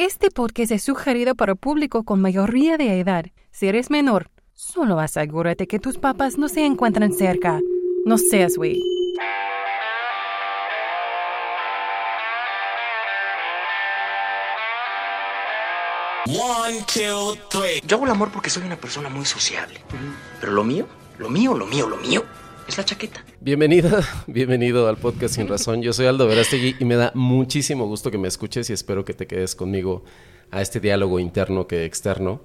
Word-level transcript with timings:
Este 0.00 0.30
podcast 0.30 0.72
es 0.72 0.82
sugerido 0.82 1.34
para 1.34 1.54
público 1.54 2.04
con 2.04 2.22
mayoría 2.22 2.78
de 2.78 3.00
edad. 3.00 3.26
Si 3.50 3.66
eres 3.66 3.90
menor, 3.90 4.30
solo 4.54 4.98
asegúrate 4.98 5.66
que 5.66 5.78
tus 5.78 5.98
papás 5.98 6.38
no 6.38 6.48
se 6.48 6.64
encuentran 6.64 7.12
cerca. 7.12 7.60
No 8.06 8.16
seas 8.16 8.56
güey. 8.56 8.80
One, 16.28 16.82
two, 16.86 17.36
three. 17.50 17.82
Yo 17.86 17.96
hago 17.96 18.06
el 18.06 18.12
amor 18.12 18.30
porque 18.32 18.48
soy 18.48 18.62
una 18.62 18.76
persona 18.76 19.10
muy 19.10 19.26
sociable. 19.26 19.84
Pero 20.40 20.52
lo 20.52 20.64
mío, 20.64 20.86
lo 21.18 21.28
mío, 21.28 21.52
lo 21.52 21.66
mío, 21.66 21.86
lo 21.86 21.98
mío 21.98 22.24
es 22.70 22.78
la 22.78 22.84
chaqueta. 22.84 23.24
Bienvenida, 23.40 24.00
bienvenido 24.28 24.88
al 24.88 24.96
podcast 24.96 25.34
Sin 25.34 25.48
Razón. 25.48 25.82
Yo 25.82 25.92
soy 25.92 26.06
Aldo 26.06 26.28
Verástegui 26.28 26.76
y 26.78 26.84
me 26.84 26.94
da 26.94 27.10
muchísimo 27.16 27.84
gusto 27.86 28.12
que 28.12 28.18
me 28.18 28.28
escuches 28.28 28.70
y 28.70 28.72
espero 28.72 29.04
que 29.04 29.12
te 29.12 29.26
quedes 29.26 29.56
conmigo 29.56 30.04
a 30.52 30.62
este 30.62 30.78
diálogo 30.78 31.18
interno 31.18 31.66
que 31.66 31.84
externo. 31.84 32.42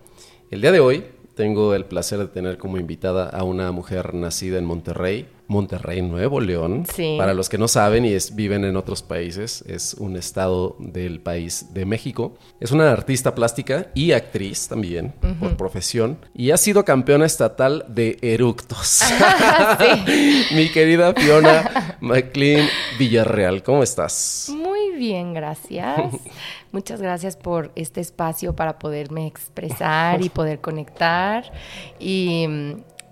El 0.49 0.61
día 0.61 0.71
de 0.71 0.79
hoy 0.79 1.05
tengo 1.35 1.73
el 1.75 1.85
placer 1.85 2.19
de 2.19 2.27
tener 2.27 2.57
como 2.57 2.77
invitada 2.77 3.29
a 3.29 3.43
una 3.43 3.71
mujer 3.71 4.13
nacida 4.13 4.57
en 4.57 4.65
Monterrey, 4.65 5.27
Monterrey, 5.47 6.01
Nuevo 6.01 6.39
León. 6.39 6.85
Sí. 6.91 7.15
Para 7.19 7.33
los 7.35 7.49
que 7.49 7.57
no 7.59 7.67
saben 7.67 8.03
y 8.05 8.13
es- 8.13 8.35
viven 8.35 8.63
en 8.65 8.75
otros 8.77 9.03
países, 9.03 9.63
es 9.67 9.93
un 9.95 10.15
estado 10.15 10.75
del 10.79 11.19
país 11.19 11.67
de 11.73 11.85
México. 11.85 12.35
Es 12.59 12.71
una 12.71 12.91
artista 12.91 13.35
plástica 13.35 13.91
y 13.93 14.13
actriz 14.13 14.67
también, 14.67 15.13
por 15.39 15.55
profesión. 15.55 16.17
Y 16.33 16.49
ha 16.51 16.57
sido 16.57 16.83
campeona 16.83 17.25
estatal 17.27 17.85
de 17.89 18.17
eructos. 18.23 19.01
Mi 20.55 20.69
querida 20.69 21.13
Fiona 21.13 21.97
McLean 22.01 22.67
Villarreal, 22.97 23.61
¿cómo 23.61 23.83
estás? 23.83 24.51
Muy 24.55 24.74
bien, 24.91 25.33
gracias. 25.33 26.13
Muchas 26.71 27.01
gracias 27.01 27.37
por 27.37 27.71
este 27.75 28.01
espacio 28.01 28.55
para 28.55 28.79
poderme 28.79 29.27
expresar 29.27 30.21
y 30.23 30.29
poder 30.29 30.59
conectar. 30.61 31.51
Y, 31.99 32.45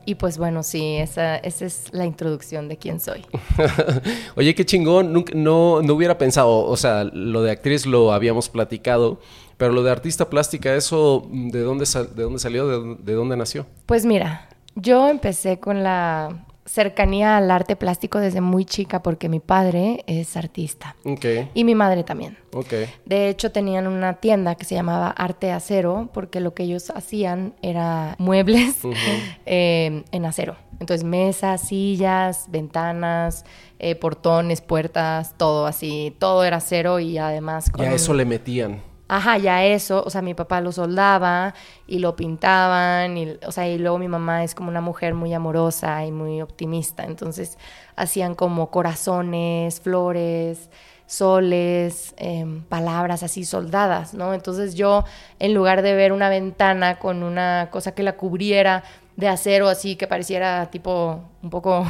y 0.05 0.15
pues 0.15 0.37
bueno, 0.37 0.63
sí, 0.63 0.95
esa, 0.97 1.37
esa 1.37 1.65
es 1.65 1.87
la 1.93 2.05
introducción 2.05 2.67
de 2.67 2.77
quién 2.77 2.99
soy. 2.99 3.25
Oye, 4.35 4.53
qué 4.55 4.65
chingón. 4.65 5.13
Nunca- 5.13 5.33
no, 5.35 5.81
no 5.81 5.93
hubiera 5.93 6.17
pensado, 6.17 6.65
o 6.65 6.77
sea, 6.77 7.03
lo 7.05 7.41
de 7.41 7.51
actriz 7.51 7.85
lo 7.85 8.11
habíamos 8.13 8.49
platicado, 8.49 9.19
pero 9.57 9.71
lo 9.71 9.83
de 9.83 9.91
artista 9.91 10.29
plástica, 10.29 10.75
¿eso 10.75 11.27
de 11.31 11.59
dónde, 11.61 11.85
sal- 11.85 12.15
de 12.15 12.23
dónde 12.23 12.39
salió? 12.39 12.67
¿De, 12.67 12.95
de 13.03 13.13
dónde 13.13 13.37
nació? 13.37 13.65
Pues 13.85 14.05
mira, 14.05 14.49
yo 14.75 15.07
empecé 15.07 15.59
con 15.59 15.83
la 15.83 16.45
cercanía 16.65 17.37
al 17.37 17.51
arte 17.51 17.75
plástico 17.75 18.19
desde 18.19 18.41
muy 18.41 18.65
chica 18.65 19.03
porque 19.03 19.27
mi 19.29 19.39
padre 19.39 20.03
es 20.07 20.37
artista 20.37 20.95
Ok, 21.05 21.25
y 21.53 21.63
mi 21.63 21.75
madre 21.75 22.03
también. 22.03 22.37
ok. 22.53 22.73
De 23.05 23.29
hecho, 23.29 23.51
tenían 23.51 23.85
una 23.87 24.13
tienda 24.15 24.55
que 24.55 24.65
se 24.65 24.75
llamaba 24.75 25.09
Arte 25.09 25.51
Acero, 25.51 26.09
porque 26.13 26.39
lo 26.39 26.53
que 26.53 26.63
ellos 26.63 26.89
hacían 26.95 27.53
era 27.61 28.15
muebles 28.17 28.77
eh, 29.45 30.03
en 30.11 30.25
acero. 30.25 30.55
Entonces, 30.79 31.03
mesas, 31.03 31.61
sillas, 31.61 32.45
ventanas, 32.49 33.45
eh, 33.79 33.95
portones, 33.95 34.61
puertas, 34.61 35.35
todo 35.37 35.65
así. 35.65 36.15
Todo 36.19 36.43
era 36.43 36.57
acero 36.57 36.99
y 36.99 37.17
además 37.17 37.69
con 37.69 37.83
Ya 37.83 37.89
un- 37.89 37.95
eso 37.95 38.13
le 38.13 38.25
metían. 38.25 38.81
Ajá, 39.09 39.37
ya 39.37 39.63
eso, 39.65 40.01
o 40.05 40.09
sea, 40.09 40.21
mi 40.21 40.33
papá 40.33 40.61
lo 40.61 40.71
soldaba 40.71 41.53
y 41.87 41.99
lo 41.99 42.15
pintaban, 42.15 43.17
y, 43.17 43.37
o 43.45 43.51
sea, 43.51 43.67
y 43.67 43.77
luego 43.77 43.97
mi 43.99 44.07
mamá 44.07 44.43
es 44.45 44.55
como 44.55 44.69
una 44.69 44.79
mujer 44.81 45.13
muy 45.13 45.33
amorosa 45.33 46.05
y 46.05 46.11
muy 46.11 46.41
optimista, 46.41 47.03
entonces 47.03 47.57
hacían 47.97 48.33
como 48.33 48.71
corazones, 48.71 49.81
flores, 49.81 50.69
soles, 51.05 52.13
em, 52.17 52.63
palabras 52.63 53.23
así 53.23 53.43
soldadas, 53.43 54.13
¿no? 54.13 54.33
Entonces 54.33 54.73
yo, 54.75 55.03
en 55.37 55.53
lugar 55.53 55.81
de 55.81 55.93
ver 55.93 56.13
una 56.13 56.29
ventana 56.29 56.97
con 56.97 57.23
una 57.23 57.67
cosa 57.71 57.93
que 57.93 58.03
la 58.03 58.15
cubriera 58.15 58.83
de 59.17 59.27
acero 59.27 59.67
así 59.67 59.95
que 59.95 60.07
pareciera 60.07 60.71
tipo 60.71 61.21
un 61.43 61.49
poco 61.51 61.85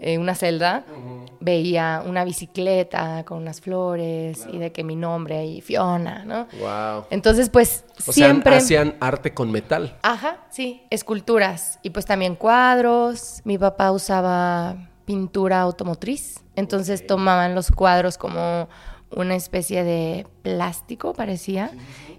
eh, 0.00 0.18
una 0.18 0.34
celda, 0.34 0.84
veía 1.40 2.02
una 2.06 2.24
bicicleta 2.24 3.24
con 3.24 3.38
unas 3.38 3.60
flores 3.60 4.46
y 4.50 4.58
de 4.58 4.72
que 4.72 4.82
mi 4.82 4.96
nombre 4.96 5.36
ahí, 5.36 5.60
Fiona, 5.60 6.24
¿no? 6.24 6.46
Wow. 6.58 7.04
Entonces, 7.10 7.50
pues 7.50 7.84
O 8.08 8.12
siempre... 8.12 8.52
sea, 8.52 8.58
hacían 8.82 8.96
arte 9.00 9.34
con 9.34 9.50
metal. 9.50 9.98
Ajá, 10.02 10.38
sí, 10.50 10.82
esculturas 10.90 11.78
y 11.82 11.90
pues 11.90 12.06
también 12.06 12.34
cuadros. 12.34 13.40
Mi 13.44 13.58
papá 13.58 13.92
usaba 13.92 14.88
pintura 15.04 15.60
automotriz, 15.60 16.44
entonces 16.56 17.06
tomaban 17.06 17.54
los 17.54 17.70
cuadros 17.70 18.16
como 18.16 18.68
una 19.10 19.34
especie 19.34 19.84
de 19.84 20.26
plástico, 20.42 21.12
parecía. 21.14 21.70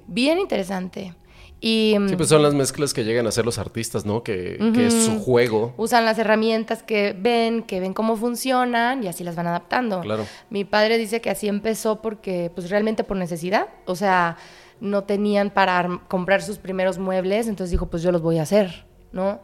Bien 0.07 0.39
interesante. 0.39 1.15
Y 1.63 1.95
mm, 1.97 2.09
Sí, 2.09 2.16
pues 2.16 2.27
son 2.27 2.41
las 2.41 2.55
mezclas 2.55 2.94
que 2.94 3.03
llegan 3.03 3.27
a 3.27 3.29
hacer 3.29 3.45
los 3.45 3.59
artistas, 3.59 4.03
¿no? 4.03 4.23
Que, 4.23 4.57
que 4.73 4.88
es 4.88 5.05
su 5.05 5.19
juego. 5.19 5.73
usan 5.77 6.03
las 6.05 6.17
herramientas 6.17 6.81
que 6.81 7.16
ven, 7.17 7.61
que 7.61 7.79
ven 7.79 7.94
cómo 7.94 8.17
funcionan 8.17 9.03
y 9.03 9.07
así 9.07 9.23
las 9.23 9.35
van 9.35 9.45
adaptando. 9.45 10.01
Claro. 10.01 10.25
Mi 10.49 10.66
padre 10.66 10.97
dice 10.97 11.22
que 11.22 11.29
así 11.29 11.47
empezó 11.47 12.01
porque, 12.01 12.51
pues 12.53 12.72
realmente 12.72 13.03
por 13.03 13.16
necesidad. 13.16 13.69
O 13.85 13.95
sea, 13.95 14.38
no 14.79 15.03
tenían 15.03 15.51
para 15.51 16.01
comprar 16.07 16.41
sus 16.41 16.57
primeros 16.57 16.97
muebles, 16.97 17.47
entonces 17.47 17.69
dijo, 17.69 17.85
pues 17.85 18.01
yo 18.01 18.11
los 18.11 18.23
voy 18.23 18.39
a 18.39 18.41
hacer, 18.41 18.83
¿no? 19.11 19.39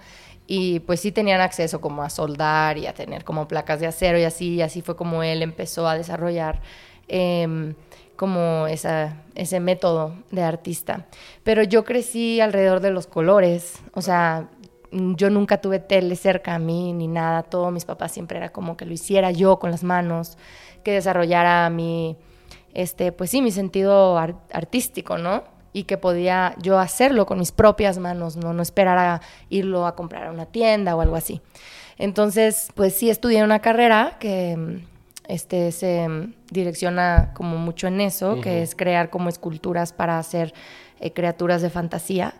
Y 0.47 0.79
pues 0.79 1.01
sí 1.01 1.11
tenían 1.11 1.39
acceso 1.41 1.79
como 1.81 2.01
a 2.01 2.09
soldar 2.09 2.77
y 2.79 2.87
a 2.87 2.93
tener 2.93 3.23
como 3.23 3.47
placas 3.47 3.79
de 3.79 3.85
acero 3.85 4.17
y 4.17 4.23
así, 4.23 4.55
y 4.55 4.61
así 4.61 4.81
fue 4.81 4.95
como 4.95 5.21
él 5.21 5.43
empezó 5.43 5.87
a 5.87 5.95
desarrollar 5.95 6.61
em, 7.07 7.75
como 8.17 8.67
ese 8.67 9.59
método 9.61 10.15
de 10.31 10.43
artista. 10.43 11.05
Pero 11.43 11.63
yo 11.63 11.85
crecí 11.85 12.41
alrededor 12.41 12.81
de 12.81 12.91
los 12.91 13.07
colores, 13.07 13.75
o 13.93 14.01
sea, 14.01 14.49
yo 14.91 15.29
nunca 15.29 15.61
tuve 15.61 15.79
tele 15.79 16.15
cerca 16.15 16.55
a 16.55 16.59
mí 16.59 16.93
ni 16.93 17.07
nada, 17.07 17.43
todo 17.43 17.71
mis 17.71 17.85
papás 17.85 18.11
siempre 18.11 18.37
era 18.37 18.49
como 18.49 18.75
que 18.75 18.85
lo 18.85 18.93
hiciera 18.93 19.31
yo 19.31 19.59
con 19.59 19.71
las 19.71 19.83
manos, 19.83 20.37
que 20.83 20.93
desarrollara 20.93 21.69
mi, 21.69 22.17
este, 22.73 23.11
pues 23.11 23.29
sí, 23.29 23.41
mi 23.41 23.51
sentido 23.51 24.17
ar- 24.17 24.35
artístico, 24.51 25.17
¿no? 25.17 25.43
Y 25.73 25.83
que 25.83 25.97
podía 25.97 26.55
yo 26.61 26.79
hacerlo 26.79 27.25
con 27.25 27.37
mis 27.37 27.51
propias 27.51 27.97
manos, 27.99 28.37
¿no? 28.37 28.53
No 28.53 28.61
esperar 28.63 28.97
a 28.97 29.21
irlo 29.49 29.85
a 29.85 29.95
comprar 29.95 30.27
a 30.27 30.31
una 30.31 30.45
tienda 30.45 30.95
o 30.95 31.01
algo 31.01 31.15
así. 31.17 31.41
Entonces, 31.97 32.69
pues 32.73 32.95
sí 32.95 33.09
estudié 33.09 33.43
una 33.43 33.59
carrera 33.59 34.17
que 34.19 34.81
este, 35.27 35.71
se 35.71 36.07
mm, 36.07 36.33
direcciona 36.51 37.33
como 37.33 37.57
mucho 37.57 37.87
en 37.87 38.01
eso, 38.01 38.41
que 38.41 38.61
es 38.61 38.75
crear 38.75 39.09
como 39.09 39.29
esculturas 39.29 39.93
para 39.93 40.19
hacer 40.19 40.53
eh, 40.99 41.11
criaturas 41.13 41.61
de 41.61 41.69
fantasía. 41.69 42.33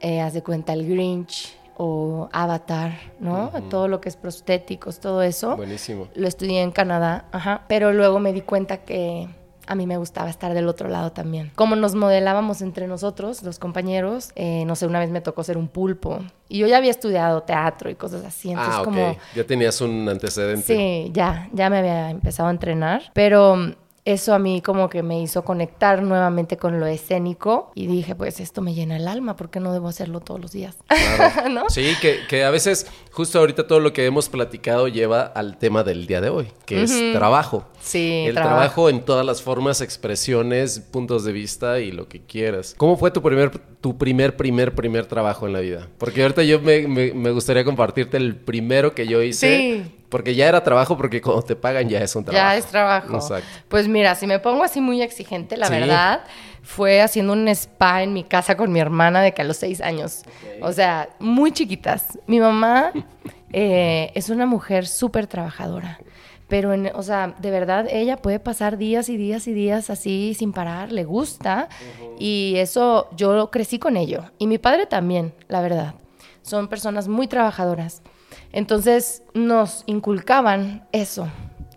Eh, 0.00 0.20
haz 0.20 0.32
de 0.32 0.42
cuenta 0.42 0.72
el 0.72 0.88
Grinch 0.88 1.56
o 1.76 2.28
Avatar, 2.32 2.92
¿no? 3.20 3.50
Todo 3.70 3.88
lo 3.88 4.00
que 4.00 4.08
es 4.08 4.16
prostéticos, 4.16 5.00
todo 5.00 5.22
eso. 5.22 5.56
Buenísimo. 5.56 6.08
Lo 6.14 6.26
estudié 6.26 6.62
en 6.62 6.72
Canadá, 6.72 7.26
ajá. 7.30 7.64
Pero 7.68 7.92
luego 7.92 8.18
me 8.18 8.32
di 8.32 8.40
cuenta 8.40 8.78
que 8.78 9.28
a 9.68 9.74
mí 9.74 9.86
me 9.86 9.98
gustaba 9.98 10.30
estar 10.30 10.54
del 10.54 10.66
otro 10.66 10.88
lado 10.88 11.12
también. 11.12 11.52
Como 11.54 11.76
nos 11.76 11.94
modelábamos 11.94 12.62
entre 12.62 12.86
nosotros, 12.86 13.42
los 13.42 13.58
compañeros, 13.58 14.30
eh, 14.34 14.64
no 14.66 14.74
sé, 14.74 14.86
una 14.86 14.98
vez 14.98 15.10
me 15.10 15.20
tocó 15.20 15.44
ser 15.44 15.58
un 15.58 15.68
pulpo. 15.68 16.20
Y 16.48 16.58
yo 16.58 16.66
ya 16.66 16.78
había 16.78 16.90
estudiado 16.90 17.42
teatro 17.42 17.90
y 17.90 17.94
cosas 17.94 18.24
así. 18.24 18.50
Entonces, 18.50 18.74
ah, 18.74 18.80
ok. 18.80 18.84
como 18.86 19.16
Ya 19.36 19.44
tenías 19.44 19.80
un 19.82 20.08
antecedente. 20.08 20.62
Sí, 20.62 21.10
ya, 21.12 21.48
ya 21.52 21.68
me 21.68 21.78
había 21.78 22.10
empezado 22.10 22.48
a 22.48 22.52
entrenar, 22.52 23.10
pero 23.12 23.74
eso 24.12 24.32
a 24.34 24.38
mí 24.38 24.62
como 24.62 24.88
que 24.88 25.02
me 25.02 25.20
hizo 25.20 25.44
conectar 25.44 26.02
nuevamente 26.02 26.56
con 26.56 26.80
lo 26.80 26.86
escénico 26.86 27.70
y 27.74 27.86
dije, 27.86 28.14
pues 28.14 28.40
esto 28.40 28.62
me 28.62 28.74
llena 28.74 28.96
el 28.96 29.06
alma, 29.06 29.36
¿por 29.36 29.50
qué 29.50 29.60
no 29.60 29.72
debo 29.72 29.88
hacerlo 29.88 30.20
todos 30.20 30.40
los 30.40 30.52
días? 30.52 30.76
Claro. 30.86 31.48
¿No? 31.50 31.62
Sí, 31.68 31.92
que, 32.00 32.20
que 32.28 32.44
a 32.44 32.50
veces, 32.50 32.86
justo 33.10 33.38
ahorita 33.38 33.66
todo 33.66 33.80
lo 33.80 33.92
que 33.92 34.06
hemos 34.06 34.28
platicado 34.28 34.88
lleva 34.88 35.22
al 35.22 35.58
tema 35.58 35.84
del 35.84 36.06
día 36.06 36.20
de 36.20 36.30
hoy, 36.30 36.48
que 36.64 36.82
es 36.84 37.12
trabajo. 37.12 37.66
Sí, 37.80 38.24
El 38.26 38.34
trabajo. 38.34 38.56
trabajo. 38.56 38.88
en 38.90 39.00
todas 39.02 39.24
las 39.26 39.42
formas, 39.42 39.80
expresiones, 39.82 40.80
puntos 40.80 41.24
de 41.24 41.32
vista 41.32 41.78
y 41.80 41.92
lo 41.92 42.08
que 42.08 42.20
quieras. 42.22 42.74
¿Cómo 42.76 42.96
fue 42.96 43.10
tu 43.10 43.22
primer, 43.22 43.50
tu 43.80 43.98
primer, 43.98 44.36
primer, 44.36 44.74
primer 44.74 45.06
trabajo 45.06 45.46
en 45.46 45.52
la 45.52 45.60
vida? 45.60 45.86
Porque 45.98 46.22
ahorita 46.22 46.42
yo 46.44 46.60
me, 46.60 46.88
me- 46.88 47.12
me 47.12 47.30
gustaría 47.30 47.64
compartirte 47.64 48.16
el 48.16 48.36
primero 48.36 48.94
que 48.94 49.06
yo 49.06 49.22
hice. 49.22 49.84
Sí. 49.84 49.94
Porque 50.08 50.34
ya 50.34 50.48
era 50.48 50.62
trabajo, 50.64 50.96
porque 50.96 51.20
cuando 51.20 51.42
te 51.42 51.54
pagan 51.56 51.88
ya 51.88 52.00
es 52.00 52.16
un 52.16 52.24
trabajo. 52.24 52.44
Ya 52.46 52.56
es 52.56 52.64
trabajo. 52.66 53.14
Exacto. 53.16 53.46
Pues 53.68 53.88
mira, 53.88 54.14
si 54.14 54.26
me 54.26 54.38
pongo 54.38 54.64
así 54.64 54.80
muy 54.80 55.02
exigente, 55.02 55.56
la 55.56 55.66
Sí. 55.66 55.74
verdad, 55.74 56.22
fue 56.62 57.02
haciendo 57.02 57.32
un 57.34 57.46
spa 57.48 58.02
en 58.02 58.12
mi 58.14 58.24
casa 58.24 58.56
con 58.56 58.72
mi 58.72 58.80
hermana 58.80 59.20
de 59.20 59.32
que 59.34 59.42
a 59.42 59.44
los 59.44 59.58
seis 59.58 59.80
años. 59.82 60.22
O 60.62 60.72
sea, 60.72 61.10
muy 61.18 61.52
chiquitas. 61.52 62.18
Mi 62.26 62.40
mamá 62.40 62.92
eh, 63.52 64.10
es 64.14 64.28
una 64.30 64.46
mujer 64.46 64.86
súper 64.86 65.26
trabajadora. 65.26 65.98
Pero, 66.48 66.72
en- 66.72 66.90
o 66.94 67.02
sea, 67.02 67.34
de 67.38 67.50
verdad, 67.50 67.86
ella 67.90 68.16
puede 68.16 68.40
pasar 68.40 68.78
días 68.78 69.10
y 69.10 69.18
días 69.18 69.46
y 69.48 69.52
días 69.52 69.90
así 69.90 70.34
sin 70.34 70.52
parar, 70.52 70.90
le 70.92 71.04
gusta. 71.04 71.68
Y 72.18 72.54
eso, 72.56 73.08
yo 73.14 73.50
crecí 73.50 73.78
con 73.78 73.96
ello. 73.98 74.24
Y 74.38 74.46
mi 74.46 74.56
padre 74.58 74.86
también, 74.86 75.34
la 75.48 75.60
verdad. 75.60 75.94
Son 76.42 76.68
personas 76.68 77.08
muy 77.08 77.26
trabajadoras. 77.26 78.00
Entonces, 78.52 79.22
nos 79.34 79.84
inculcaban 79.86 80.86
eso, 80.92 81.28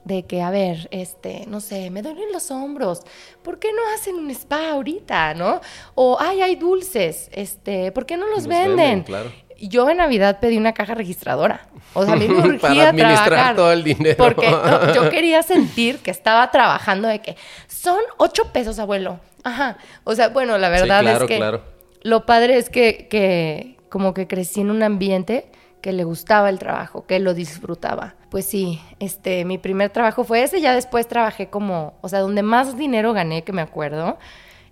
de 0.04 0.24
que, 0.24 0.42
a 0.42 0.50
ver, 0.50 0.88
este, 0.92 1.46
no 1.48 1.60
sé, 1.60 1.90
me 1.92 2.02
duelen 2.02 2.32
los 2.32 2.50
hombros, 2.52 3.02
¿por 3.44 3.60
qué 3.60 3.72
no 3.72 3.82
hacen 3.94 4.16
un 4.16 4.30
spa 4.32 4.72
ahorita, 4.72 5.34
no? 5.34 5.62
O, 5.96 6.18
ay, 6.20 6.42
hay 6.42 6.56
dulces, 6.56 7.30
este, 7.34 7.92
¿por 7.92 8.06
qué 8.06 8.18
no 8.18 8.28
los, 8.28 8.48
venden? 8.48 9.04
claro. 9.04 9.32
Yo 9.64 9.88
en 9.92 9.98
Navidad 9.98 10.40
pedí 10.40 10.58
una 10.58 10.74
caja 10.74 10.96
registradora. 10.96 11.68
O 11.94 12.04
sea, 12.04 12.14
a 12.14 12.18
mí 12.18 12.28
me 12.28 12.40
urgía 12.48 12.60
Para 12.60 12.90
administrar 12.90 13.28
trabajar. 13.28 13.56
todo 13.56 13.72
el 13.72 13.84
dinero. 13.84 14.16
Porque 14.18 14.50
no, 14.50 14.92
yo 14.96 15.12
quería 15.12 15.44
sentir 15.44 16.00
que 16.00 16.10
estaba 16.10 16.50
trabajando 16.50 17.08
de 17.08 17.20
que 17.22 17.38
son 17.68 18.00
ocho 18.18 18.52
pesos, 18.52 18.80
abuelo. 18.80 19.20
Ajá. 19.44 19.78
O 20.04 20.16
sea, 20.16 20.30
bueno, 20.30 20.58
la 20.58 20.70
verdad 20.70 21.02
claro, 21.02 21.26
es 21.26 21.30
que 21.30 21.38
claro. 21.38 21.62
lo 22.02 22.26
padre 22.26 22.58
es 22.58 22.72
que, 22.72 23.08
que 23.08 23.78
como 23.90 24.16
que 24.16 24.26
crecí 24.26 24.62
en 24.62 24.72
un 24.72 24.82
ambiente 24.82 25.52
que 25.82 25.92
le 25.92 26.04
gustaba 26.04 26.50
el 26.50 26.60
trabajo, 26.60 27.06
que 27.06 27.20
lo 27.20 27.34
disfrutaba. 27.34 28.16
Pues 28.30 28.46
sí, 28.46 28.80
este, 29.00 29.46
mi 29.46 29.58
primer 29.58 29.90
trabajo 29.90 30.24
fue 30.24 30.44
ese, 30.44 30.62
ya 30.62 30.74
después 30.76 31.08
trabajé 31.08 31.50
como, 31.50 31.94
o 32.02 32.10
sea, 32.10 32.20
donde 32.20 32.44
más 32.44 32.78
dinero 32.78 33.14
gané, 33.14 33.44
que 33.44 33.52
me 33.52 33.62
acuerdo, 33.62 34.18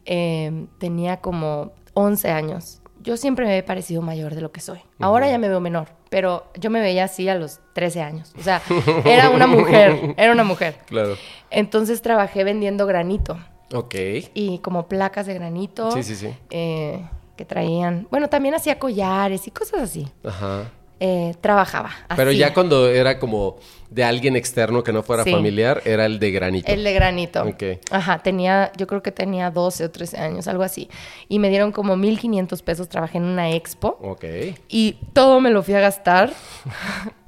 eh, 0.05 0.67
tenía 0.77 1.17
como 1.17 1.71
11 1.93 2.29
años. 2.29 2.81
Yo 3.01 3.15
siempre 3.17 3.45
me 3.45 3.57
he 3.57 3.63
parecido 3.63 4.01
mayor 4.01 4.35
de 4.35 4.41
lo 4.41 4.51
que 4.51 4.59
soy. 4.59 4.79
Ahora 4.99 5.29
ya 5.29 5.37
me 5.37 5.47
veo 5.47 5.59
menor, 5.61 5.87
pero 6.09 6.45
yo 6.59 6.69
me 6.69 6.81
veía 6.81 7.05
así 7.05 7.29
a 7.29 7.35
los 7.35 7.59
13 7.73 8.01
años. 8.01 8.33
O 8.37 8.43
sea, 8.43 8.61
era 9.05 9.29
una 9.29 9.47
mujer, 9.47 10.13
era 10.17 10.31
una 10.33 10.43
mujer. 10.43 10.75
Claro. 10.85 11.15
Entonces 11.49 12.01
trabajé 12.01 12.43
vendiendo 12.43 12.85
granito 12.85 13.37
Ok. 13.73 13.95
y 14.33 14.59
como 14.59 14.87
placas 14.87 15.27
de 15.27 15.33
granito. 15.33 15.91
Sí, 15.91 16.03
sí, 16.03 16.15
sí. 16.15 16.33
eh, 16.49 17.05
que 17.37 17.45
traían. 17.45 18.05
Bueno, 18.11 18.27
también 18.27 18.53
hacía 18.55 18.77
collares 18.79 19.47
y 19.47 19.51
cosas 19.51 19.81
así. 19.83 20.05
Ajá. 20.25 20.69
Eh, 21.01 21.33
trabajaba. 21.39 21.91
Pero 22.15 22.31
hacía. 22.31 22.47
ya 22.49 22.53
cuando 22.53 22.89
era 22.89 23.19
como 23.19 23.57
de 23.89 24.03
alguien 24.03 24.35
externo 24.35 24.83
que 24.83 24.91
no 24.91 25.01
fuera 25.01 25.23
Sí. 25.23 25.31
familiar, 25.31 25.81
era 25.85 26.05
el 26.05 26.19
de 26.19 26.29
granito. 26.31 26.71
El 26.71 26.83
de 26.83 26.93
granito. 26.93 27.43
Ok. 27.43 27.63
Ajá, 27.89 28.19
tenía, 28.19 28.71
yo 28.77 28.85
creo 28.85 29.01
que 29.01 29.11
tenía 29.11 29.49
12 29.49 29.85
o 29.85 29.91
13 29.91 30.17
años, 30.17 30.47
algo 30.47 30.63
así. 30.63 30.89
Y 31.29 31.39
me 31.39 31.49
dieron 31.49 31.71
como 31.71 31.95
1500 31.95 32.61
pesos, 32.61 32.89
trabajé 32.89 33.17
en 33.17 33.23
una 33.23 33.49
expo. 33.51 33.97
Ok. 34.01 34.25
Y 34.67 34.97
todo 35.13 35.39
me 35.39 35.49
lo 35.51 35.63
fui 35.63 35.73
a 35.73 35.79
gastar 35.79 36.33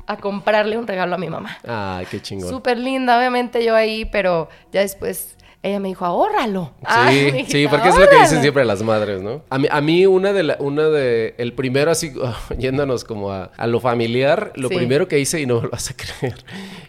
a 0.06 0.18
comprarle 0.18 0.78
un 0.78 0.86
regalo 0.86 1.16
a 1.16 1.18
mi 1.18 1.30
mamá. 1.30 1.58
Ay, 1.66 2.06
qué 2.12 2.22
chingón. 2.22 2.50
Súper 2.50 2.78
linda, 2.78 3.18
obviamente 3.18 3.64
yo 3.64 3.74
ahí, 3.76 4.06
pero 4.06 4.50
ya 4.74 4.82
después 4.82 5.38
ella 5.64 5.80
me 5.80 5.90
dijo, 5.90 6.06
ahórralo. 6.06 6.72
Sí, 6.80 6.86
Ay, 6.88 7.46
sí, 7.48 7.68
porque 7.70 7.90
es 7.90 7.98
lo 7.98 8.10
que 8.10 8.20
dicen 8.20 8.42
siempre 8.42 8.66
las 8.66 8.82
madres, 8.84 9.22
¿no? 9.22 9.44
A 9.50 9.60
mí, 9.60 9.68
a 9.70 9.80
mí 9.82 10.06
una 10.06 10.34
de 10.34 10.44
la, 10.44 10.58
una 10.60 10.90
de, 10.90 11.36
el 11.38 11.54
primero 11.54 11.92
así, 11.92 12.12
yéndonos 12.58 13.04
como 13.04 13.32
a, 13.32 13.52
a 13.58 13.68
lo 13.68 13.80
familiar, 13.80 14.52
lo 14.56 14.70
Sí. 14.70 14.76
primero 14.76 15.08
que 15.08 15.20
hice, 15.20 15.40
y 15.42 15.46
no 15.46 15.56
me 15.58 15.64
lo 15.64 15.70
vas 15.70 15.92
a 15.92 15.94
creer, 16.20 16.36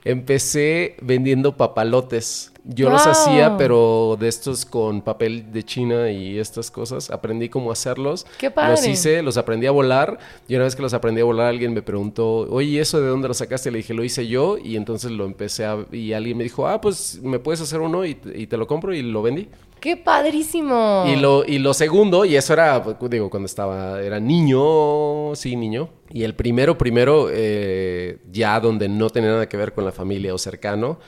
empecé 0.05 0.97
vendiendo 1.01 1.57
papalotes. 1.57 2.52
Yo 2.65 2.91
los 2.91 3.07
hacía, 3.07 3.57
pero 3.57 4.17
de 4.19 4.29
estos 4.29 4.65
con 4.65 5.03
papel 5.03 5.53
de 5.53 5.65
China 5.65 6.11
y 6.11 6.39
estas 6.39 6.71
cosas. 6.71 7.11
Aprendí 7.11 7.49
cómo 7.49 7.73
hacerlos. 7.73 8.25
¡Qué 8.39 8.51
padre! 8.51 8.73
Los 8.73 8.87
hice, 8.87 9.23
los 9.23 9.37
aprendí 9.37 9.67
a 9.67 9.73
volar. 9.73 10.19
Y 10.47 10.55
una 10.55 10.65
vez 10.65 10.77
que 10.77 10.83
los 10.83 10.95
aprendí 10.95 11.21
a 11.21 11.25
volar, 11.25 11.49
alguien 11.49 11.75
me 11.75 11.83
preguntó, 11.83 12.47
oye, 12.51 12.69
¿y 12.69 12.79
¿eso 12.79 13.01
de 13.01 13.09
dónde 13.09 13.27
lo 13.29 13.35
sacaste? 13.35 13.71
Le 13.71 13.79
dije, 13.79 13.95
lo 13.95 14.05
hice 14.05 14.29
yo. 14.29 14.59
Y 14.59 14.77
entonces 14.77 15.11
lo 15.11 15.25
empecé 15.25 15.65
a... 15.65 15.85
Y 15.91 16.13
alguien 16.13 16.37
me 16.37 16.45
dijo, 16.45 16.69
ah, 16.69 16.81
pues 16.81 17.21
me 17.23 17.39
puedes 17.41 17.61
hacer 17.61 17.81
uno 17.81 18.05
y, 18.05 18.17
y 18.35 18.47
te 18.47 18.57
lo 18.57 18.67
compro 18.67 18.95
y 18.95 19.03
lo 19.03 19.23
vendí. 19.23 19.49
¡Qué 19.83 19.97
padrísimo! 19.97 21.07
Y 21.09 21.17
lo, 21.17 21.45
y 21.45 21.59
lo 21.59 21.75
segundo, 21.75 22.25
y 22.25 22.37
eso 22.37 22.53
era, 22.53 22.81
digo, 23.11 23.29
cuando 23.29 23.47
estaba, 23.47 24.01
era 24.01 24.21
niño, 24.21 25.35
sí, 25.35 25.57
niño. 25.57 25.89
Y 26.13 26.23
el 26.23 26.37
primero, 26.37 26.79
primero, 26.79 27.27
eh, 27.33 28.19
ya 28.31 28.61
donde 28.61 28.89
no 28.89 29.11
tenía 29.11 29.31
nada 29.31 29.49
que 29.49 29.57
ver 29.57 29.73
con 29.73 29.85
la 29.85 29.91
familia 29.91 30.33
o 30.33 30.39
cercano, 30.39 31.01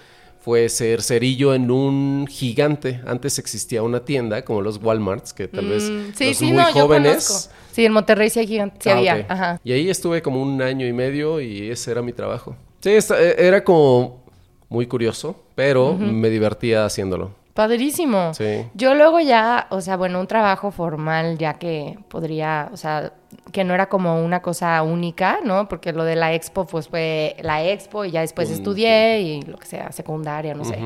fue 0.44 0.68
ser 0.68 1.00
cerillo 1.00 1.54
en 1.54 1.70
un 1.70 2.26
gigante. 2.28 3.00
Antes 3.06 3.38
existía 3.38 3.82
una 3.82 4.04
tienda, 4.04 4.44
como 4.44 4.60
los 4.60 4.76
Walmarts, 4.76 5.32
que 5.32 5.48
tal 5.48 5.68
vez 5.68 5.90
Mm, 5.90 6.12
sí, 6.14 6.24
los 6.26 6.36
sí, 6.36 6.44
muy 6.46 6.56
no, 6.56 6.66
jóvenes... 6.72 7.50
Sí, 7.72 7.86
en 7.86 7.92
Monterrey 7.92 8.28
sí, 8.28 8.40
hay 8.40 8.46
gigante, 8.46 8.76
sí 8.82 8.90
Ah, 8.90 8.98
había. 8.98 9.26
Ajá. 9.28 9.60
Y 9.64 9.72
ahí 9.72 9.88
estuve 9.88 10.20
como 10.20 10.42
un 10.42 10.60
año 10.60 10.86
y 10.86 10.92
medio 10.92 11.40
y 11.40 11.70
ese 11.70 11.90
era 11.92 12.02
mi 12.02 12.12
trabajo. 12.12 12.54
Sí, 12.80 12.90
esta- 12.90 13.20
eh, 13.20 13.34
era 13.38 13.64
como 13.64 14.22
muy 14.68 14.86
curioso, 14.86 15.34
pero 15.54 15.94
me 15.94 16.28
divertía 16.28 16.84
haciéndolo. 16.84 17.30
Padrísimo. 17.54 18.34
Sí. 18.34 18.66
Yo 18.74 18.94
luego 18.94 19.20
ya, 19.20 19.68
o 19.70 19.80
sea, 19.80 19.96
bueno, 19.96 20.18
un 20.20 20.26
trabajo 20.26 20.70
formal 20.72 21.38
ya 21.38 21.54
que 21.54 21.96
podría, 22.08 22.68
o 22.72 22.76
sea, 22.76 23.12
que 23.52 23.62
no 23.62 23.74
era 23.74 23.88
como 23.88 24.22
una 24.24 24.42
cosa 24.42 24.82
única, 24.82 25.38
¿no? 25.44 25.68
Porque 25.68 25.92
lo 25.92 26.04
de 26.04 26.16
la 26.16 26.34
expo, 26.34 26.66
pues 26.66 26.88
fue 26.88 27.36
la 27.40 27.64
expo 27.64 28.04
y 28.04 28.10
ya 28.10 28.20
después 28.22 28.48
Un- 28.48 28.54
estudié 28.56 29.20
y 29.20 29.42
lo 29.42 29.56
que 29.56 29.66
sea, 29.66 29.92
secundaria, 29.92 30.54
no 30.54 30.64
sé. 30.64 30.78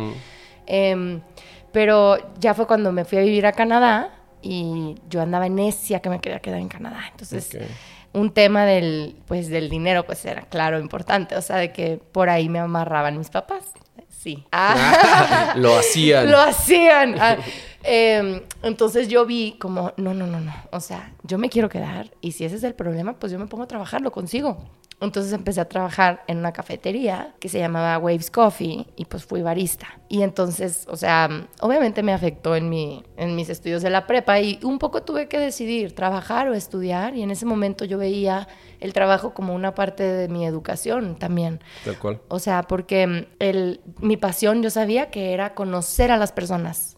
Em, 0.67 1.21
pero 1.73 2.19
ya 2.39 2.53
fue 2.55 2.67
cuando 2.67 2.93
me 2.93 3.05
fui 3.07 3.19
a 3.19 3.23
vivir 3.23 3.47
a 3.47 3.53
Canadá 3.53 4.11
y 4.43 4.95
yo 5.09 5.23
andaba 5.23 5.47
en 5.47 5.55
necia 5.57 6.01
que 6.01 6.11
me 6.11 6.21
quería 6.21 6.41
quedar 6.41 6.61
en 6.61 6.69
Canadá. 6.69 7.01
Entonces, 7.11 7.59
un 8.13 8.31
tema 8.33 8.65
del, 8.67 9.17
pues, 9.27 9.49
del 9.49 9.69
dinero, 9.71 10.05
pues 10.05 10.25
era 10.27 10.43
claro, 10.43 10.79
importante. 10.79 11.35
O 11.37 11.43
sea, 11.43 11.57
de 11.57 11.73
que 11.73 11.97
por 12.13 12.29
ahí 12.29 12.49
me 12.51 12.59
amarraban 12.59 13.17
mis 13.17 13.31
papás. 13.31 13.73
Sí. 14.21 14.45
Ah. 14.51 15.53
Lo 15.57 15.79
hacían. 15.79 16.29
Lo 16.31 16.41
hacían. 16.41 17.15
Ah, 17.21 17.37
em, 17.83 18.43
entonces 18.63 19.09
yo 19.09 19.27
vi 19.27 19.57
como, 19.59 19.93
no, 19.97 20.15
no, 20.15 20.27
no, 20.27 20.41
no. 20.41 20.55
O 20.73 20.81
sea, 20.81 21.15
yo 21.23 21.39
me 21.39 21.49
quiero 21.49 21.69
quedar 21.69 22.11
y 22.21 22.33
si 22.33 22.45
ese 22.45 22.57
es 22.57 22.65
el 22.65 22.75
problema, 22.75 23.19
pues 23.19 23.33
yo 23.33 23.39
me 23.39 23.47
pongo 23.47 23.65
a 23.65 23.69
trabajar, 23.69 24.01
lo 24.01 24.13
consigo. 24.13 24.59
Entonces 25.01 25.33
empecé 25.33 25.61
a 25.61 25.69
trabajar 25.69 26.25
en 26.27 26.39
una 26.39 26.53
cafetería 26.53 27.35
que 27.39 27.49
se 27.49 27.61
llamaba 27.61 27.99
Waves 27.99 28.33
Coffee 28.33 28.87
y 28.97 29.05
pues 29.05 29.25
fui 29.25 29.43
barista. 29.43 30.01
Y 30.09 30.23
entonces, 30.23 30.87
o 30.89 30.97
sea, 30.97 31.47
obviamente 31.61 32.03
me 32.03 32.13
afectó 32.13 32.57
en, 32.57 32.69
mi, 32.69 33.05
en 33.17 33.37
mis 33.37 33.49
estudios 33.49 33.83
de 33.83 33.91
la 33.91 34.09
prepa 34.09 34.41
y 34.41 34.59
un 34.65 34.81
poco 34.81 35.03
tuve 35.05 35.29
que 35.29 35.39
decidir 35.39 35.95
trabajar 35.95 36.49
o 36.49 36.55
estudiar 36.55 37.15
y 37.15 37.23
en 37.23 37.31
ese 37.31 37.47
momento 37.47 37.85
yo 37.85 37.97
veía 37.97 38.49
el 38.81 38.93
trabajo 38.93 39.35
como 39.35 39.55
una 39.55 39.75
parte 39.75 40.03
de 40.03 40.29
mi 40.29 40.45
educación 40.45 41.17
también. 41.17 41.61
Tal 41.85 41.99
cual. 41.99 42.21
O 42.27 42.41
sea, 42.41 42.65
porque 42.65 43.29
el, 43.39 43.81
mi 44.01 44.17
pasión 44.17 44.65
yo 44.65 44.71
sabía 44.71 45.11
que 45.11 45.33
era 45.33 45.55
conocer 45.55 46.11
a 46.11 46.17
las 46.17 46.33
personas. 46.33 46.98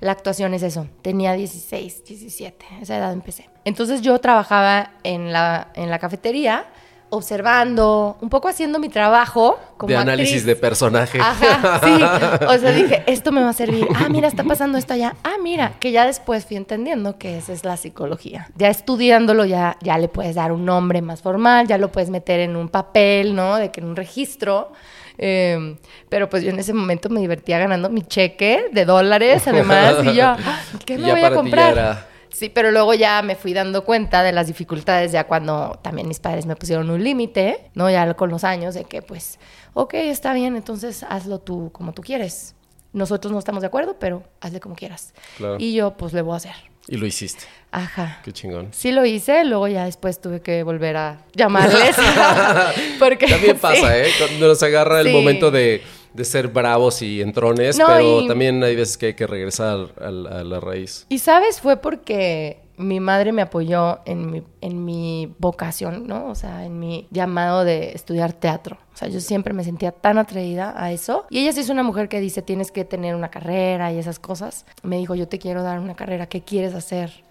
La 0.00 0.12
actuación 0.12 0.54
es 0.54 0.62
eso. 0.62 0.86
Tenía 1.02 1.32
16, 1.32 2.04
17, 2.04 2.66
esa 2.82 2.96
edad 2.96 3.12
empecé. 3.12 3.48
Entonces 3.64 4.00
yo 4.00 4.18
trabajaba 4.18 4.92
en 5.02 5.32
la, 5.32 5.68
en 5.74 5.90
la 5.90 5.98
cafetería, 5.98 6.66
observando, 7.10 8.18
un 8.20 8.28
poco 8.28 8.48
haciendo 8.48 8.78
mi 8.78 8.88
trabajo 8.88 9.58
como 9.76 9.88
de 9.88 9.96
análisis 9.96 10.36
actriz. 10.36 10.46
de 10.46 10.56
personaje. 10.56 11.18
Ajá, 11.20 11.80
sí. 11.82 12.44
O 12.46 12.58
sea, 12.58 12.72
dije, 12.72 13.02
esto 13.06 13.32
me 13.32 13.42
va 13.42 13.50
a 13.50 13.54
servir. 13.54 13.86
Ah, 13.94 14.08
mira, 14.08 14.28
está 14.28 14.44
pasando 14.44 14.78
esto 14.78 14.94
allá. 14.94 15.16
Ah, 15.24 15.36
mira, 15.42 15.72
que 15.80 15.90
ya 15.90 16.06
después 16.06 16.44
fui 16.44 16.56
entendiendo 16.56 17.18
que 17.18 17.38
esa 17.38 17.52
es 17.52 17.64
la 17.64 17.76
psicología. 17.76 18.50
Ya 18.56 18.68
estudiándolo, 18.68 19.44
ya, 19.44 19.76
ya 19.80 19.98
le 19.98 20.08
puedes 20.08 20.34
dar 20.34 20.52
un 20.52 20.64
nombre 20.64 21.00
más 21.00 21.22
formal, 21.22 21.66
ya 21.66 21.78
lo 21.78 21.90
puedes 21.90 22.10
meter 22.10 22.40
en 22.40 22.56
un 22.56 22.68
papel, 22.68 23.34
¿no? 23.34 23.56
De 23.56 23.70
que 23.70 23.80
en 23.80 23.86
un 23.86 23.96
registro. 23.96 24.72
Eh, 25.18 25.76
pero 26.08 26.28
pues 26.28 26.42
yo 26.44 26.50
en 26.50 26.58
ese 26.58 26.72
momento 26.72 27.08
me 27.10 27.20
divertía 27.20 27.58
ganando 27.58 27.90
mi 27.90 28.02
cheque 28.02 28.66
de 28.72 28.84
dólares, 28.84 29.46
además, 29.46 29.96
y 30.04 30.14
yo, 30.14 30.24
ah, 30.46 30.60
¿qué 30.86 30.96
me 30.96 31.08
ya 31.08 31.12
voy 31.14 31.22
a 31.24 31.30
comprar? 31.34 31.72
era- 31.72 32.06
Sí, 32.30 32.50
pero 32.50 32.70
luego 32.70 32.92
ya 32.94 33.22
me 33.22 33.34
fui 33.36 33.54
dando 33.54 33.84
cuenta 33.84 34.22
de 34.22 34.32
las 34.32 34.46
dificultades 34.46 35.12
ya 35.12 35.24
cuando 35.24 35.78
también 35.82 36.06
mis 36.06 36.20
padres 36.20 36.44
me 36.46 36.56
pusieron 36.56 36.90
un 36.90 37.02
límite, 37.02 37.70
¿no? 37.74 37.90
Ya 37.90 38.12
con 38.14 38.28
los 38.30 38.44
años 38.44 38.74
de 38.74 38.84
que 38.84 39.00
pues, 39.00 39.38
ok, 39.72 39.94
está 39.94 40.34
bien, 40.34 40.54
entonces 40.54 41.04
hazlo 41.08 41.38
tú 41.40 41.70
como 41.72 41.92
tú 41.94 42.02
quieres. 42.02 42.54
Nosotros 42.92 43.32
no 43.32 43.38
estamos 43.38 43.60
de 43.60 43.66
acuerdo, 43.66 43.96
pero 43.98 44.22
hazle 44.40 44.60
como 44.60 44.74
quieras. 44.74 45.12
Claro. 45.36 45.56
Y 45.58 45.74
yo 45.74 45.96
pues 45.96 46.12
le 46.12 46.22
voy 46.22 46.34
a 46.34 46.36
hacer. 46.38 46.54
Y 46.90 46.96
lo 46.96 47.06
hiciste. 47.06 47.44
Ajá. 47.70 48.20
Qué 48.24 48.32
chingón. 48.32 48.68
Sí 48.72 48.92
lo 48.92 49.04
hice, 49.04 49.44
luego 49.44 49.68
ya 49.68 49.84
después 49.84 50.20
tuve 50.22 50.40
que 50.40 50.62
volver 50.62 50.96
a 50.96 51.26
llamarles. 51.34 51.94
porque 52.98 53.26
También 53.26 53.56
sí. 53.56 53.60
pasa, 53.60 53.98
¿eh? 53.98 54.06
Cuando 54.18 54.48
nos 54.48 54.62
agarra 54.62 55.00
el 55.02 55.12
momento 55.12 55.50
de, 55.50 55.82
de 56.14 56.24
ser 56.24 56.48
bravos 56.48 57.02
y 57.02 57.20
entrones, 57.20 57.76
No, 57.78 57.86
pero 57.88 58.22
y- 58.22 58.28
también 58.28 58.62
hay 58.64 58.74
veces 58.74 58.96
que 58.96 59.06
hay 59.06 59.14
que 59.14 59.26
regresar 59.26 59.88
a 60.00 60.10
la 60.10 60.60
raíz. 60.60 61.04
Y 61.10 61.18
sabes, 61.18 61.60
fue 61.60 61.76
porque 61.76 62.62
mi 62.78 63.00
madre 63.00 63.32
me 63.32 63.42
apoyó 63.42 64.00
en 64.06 64.30
mi, 64.30 64.42
en 64.60 64.84
mi 64.84 65.34
vocación, 65.38 66.06
¿no? 66.06 66.26
O 66.28 66.34
sea, 66.34 66.64
en 66.64 66.78
mi 66.78 67.08
llamado 67.10 67.64
de 67.64 67.90
estudiar 67.92 68.32
teatro. 68.32 68.78
O 68.94 68.96
sea, 68.96 69.08
yo 69.08 69.20
siempre 69.20 69.52
me 69.52 69.64
sentía 69.64 69.92
tan 69.92 70.16
atraída 70.16 70.74
a 70.76 70.92
eso. 70.92 71.26
Y 71.28 71.40
ella 71.40 71.52
sí 71.52 71.60
es 71.60 71.68
una 71.68 71.82
mujer 71.82 72.08
que 72.08 72.20
dice, 72.20 72.40
tienes 72.40 72.70
que 72.70 72.84
tener 72.84 73.14
una 73.14 73.30
carrera 73.30 73.92
y 73.92 73.98
esas 73.98 74.18
cosas. 74.18 74.64
Me 74.82 74.96
dijo, 74.96 75.14
yo 75.14 75.28
te 75.28 75.38
quiero 75.38 75.62
dar 75.62 75.80
una 75.80 75.94
carrera, 75.94 76.26
¿qué 76.26 76.42
quieres 76.42 76.74
hacer? 76.74 77.24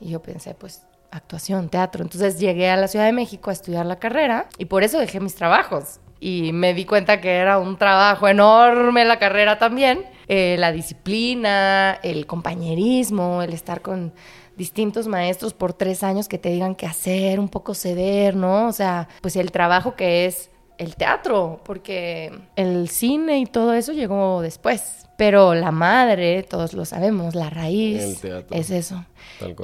Y 0.00 0.10
yo 0.10 0.22
pensé, 0.22 0.54
pues 0.54 0.86
actuación, 1.10 1.68
teatro. 1.68 2.02
Entonces 2.02 2.38
llegué 2.38 2.70
a 2.70 2.76
la 2.76 2.88
Ciudad 2.88 3.04
de 3.04 3.12
México 3.12 3.50
a 3.50 3.52
estudiar 3.52 3.86
la 3.86 3.96
carrera 3.96 4.48
y 4.58 4.64
por 4.64 4.82
eso 4.82 4.98
dejé 4.98 5.20
mis 5.20 5.34
trabajos. 5.34 6.00
Y 6.18 6.52
me 6.52 6.72
di 6.72 6.84
cuenta 6.84 7.20
que 7.20 7.36
era 7.36 7.58
un 7.58 7.76
trabajo 7.76 8.28
enorme 8.28 9.04
la 9.04 9.18
carrera 9.18 9.58
también. 9.58 10.04
Eh, 10.28 10.56
la 10.58 10.70
disciplina, 10.70 11.98
el 12.02 12.26
compañerismo, 12.26 13.42
el 13.42 13.52
estar 13.52 13.82
con 13.82 14.12
distintos 14.56 15.06
maestros 15.06 15.54
por 15.54 15.72
tres 15.72 16.02
años 16.02 16.28
que 16.28 16.38
te 16.38 16.50
digan 16.50 16.74
qué 16.74 16.86
hacer, 16.86 17.40
un 17.40 17.48
poco 17.48 17.74
ceder, 17.74 18.36
¿no? 18.36 18.68
O 18.68 18.72
sea, 18.72 19.08
pues 19.20 19.36
el 19.36 19.50
trabajo 19.50 19.94
que 19.96 20.26
es 20.26 20.50
el 20.78 20.96
teatro, 20.96 21.60
porque 21.64 22.32
el 22.56 22.88
cine 22.88 23.38
y 23.38 23.46
todo 23.46 23.72
eso 23.74 23.92
llegó 23.92 24.42
después. 24.42 25.01
Pero 25.16 25.54
la 25.54 25.70
madre, 25.70 26.42
todos 26.42 26.72
lo 26.72 26.84
sabemos, 26.84 27.34
la 27.34 27.50
raíz 27.50 28.24
es 28.50 28.70
eso. 28.70 29.04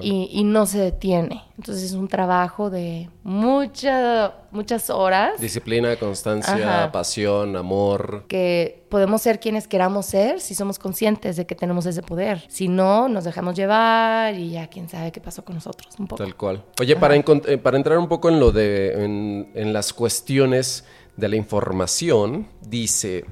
Y, 0.02 0.44
no 0.44 0.66
se 0.66 0.78
detiene. 0.78 1.44
Entonces 1.56 1.84
es 1.84 1.92
un 1.92 2.08
trabajo 2.08 2.70
de 2.70 3.10
mucha, 3.22 4.34
muchas 4.50 4.90
horas. 4.90 5.40
Disciplina, 5.40 5.96
constancia, 5.96 6.90
pasión, 6.92 7.56
amor. 7.56 8.24
Que 8.28 8.86
podemos 8.88 9.22
ser 9.22 9.40
quienes 9.40 9.68
queramos 9.68 10.06
ser 10.06 10.40
si 10.40 10.54
somos 10.54 10.78
conscientes 10.78 11.36
de 11.36 11.46
que 11.46 11.54
tenemos 11.54 11.86
ese 11.86 12.02
poder. 12.02 12.44
Si 12.48 12.68
no, 12.68 13.08
nos 13.08 13.24
dejamos 13.24 13.54
llevar 13.56 14.34
y 14.34 14.50
ya 14.50 14.68
quién 14.68 14.88
sabe 14.88 15.12
qué 15.12 15.20
pasó 15.20 15.44
con 15.44 15.56
nosotros. 15.56 15.94
Un 15.98 16.06
poco. 16.06 16.22
Tal 16.22 16.36
cual. 16.36 16.64
Oye, 16.80 16.96
para, 16.96 17.16
eh, 17.16 17.58
para 17.58 17.76
entrar 17.76 17.98
un 17.98 18.08
poco 18.08 18.28
en 18.28 18.40
lo 18.40 18.52
de, 18.52 19.04
en, 19.04 19.50
en 19.54 19.72
las 19.72 19.92
cuestiones 19.92 20.84
de 21.18 21.28
la 21.28 21.34
información 21.34 22.46
dice 22.62 23.24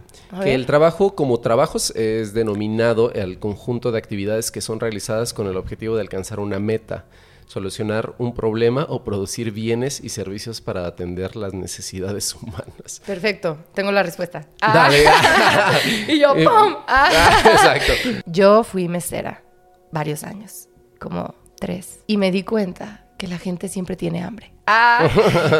que 0.42 0.54
el 0.54 0.66
trabajo 0.66 1.14
como 1.14 1.38
trabajos 1.38 1.94
es 1.94 2.34
denominado 2.34 3.12
el 3.12 3.38
conjunto 3.38 3.92
de 3.92 3.98
actividades 3.98 4.50
que 4.50 4.60
son 4.60 4.80
realizadas 4.80 5.32
con 5.32 5.46
el 5.46 5.56
objetivo 5.56 5.94
de 5.94 6.00
alcanzar 6.00 6.40
una 6.40 6.58
meta, 6.58 7.04
solucionar 7.46 8.16
un 8.18 8.34
problema 8.34 8.86
o 8.88 9.04
producir 9.04 9.52
bienes 9.52 10.00
y 10.02 10.08
servicios 10.08 10.60
para 10.60 10.84
atender 10.84 11.36
las 11.36 11.54
necesidades 11.54 12.34
humanas. 12.42 13.00
Perfecto, 13.06 13.56
tengo 13.72 13.92
la 13.92 14.02
respuesta. 14.02 14.48
Dale. 14.60 15.04
y 16.08 16.18
yo, 16.18 16.34
¡pum! 16.34 16.74
Ah. 16.88 17.40
Exacto. 17.52 17.92
Yo 18.26 18.64
fui 18.64 18.88
mesera 18.88 19.44
varios 19.92 20.24
años, 20.24 20.68
como 20.98 21.36
tres, 21.60 22.00
y 22.08 22.16
me 22.16 22.32
di 22.32 22.42
cuenta 22.42 23.05
que 23.16 23.26
la 23.26 23.38
gente 23.38 23.68
siempre 23.68 23.96
tiene 23.96 24.22
hambre. 24.22 24.52
Ah, 24.66 25.08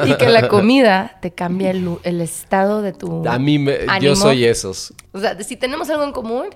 y 0.05 0.15
que 0.17 0.29
la 0.29 0.49
comida 0.49 1.17
te 1.23 1.31
cambia 1.31 1.71
el, 1.71 2.21
estado 2.21 2.83
de 2.83 2.93
tu. 2.93 3.27
A 3.27 3.39
mí, 3.39 3.59
me, 3.59 3.79
yo 4.01 4.17
soy 4.17 4.45
esos. 4.45 4.93
O 5.13 5.21
sea, 5.21 5.41
si 5.43 5.57
tenemos 5.57 5.89
algo 5.91 6.03
en 6.03 6.13
común, 6.13 6.49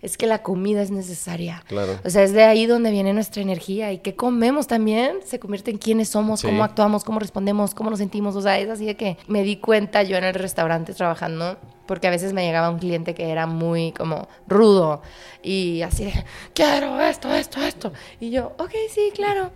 es 0.00 0.16
que 0.16 0.26
la 0.26 0.42
comida 0.42 0.80
es 0.80 0.90
necesaria. 0.90 1.62
Claro. 1.68 2.00
O 2.04 2.10
sea, 2.10 2.22
es 2.22 2.32
de 2.32 2.44
ahí 2.44 2.66
donde 2.66 2.90
viene 2.90 3.12
nuestra 3.12 3.42
energía. 3.42 3.92
Y 3.92 3.98
que 3.98 4.16
comemos 4.16 4.66
también 4.66 5.18
se 5.24 5.38
convierte 5.38 5.70
en 5.70 5.78
quiénes 5.78 6.08
somos, 6.08 6.42
cómo 6.42 6.64
actuamos, 6.64 7.04
cómo 7.04 7.20
respondemos, 7.20 7.74
cómo 7.74 7.90
nos 7.90 7.98
sentimos. 7.98 8.34
O 8.36 8.40
sea, 8.40 8.58
es 8.58 8.70
así 8.70 8.86
de 8.86 8.96
que 8.96 9.18
me 9.26 9.42
di 9.42 9.56
cuenta 9.56 10.02
yo 10.02 10.16
en 10.16 10.24
el 10.24 10.34
restaurante 10.34 10.94
trabajando 10.94 11.58
porque 11.86 12.06
a 12.06 12.10
veces 12.10 12.32
me 12.32 12.44
llegaba 12.44 12.68
un 12.68 12.78
cliente 12.78 13.14
que 13.14 13.30
era 13.30 13.46
muy 13.46 13.92
como 13.92 14.28
rudo 14.46 15.00
y 15.42 15.80
así 15.80 16.04
de, 16.04 16.12
quiero 16.54 17.00
esto, 17.00 17.32
esto, 17.32 17.62
esto. 17.62 17.92
Y 18.20 18.30
yo, 18.30 18.52
ok, 18.58 18.72
sí, 18.92 19.10
claro 19.14 19.50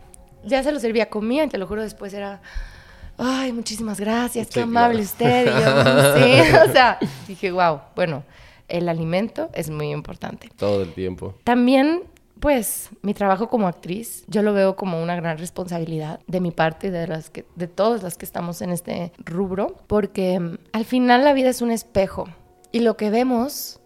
ya 0.44 0.62
se 0.62 0.72
lo 0.72 0.80
servía, 0.80 1.08
comía, 1.08 1.48
te 1.48 1.58
lo 1.58 1.66
juro, 1.66 1.82
después 1.82 2.12
era, 2.14 2.40
ay, 3.18 3.52
muchísimas 3.52 4.00
gracias, 4.00 4.48
qué 4.48 4.60
amable 4.60 5.02
usted. 5.02 5.46
Y 5.46 5.50
yo, 5.50 6.16
sí, 6.16 6.56
o 6.68 6.72
sea, 6.72 6.98
dije, 7.26 7.50
wow, 7.50 7.80
bueno, 7.94 8.24
el 8.68 8.88
alimento 8.88 9.50
es 9.54 9.70
muy 9.70 9.90
importante. 9.90 10.48
Todo 10.56 10.82
el 10.82 10.92
tiempo. 10.92 11.34
También, 11.44 12.02
pues, 12.40 12.90
mi 13.02 13.14
trabajo 13.14 13.48
como 13.48 13.68
actriz, 13.68 14.24
yo 14.28 14.42
lo 14.42 14.52
veo 14.52 14.76
como 14.76 15.02
una 15.02 15.16
gran 15.16 15.38
responsabilidad 15.38 16.20
de 16.26 16.40
mi 16.40 16.50
parte 16.50 16.88
y 16.88 16.90
de, 16.90 17.06
las 17.06 17.30
que, 17.30 17.44
de 17.54 17.68
todas 17.68 18.02
las 18.02 18.16
que 18.16 18.24
estamos 18.24 18.62
en 18.62 18.70
este 18.70 19.12
rubro, 19.18 19.76
porque 19.86 20.40
mm, 20.40 20.58
al 20.72 20.84
final 20.84 21.24
la 21.24 21.32
vida 21.32 21.50
es 21.50 21.62
un 21.62 21.70
espejo 21.70 22.28
y 22.72 22.80
lo 22.80 22.96
que 22.96 23.10
vemos 23.10 23.78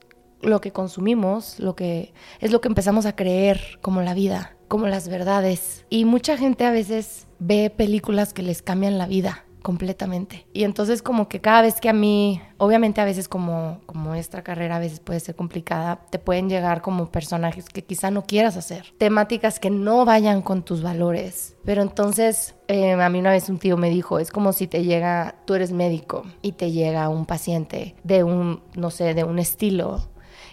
lo 0.42 0.60
que 0.60 0.70
consumimos, 0.70 1.58
lo 1.58 1.74
que 1.74 2.12
es 2.40 2.52
lo 2.52 2.60
que 2.60 2.68
empezamos 2.68 3.06
a 3.06 3.16
creer 3.16 3.78
como 3.80 4.02
la 4.02 4.14
vida 4.14 4.55
como 4.68 4.86
las 4.86 5.08
verdades. 5.08 5.84
Y 5.90 6.04
mucha 6.04 6.36
gente 6.36 6.64
a 6.64 6.70
veces 6.70 7.26
ve 7.38 7.70
películas 7.70 8.32
que 8.32 8.42
les 8.42 8.62
cambian 8.62 8.98
la 8.98 9.06
vida 9.06 9.46
completamente. 9.66 10.46
Y 10.52 10.62
entonces 10.62 11.02
como 11.02 11.28
que 11.28 11.40
cada 11.40 11.62
vez 11.62 11.80
que 11.80 11.88
a 11.88 11.92
mí, 11.92 12.40
obviamente 12.56 13.00
a 13.00 13.04
veces 13.04 13.26
como, 13.26 13.80
como 13.84 14.14
esta 14.14 14.42
carrera 14.42 14.76
a 14.76 14.78
veces 14.78 15.00
puede 15.00 15.18
ser 15.18 15.34
complicada, 15.34 16.02
te 16.08 16.20
pueden 16.20 16.48
llegar 16.48 16.82
como 16.82 17.10
personajes 17.10 17.64
que 17.64 17.82
quizá 17.82 18.12
no 18.12 18.22
quieras 18.22 18.56
hacer, 18.56 18.94
temáticas 18.96 19.58
que 19.58 19.70
no 19.70 20.04
vayan 20.04 20.40
con 20.40 20.62
tus 20.62 20.82
valores. 20.84 21.56
Pero 21.64 21.82
entonces 21.82 22.54
eh, 22.68 22.92
a 22.92 23.08
mí 23.08 23.18
una 23.18 23.32
vez 23.32 23.48
un 23.48 23.58
tío 23.58 23.76
me 23.76 23.90
dijo, 23.90 24.20
es 24.20 24.30
como 24.30 24.52
si 24.52 24.68
te 24.68 24.84
llega, 24.84 25.34
tú 25.46 25.54
eres 25.54 25.72
médico 25.72 26.22
y 26.42 26.52
te 26.52 26.70
llega 26.70 27.08
un 27.08 27.26
paciente 27.26 27.96
de 28.04 28.22
un, 28.22 28.62
no 28.76 28.92
sé, 28.92 29.14
de 29.14 29.24
un 29.24 29.40
estilo 29.40 30.08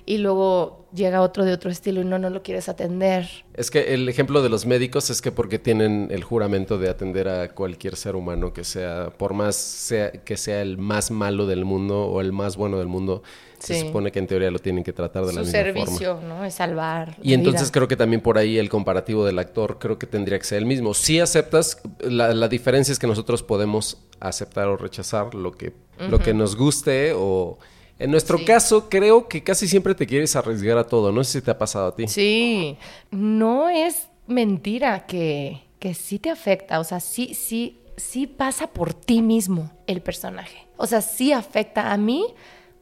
y 0.06 0.18
luego 0.18 0.88
llega 0.94 1.22
otro 1.22 1.46
de 1.46 1.54
otro 1.54 1.72
estilo 1.72 2.02
y 2.02 2.06
no, 2.06 2.20
no 2.20 2.30
lo 2.30 2.44
quieres 2.44 2.70
atender. 2.70 3.28
Es 3.54 3.72
que 3.72 3.94
el 3.94 4.08
ejemplo 4.10 4.42
de 4.42 4.50
los 4.50 4.66
médicos 4.66 5.10
es 5.10 5.22
que 5.22 5.32
porque 5.32 5.60
tienen 5.60 6.10
el 6.12 6.24
juramento 6.24 6.78
de 6.78 6.90
atender 6.90 7.28
a 7.28 7.50
cualquier 7.50 7.96
ser 7.96 8.16
humano 8.16 8.54
que 8.54 8.64
sea, 8.64 9.12
por 9.18 9.34
más 9.34 9.56
sea, 9.56 10.12
que 10.12 10.38
sea 10.38 10.62
el 10.62 10.78
más 10.78 11.12
malo 11.12 11.48
del 11.48 11.66
mundo 11.66 12.06
o 12.06 12.22
el 12.22 12.32
más 12.32 12.58
bueno 12.58 12.78
del 12.78 12.88
mundo, 12.88 13.24
se 13.60 13.80
supone 13.80 14.12
que 14.12 14.20
en 14.20 14.28
teoría 14.28 14.52
lo 14.52 14.60
tienen 14.60 14.84
que 14.84 14.92
tratar 14.92 15.26
de 15.26 15.34
la 15.34 15.42
misma 15.42 15.58
forma. 15.58 15.86
Su 15.86 15.98
servicio, 15.98 16.20
¿no? 16.28 16.44
Es 16.44 16.56
salvar. 16.56 17.16
Y 17.22 17.34
entonces 17.34 17.72
creo 17.72 17.88
que 17.88 17.96
también 17.96 18.22
por 18.22 18.38
ahí 18.38 18.58
el 18.58 18.68
comparativo 18.68 19.26
del 19.26 19.40
actor 19.40 19.80
creo 19.80 19.98
que 19.98 20.06
tendría 20.06 20.38
que 20.38 20.44
ser 20.44 20.58
el 20.58 20.66
mismo. 20.66 20.94
Si 20.94 21.22
aceptas, 21.22 21.82
la, 22.02 22.34
la 22.34 22.50
diferencia 22.50 22.92
es 22.92 23.00
que 23.00 23.08
nosotros 23.08 23.42
podemos 23.42 24.06
aceptar 24.20 24.68
o 24.68 24.76
rechazar 24.76 25.34
lo 25.34 25.54
que, 25.54 25.74
lo 25.98 26.20
que 26.20 26.34
nos 26.34 26.58
guste 26.58 27.14
o 27.16 27.58
en 28.00 28.12
nuestro 28.12 28.44
caso, 28.46 28.90
creo 28.90 29.28
que 29.28 29.44
casi 29.44 29.68
siempre 29.68 29.96
te 29.96 30.08
quieres 30.08 30.36
arriesgar 30.36 30.78
a 30.78 30.88
todo. 30.88 31.12
No 31.12 31.24
sé 31.24 31.40
si 31.40 31.46
te 31.46 31.52
ha 31.52 31.58
pasado 31.58 31.88
a 31.88 31.96
ti. 31.96 32.08
Sí, 32.08 32.78
no 33.12 33.70
es 33.70 34.08
mentira 34.28 35.06
que, 35.06 35.64
que 35.80 35.94
sí 35.94 36.20
te 36.20 36.30
afecta. 36.30 36.80
O 36.80 36.84
sea, 36.84 37.00
sí, 37.00 37.34
sí, 37.34 37.82
sí 37.98 38.28
pasa 38.28 38.68
por 38.68 38.94
ti 38.94 39.22
mismo 39.22 39.72
el 39.88 40.02
personaje. 40.02 40.68
O 40.78 40.88
sea, 40.88 41.02
sí 41.02 41.32
afecta 41.32 41.92
a 41.92 41.98
mí. 41.98 42.26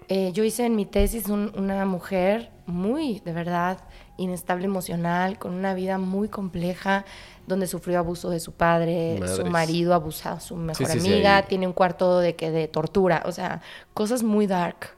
Eh, 0.07 0.31
yo 0.33 0.43
hice 0.43 0.65
en 0.65 0.75
mi 0.75 0.85
tesis 0.85 1.27
una 1.27 1.85
mujer 1.85 2.51
muy, 2.65 3.19
de 3.19 3.33
verdad, 3.33 3.79
inestable 4.17 4.65
emocional, 4.65 5.37
con 5.37 5.53
una 5.53 5.73
vida 5.73 5.97
muy 5.97 6.29
compleja, 6.29 7.05
donde 7.47 7.67
sufrió 7.67 7.99
abuso 7.99 8.29
de 8.29 8.39
su 8.39 8.53
padre, 8.53 9.19
su 9.27 9.45
marido 9.45 9.93
abusado, 9.93 10.39
su 10.39 10.55
mejor 10.55 10.91
amiga, 10.91 11.43
tiene 11.43 11.67
un 11.67 11.73
cuarto 11.73 12.19
de 12.19 12.35
que 12.35 12.51
de 12.51 12.67
tortura, 12.67 13.23
o 13.25 13.31
sea, 13.31 13.61
cosas 13.93 14.23
muy 14.23 14.47
dark. 14.47 14.95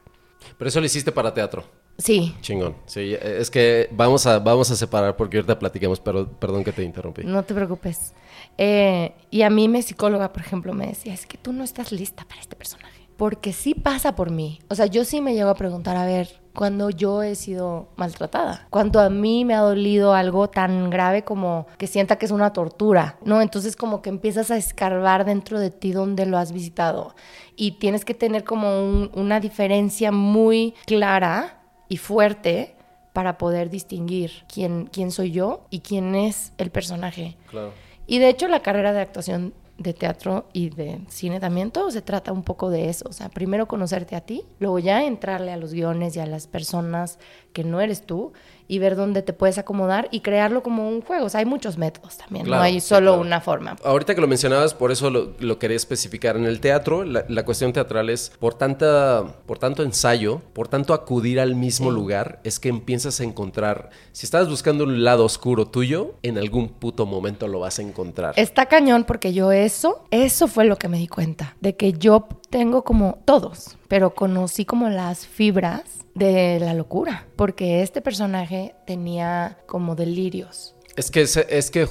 Pero 0.58 0.70
eso 0.70 0.80
lo 0.80 0.86
hiciste 0.86 1.12
para 1.12 1.34
teatro. 1.34 1.64
Sí. 1.98 2.36
Chingón. 2.42 2.76
Sí, 2.86 3.16
es 3.22 3.52
que 3.52 3.90
vamos 3.92 4.26
a, 4.26 4.40
vamos 4.40 4.72
a 4.72 4.76
separar 4.76 5.16
porque 5.16 5.38
ahorita 5.38 5.60
platiquemos, 5.60 6.00
pero 6.00 6.28
perdón 6.28 6.64
que 6.64 6.72
te 6.72 6.84
interrumpí. 6.84 7.24
No 7.24 7.44
te 7.44 7.54
preocupes. 7.54 8.14
Eh, 8.58 9.14
y 9.30 9.44
a 9.44 9.50
mí 9.50 9.68
mi 9.68 9.82
psicóloga, 9.82 10.34
por 10.34 10.42
ejemplo, 10.42 10.74
me 10.74 10.88
decía, 10.88 11.14
es 11.14 11.26
que 11.26 11.38
tú 11.38 11.54
no 11.54 11.64
estás 11.64 11.92
lista 11.92 12.26
para 12.26 12.42
este 12.42 12.56
personaje. 12.56 13.08
Porque 13.18 13.54
sí 13.54 13.76
pasa 13.76 14.16
por 14.16 14.32
mí. 14.32 14.60
O 14.70 14.76
sea, 14.76 14.88
yo 14.88 15.06
sí 15.06 15.22
me 15.22 15.34
llego 15.34 15.50
a 15.50 15.56
preguntar, 15.56 15.96
a 15.96 16.06
ver, 16.06 16.43
cuando 16.54 16.90
yo 16.90 17.24
he 17.24 17.36
sido 17.36 17.90
maltratada, 17.96 18.68
cuando 18.70 19.00
a 19.00 19.10
mí 19.10 19.44
me 19.46 19.56
ha 19.56 19.62
dolido 19.62 20.14
algo 20.14 20.50
tan 20.50 20.90
grave 20.90 21.24
como 21.24 21.68
que 21.78 21.88
sienta 21.88 22.18
que 22.18 22.26
es 22.26 22.32
una 22.32 22.54
tortura, 22.54 23.18
¿no? 23.26 23.42
Entonces 23.42 23.76
como 23.76 24.02
que 24.02 24.10
empiezas 24.10 24.52
a 24.52 24.58
escarbar 24.58 25.26
dentro 25.26 25.60
de 25.60 25.72
ti 25.72 25.92
donde 25.92 26.26
lo 26.26 26.38
has 26.38 26.52
visitado 26.52 27.16
y 27.56 27.80
tienes 27.80 28.06
que 28.06 28.14
tener 28.14 28.44
como 28.44 29.10
una 29.14 29.40
diferencia 29.40 30.12
muy 30.12 30.76
clara 30.86 31.62
y 31.90 31.98
fuerte 31.98 32.76
para 33.14 33.38
poder 33.38 33.70
distinguir 33.70 34.32
quién, 34.52 34.90
quién 34.92 35.12
soy 35.12 35.32
yo 35.32 35.66
y 35.70 35.80
quién 35.80 36.16
es 36.16 36.54
el 36.58 36.72
personaje. 36.72 37.38
Claro. 37.50 37.72
Y 38.06 38.20
de 38.20 38.30
hecho 38.30 38.48
la 38.48 38.62
carrera 38.62 38.92
de 38.92 39.02
actuación 39.02 39.54
de 39.78 39.94
teatro 39.94 40.48
y 40.54 40.70
de 40.70 41.02
cine 41.10 41.40
también, 41.40 41.72
todo 41.72 41.90
se 41.92 42.02
trata 42.02 42.32
un 42.32 42.44
poco 42.44 42.70
de 42.70 42.90
eso. 42.90 43.06
O 43.10 43.14
sea, 43.14 43.30
primero 43.30 43.68
conocerte 43.68 44.16
a 44.16 44.22
ti, 44.22 44.44
luego 44.60 44.80
ya 44.80 45.04
entrarle 45.04 45.52
a 45.52 45.58
los 45.58 45.74
guiones 45.74 46.16
y 46.16 46.20
a 46.20 46.26
las 46.26 46.48
personas 46.48 47.20
que 47.54 47.64
no 47.64 47.82
eres 47.82 48.06
tú 48.06 48.34
y 48.68 48.80
ver 48.80 48.96
dónde 48.96 49.22
te 49.22 49.34
puedes 49.34 49.58
acomodar 49.58 50.08
y 50.12 50.22
crearlo 50.22 50.64
como 50.64 50.88
un 50.88 51.02
juego. 51.02 51.26
O 51.26 51.30
sea, 51.30 51.40
hay 51.40 51.46
muchos 51.46 51.78
métodos 51.78 52.18
también, 52.18 52.48
no 52.48 52.62
hay 52.62 52.80
solo 52.80 53.20
una 53.20 53.42
forma. 53.42 53.76
Ahorita 53.84 54.16
que 54.16 54.22
lo 54.22 54.28
mencionabas, 54.28 54.74
por 54.74 54.92
eso 54.92 55.10
lo, 55.10 55.60
quería 55.60 55.78
especificar. 55.78 56.38
En 56.38 56.46
el 56.46 56.60
teatro, 56.60 57.04
la, 57.04 57.46
cuestión 57.46 57.74
teatral 57.74 58.10
es 58.10 58.32
por, 58.40 58.54
tanta, 58.54 59.24
por 59.46 59.60
tanto 59.60 59.84
ensayo, 59.84 60.42
por 60.54 60.68
tanto 60.68 60.94
acudir 60.94 61.40
al 61.40 61.56
mismo 61.56 61.92
lugar, 61.92 62.40
es 62.44 62.60
que 62.60 62.70
empiezas 62.70 63.20
a 63.20 63.24
encontrar, 63.24 63.90
si 64.12 64.26
estás 64.26 64.50
buscando 64.50 64.84
un 64.86 65.04
lado 65.04 65.26
oscuro 65.26 65.68
tuyo, 65.68 66.16
en 66.24 66.38
algún 66.38 66.70
puto 66.70 67.06
momento 67.06 67.48
lo 67.48 67.60
vas 67.60 67.80
a 67.80 67.82
encontrar. 67.82 68.34
Está 68.38 68.68
cañón 68.68 69.04
porque 69.04 69.34
yo 69.34 69.52
eso, 69.52 70.06
eso 70.12 70.48
fue 70.48 70.66
lo 70.66 70.78
que 70.78 70.88
me 70.88 70.98
di 70.98 71.08
cuenta, 71.08 71.56
de 71.62 71.76
que 71.76 71.94
yo 71.94 72.28
tengo 72.54 72.84
como 72.84 73.18
todos, 73.26 73.78
pero 73.88 74.14
conocí 74.14 74.64
como 74.64 74.88
las 74.88 75.26
fibras 75.26 75.82
de 76.14 76.60
la 76.60 76.76
locura, 76.76 77.26
porque 77.36 77.82
este 77.82 78.00
personaje 78.00 78.76
tenía 78.86 79.58
como 79.66 79.96
delirios. 79.96 80.76
Es 80.96 81.10
que, 81.10 81.22
es, 81.22 81.72
que 81.72 81.88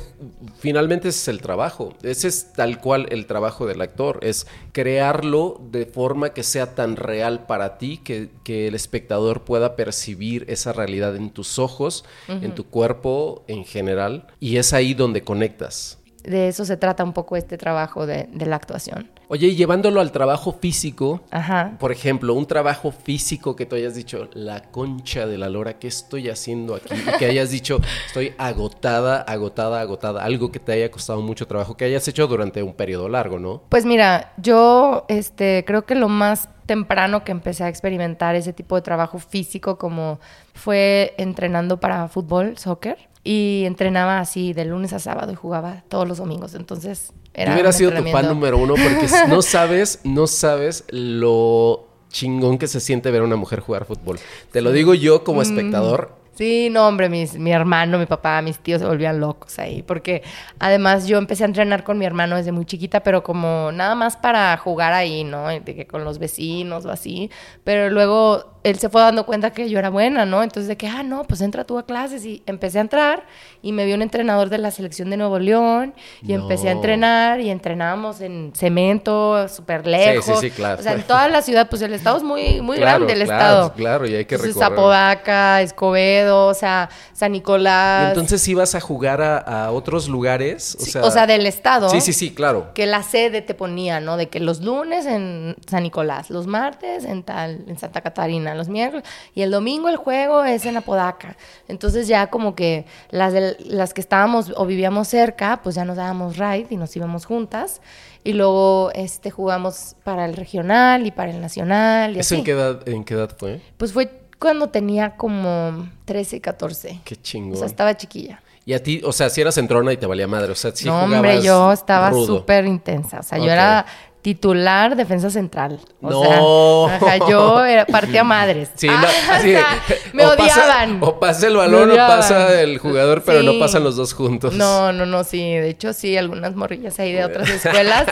finalmente 0.60 1.08
ese 1.08 1.18
es 1.18 1.28
el 1.36 1.42
trabajo, 1.42 1.94
ese 2.04 2.28
es 2.28 2.52
tal 2.52 2.80
cual 2.80 3.08
el 3.10 3.26
trabajo 3.26 3.66
del 3.66 3.80
actor, 3.80 4.20
es 4.22 4.46
crearlo 4.70 5.60
de 5.72 5.84
forma 5.84 6.32
que 6.32 6.44
sea 6.44 6.76
tan 6.76 6.94
real 6.94 7.44
para 7.46 7.76
ti 7.76 7.98
que, 7.98 8.30
el 8.68 8.76
espectador 8.76 9.42
pueda 9.42 9.74
percibir 9.74 10.44
esa 10.46 10.72
realidad 10.72 11.16
en 11.16 11.30
tus 11.30 11.58
ojos, 11.58 12.04
en 12.28 12.54
tu 12.54 12.66
cuerpo 12.66 13.42
en 13.48 13.64
general, 13.64 14.28
y 14.38 14.58
es 14.58 14.72
ahí 14.72 14.94
donde 14.94 15.24
conectas. 15.24 15.98
De 16.24 16.48
eso 16.48 16.64
se 16.64 16.76
trata 16.76 17.04
un 17.04 17.12
poco 17.12 17.36
este 17.36 17.58
trabajo 17.58 18.06
de, 18.06 18.28
de 18.32 18.46
la 18.46 18.56
actuación. 18.56 19.10
Oye, 19.28 19.48
y 19.48 19.56
llevándolo 19.56 20.00
al 20.00 20.12
trabajo 20.12 20.52
físico, 20.52 21.22
Ajá. 21.30 21.72
por 21.78 21.90
ejemplo, 21.90 22.34
un 22.34 22.46
trabajo 22.46 22.92
físico 22.92 23.56
que 23.56 23.64
tú 23.64 23.76
hayas 23.76 23.94
dicho, 23.94 24.28
la 24.34 24.62
concha 24.70 25.26
de 25.26 25.38
la 25.38 25.48
lora, 25.48 25.78
¿qué 25.78 25.88
estoy 25.88 26.28
haciendo 26.28 26.74
aquí? 26.74 26.94
Y 26.94 27.18
que 27.18 27.26
hayas 27.26 27.50
dicho, 27.50 27.80
estoy 28.06 28.34
agotada, 28.36 29.22
agotada, 29.22 29.80
agotada, 29.80 30.22
algo 30.22 30.52
que 30.52 30.58
te 30.58 30.72
haya 30.72 30.90
costado 30.90 31.22
mucho 31.22 31.46
trabajo, 31.46 31.76
que 31.76 31.86
hayas 31.86 32.06
hecho 32.08 32.26
durante 32.26 32.62
un 32.62 32.74
periodo 32.74 33.08
largo, 33.08 33.38
¿no? 33.38 33.62
Pues 33.70 33.86
mira, 33.86 34.32
yo 34.36 35.06
este, 35.08 35.64
creo 35.66 35.86
que 35.86 35.94
lo 35.94 36.08
más 36.08 36.50
temprano 36.66 37.24
que 37.24 37.32
empecé 37.32 37.64
a 37.64 37.68
experimentar 37.68 38.34
ese 38.34 38.52
tipo 38.52 38.76
de 38.76 38.82
trabajo 38.82 39.18
físico 39.18 39.78
como 39.78 40.20
fue 40.54 41.14
entrenando 41.18 41.80
para 41.80 42.06
fútbol, 42.08 42.58
soccer, 42.58 43.08
y 43.24 43.62
entrenaba 43.66 44.18
así 44.18 44.52
de 44.52 44.64
lunes 44.64 44.92
a 44.92 44.98
sábado 44.98 45.32
y 45.32 45.34
jugaba 45.34 45.84
todos 45.88 46.08
los 46.08 46.18
domingos, 46.18 46.54
entonces 46.54 47.12
era 47.34 47.52
Yo 47.52 47.54
hubiera 47.54 47.72
sido 47.72 47.90
tu 47.90 47.98
entrenamiento. 47.98 48.34
número 48.34 48.58
uno 48.58 48.74
porque 48.74 49.06
no 49.28 49.42
sabes, 49.42 50.00
no 50.04 50.26
sabes 50.26 50.84
lo 50.90 51.86
chingón 52.08 52.58
que 52.58 52.66
se 52.68 52.80
siente 52.80 53.10
ver 53.10 53.22
a 53.22 53.24
una 53.24 53.36
mujer 53.36 53.60
jugar 53.60 53.84
fútbol. 53.84 54.18
Te 54.50 54.60
lo 54.60 54.72
digo 54.72 54.94
yo 54.94 55.24
como 55.24 55.42
espectador. 55.42 56.21
Sí, 56.34 56.70
no, 56.70 56.88
hombre, 56.88 57.08
mis- 57.10 57.38
mi 57.38 57.52
hermano, 57.52 57.98
mi 57.98 58.06
papá, 58.06 58.40
mis 58.40 58.58
tíos 58.58 58.80
se 58.80 58.86
volvían 58.86 59.20
locos 59.20 59.58
ahí, 59.58 59.82
porque 59.82 60.22
además 60.58 61.06
yo 61.06 61.18
empecé 61.18 61.44
a 61.44 61.46
entrenar 61.46 61.84
con 61.84 61.98
mi 61.98 62.06
hermano 62.06 62.36
desde 62.36 62.52
muy 62.52 62.64
chiquita, 62.64 63.00
pero 63.00 63.22
como 63.22 63.70
nada 63.70 63.94
más 63.94 64.16
para 64.16 64.56
jugar 64.56 64.94
ahí, 64.94 65.24
¿no? 65.24 65.48
De 65.48 65.60
que 65.62 65.86
con 65.86 66.04
los 66.04 66.18
vecinos 66.18 66.86
o 66.86 66.90
así, 66.90 67.30
pero 67.64 67.90
luego 67.90 68.50
él 68.64 68.78
se 68.78 68.88
fue 68.88 69.00
dando 69.02 69.26
cuenta 69.26 69.50
que 69.50 69.68
yo 69.68 69.78
era 69.78 69.90
buena, 69.90 70.24
¿no? 70.24 70.42
Entonces 70.42 70.68
de 70.68 70.76
que, 70.76 70.86
ah, 70.88 71.02
no, 71.02 71.24
pues 71.24 71.40
entra 71.40 71.64
tú 71.64 71.78
a 71.78 71.84
clases 71.84 72.24
y 72.24 72.42
empecé 72.46 72.78
a 72.78 72.82
entrar 72.82 73.26
y 73.60 73.72
me 73.72 73.84
vio 73.84 73.96
un 73.96 74.02
entrenador 74.02 74.48
de 74.50 74.58
la 74.58 74.70
selección 74.70 75.10
de 75.10 75.16
Nuevo 75.16 75.38
León 75.40 75.94
y 76.22 76.28
No. 76.32 76.42
empecé 76.42 76.68
a 76.68 76.72
entrenar 76.72 77.40
y 77.40 77.50
entrenábamos 77.50 78.20
en 78.20 78.52
cemento, 78.54 79.48
súper 79.48 79.86
lejos. 79.86 80.24
sí, 80.24 80.48
sí, 80.48 80.50
claro. 80.50 80.78
O 80.78 80.82
sea, 80.82 80.92
en 80.92 81.02
toda 81.02 81.28
la 81.28 81.42
ciudad, 81.42 81.68
pues 81.68 81.82
el 81.82 81.92
estado 81.92 82.16
es 82.18 82.22
muy, 82.22 82.60
muy 82.62 82.76
Claro, 82.78 83.04
grande, 83.04 83.12
el 83.20 83.24
claro, 83.24 83.42
estado. 83.42 83.72
claro, 83.74 84.06
y 84.06 84.14
hay 84.14 84.24
que 84.26 84.36
Entonces, 84.36 84.54
recorrer. 84.54 84.78
Apodaca, 84.78 85.60
Escobedo, 85.60 86.21
o 86.30 86.54
sea, 86.54 86.88
San 87.12 87.34
Y 87.34 87.38
Nicolás. 87.38 88.08
entonces 88.10 88.46
ibas 88.48 88.74
a 88.74 88.80
jugar 88.80 89.20
a, 89.22 89.38
a 89.38 89.70
otros 89.72 90.08
lugares. 90.08 90.76
O 90.80 90.84
Sí, 90.84 90.90
sea, 90.92 91.02
o 91.04 91.10
sea, 91.10 91.26
del 91.26 91.46
estado. 91.46 91.88
Sí, 91.88 92.00
sí, 92.00 92.12
sí, 92.12 92.32
claro. 92.34 92.72
Que 92.74 92.86
la 92.86 93.02
sede 93.02 93.42
te 93.42 93.54
ponía, 93.54 94.00
¿no? 94.00 94.16
De 94.16 94.28
que 94.28 94.40
los 94.40 94.60
lunes 94.60 95.06
en 95.06 95.56
San 95.68 95.82
Nicolás, 95.82 96.30
los 96.30 96.46
martes 96.46 97.04
en 97.04 97.22
tal, 97.22 97.64
en 97.66 97.78
Santa 97.78 98.00
Catarina, 98.00 98.54
los 98.54 98.68
miércoles, 98.68 99.04
y 99.34 99.42
el 99.42 99.50
domingo 99.50 99.88
el 99.88 99.96
juego 99.96 100.44
es 100.44 100.64
en 100.66 100.76
Apodaca. 100.76 101.36
Entonces 101.68 102.06
ya 102.08 102.28
como 102.28 102.54
que 102.54 102.86
las, 103.10 103.32
del- 103.32 103.56
las 103.66 103.94
que 103.94 104.00
estábamos 104.00 104.52
o 104.56 104.66
vivíamos 104.66 105.08
cerca, 105.08 105.60
pues 105.62 105.74
ya 105.74 105.84
nos 105.84 105.96
dábamos 105.96 106.36
ride 106.36 106.66
y 106.70 106.76
nos 106.76 106.94
íbamos 106.96 107.26
juntas. 107.26 107.80
Y 108.24 108.34
luego 108.34 108.92
este, 108.94 109.32
jugamos 109.32 109.96
para 110.04 110.26
el 110.26 110.36
regional 110.36 111.04
y 111.06 111.10
para 111.10 111.32
el 111.32 111.40
nacional 111.40 112.14
y 112.16 112.20
¿Eso 112.20 112.34
así. 112.34 112.40
en 112.40 112.44
qué, 112.44 112.50
edad, 112.52 112.88
en 112.88 113.02
qué 113.04 113.14
edad 113.14 113.30
fue? 113.36 113.60
Pues 113.76 113.92
fue 113.92 114.21
cuando 114.42 114.68
tenía 114.68 115.16
como 115.16 115.88
13, 116.04 116.40
14. 116.40 117.00
Qué 117.04 117.16
chingón. 117.16 117.54
O 117.54 117.56
sea, 117.56 117.66
estaba 117.66 117.96
chiquilla. 117.96 118.42
Y 118.66 118.74
a 118.74 118.82
ti, 118.82 119.00
o 119.04 119.12
sea, 119.12 119.30
si 119.30 119.40
eras 119.40 119.56
entrona 119.58 119.92
y 119.92 119.96
te 119.96 120.06
valía 120.06 120.26
madre, 120.28 120.52
o 120.52 120.54
sea, 120.54 120.70
si 120.74 120.84
no, 120.86 121.02
hombre, 121.04 121.40
yo 121.42 121.72
estaba 121.72 122.12
súper 122.12 122.66
intensa. 122.66 123.20
O 123.20 123.22
sea, 123.22 123.38
yo 123.38 123.50
era 123.50 123.86
titular 124.22 124.94
defensa 124.94 125.30
central. 125.30 125.80
O 126.00 126.10
No. 126.10 126.86
sea, 126.88 126.96
ajá, 127.16 127.28
yo 127.28 127.64
era, 127.64 127.84
partía 127.86 128.22
madres. 128.22 128.70
Sí, 128.76 128.86
Ah, 128.88 129.00
no, 129.02 129.08
o 129.32 129.36
así 129.36 129.50
sea, 129.50 129.66
me 130.12 130.24
o 130.24 130.36
pasa- 130.36 130.42
odiaban. 130.44 130.98
o 131.02 131.18
pasa 131.18 131.46
el 131.48 131.56
balón 131.56 131.90
o 131.90 131.96
pasa 131.96 132.60
el 132.60 132.78
jugador, 132.78 133.24
pero 133.26 133.42
no 133.42 133.58
pasan 133.58 133.82
los 133.82 133.96
dos 133.96 134.12
juntos. 134.14 134.54
No, 134.54 134.92
no, 134.92 135.06
no, 135.06 135.24
sí. 135.24 135.38
De 135.40 135.70
hecho, 135.70 135.92
sí, 135.92 136.16
algunas 136.16 136.54
morrillas 136.54 137.00
ahí 137.00 137.12
de 137.12 137.24
otras 137.24 137.48
escuelas, 137.50 138.06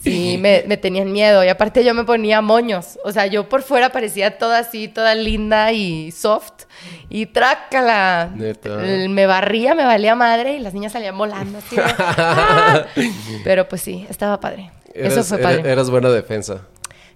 sí, 0.00 0.36
me, 0.38 0.64
me 0.66 0.76
tenían 0.76 1.12
miedo. 1.12 1.44
Y 1.44 1.48
aparte 1.48 1.84
yo 1.84 1.94
me 1.94 2.04
ponía 2.04 2.40
moños. 2.40 2.98
O 3.04 3.12
sea, 3.12 3.26
yo 3.26 3.48
por 3.48 3.62
fuera 3.62 3.90
parecía 3.90 4.38
toda 4.38 4.58
así, 4.58 4.88
toda 4.88 5.14
linda 5.14 5.72
y 5.72 6.10
soft. 6.10 6.64
Y 7.08 7.26
trácala. 7.26 8.30
Me 8.34 9.26
barría, 9.26 9.74
me 9.74 9.84
valía 9.84 10.14
madre 10.14 10.54
y 10.54 10.60
las 10.60 10.74
niñas 10.74 10.92
salían 10.92 11.16
volando 11.16 11.58
así. 11.58 11.76
de, 11.76 11.82
¡ah! 11.86 12.86
Pero 13.44 13.68
pues 13.68 13.82
sí, 13.82 14.06
estaba 14.08 14.40
padre. 14.40 14.70
Eso 14.94 15.22
fue 15.22 15.38
padre. 15.38 15.70
eras 15.70 15.90
buena 15.90 16.10
defensa. 16.10 16.62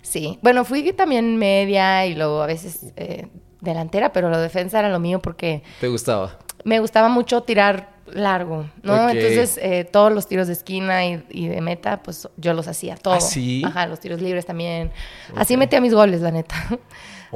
Sí. 0.03 0.39
Bueno, 0.43 0.65
fui 0.65 0.93
también 0.93 1.37
media 1.39 2.07
y 2.07 2.15
luego 2.15 2.43
a 2.43 2.47
veces 2.47 2.93
eh, 2.97 3.27
delantera, 3.61 4.13
pero 4.13 4.31
la 4.31 4.39
defensa 4.39 4.79
era 4.79 4.91
lo 4.91 5.01
mío 5.01 5.21
porque 5.21 5.63
¿Te 5.81 5.89
gustaba? 5.89 6.39
me 6.65 6.79
gustaba 6.79 7.09
mucho 7.09 7.43
tirar 7.43 7.94
largo, 8.15 8.69
¿no? 8.83 9.11
Entonces, 9.11 9.59
eh, 9.61 9.85
todos 9.85 10.13
los 10.13 10.27
tiros 10.27 10.47
de 10.47 10.53
esquina 10.55 11.05
y, 11.07 11.25
y 11.31 11.49
de 11.49 11.61
meta, 11.61 12.03
pues 12.03 12.29
yo 12.37 12.55
los 12.55 12.67
hacía, 12.69 12.97
todo. 12.97 13.15
¿Ah, 13.15 13.21
sí? 13.21 13.63
Ajá, 13.65 13.87
los 13.87 14.01
tiros 14.01 14.23
libres 14.23 14.47
también. 14.47 14.91
Así 15.37 15.57
metía 15.57 15.81
mis 15.81 15.93
goles, 15.95 16.21
la 16.21 16.31
neta. 16.31 16.55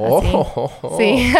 Oh, 0.00 0.70
Así. 0.94 1.18
Sí, 1.18 1.32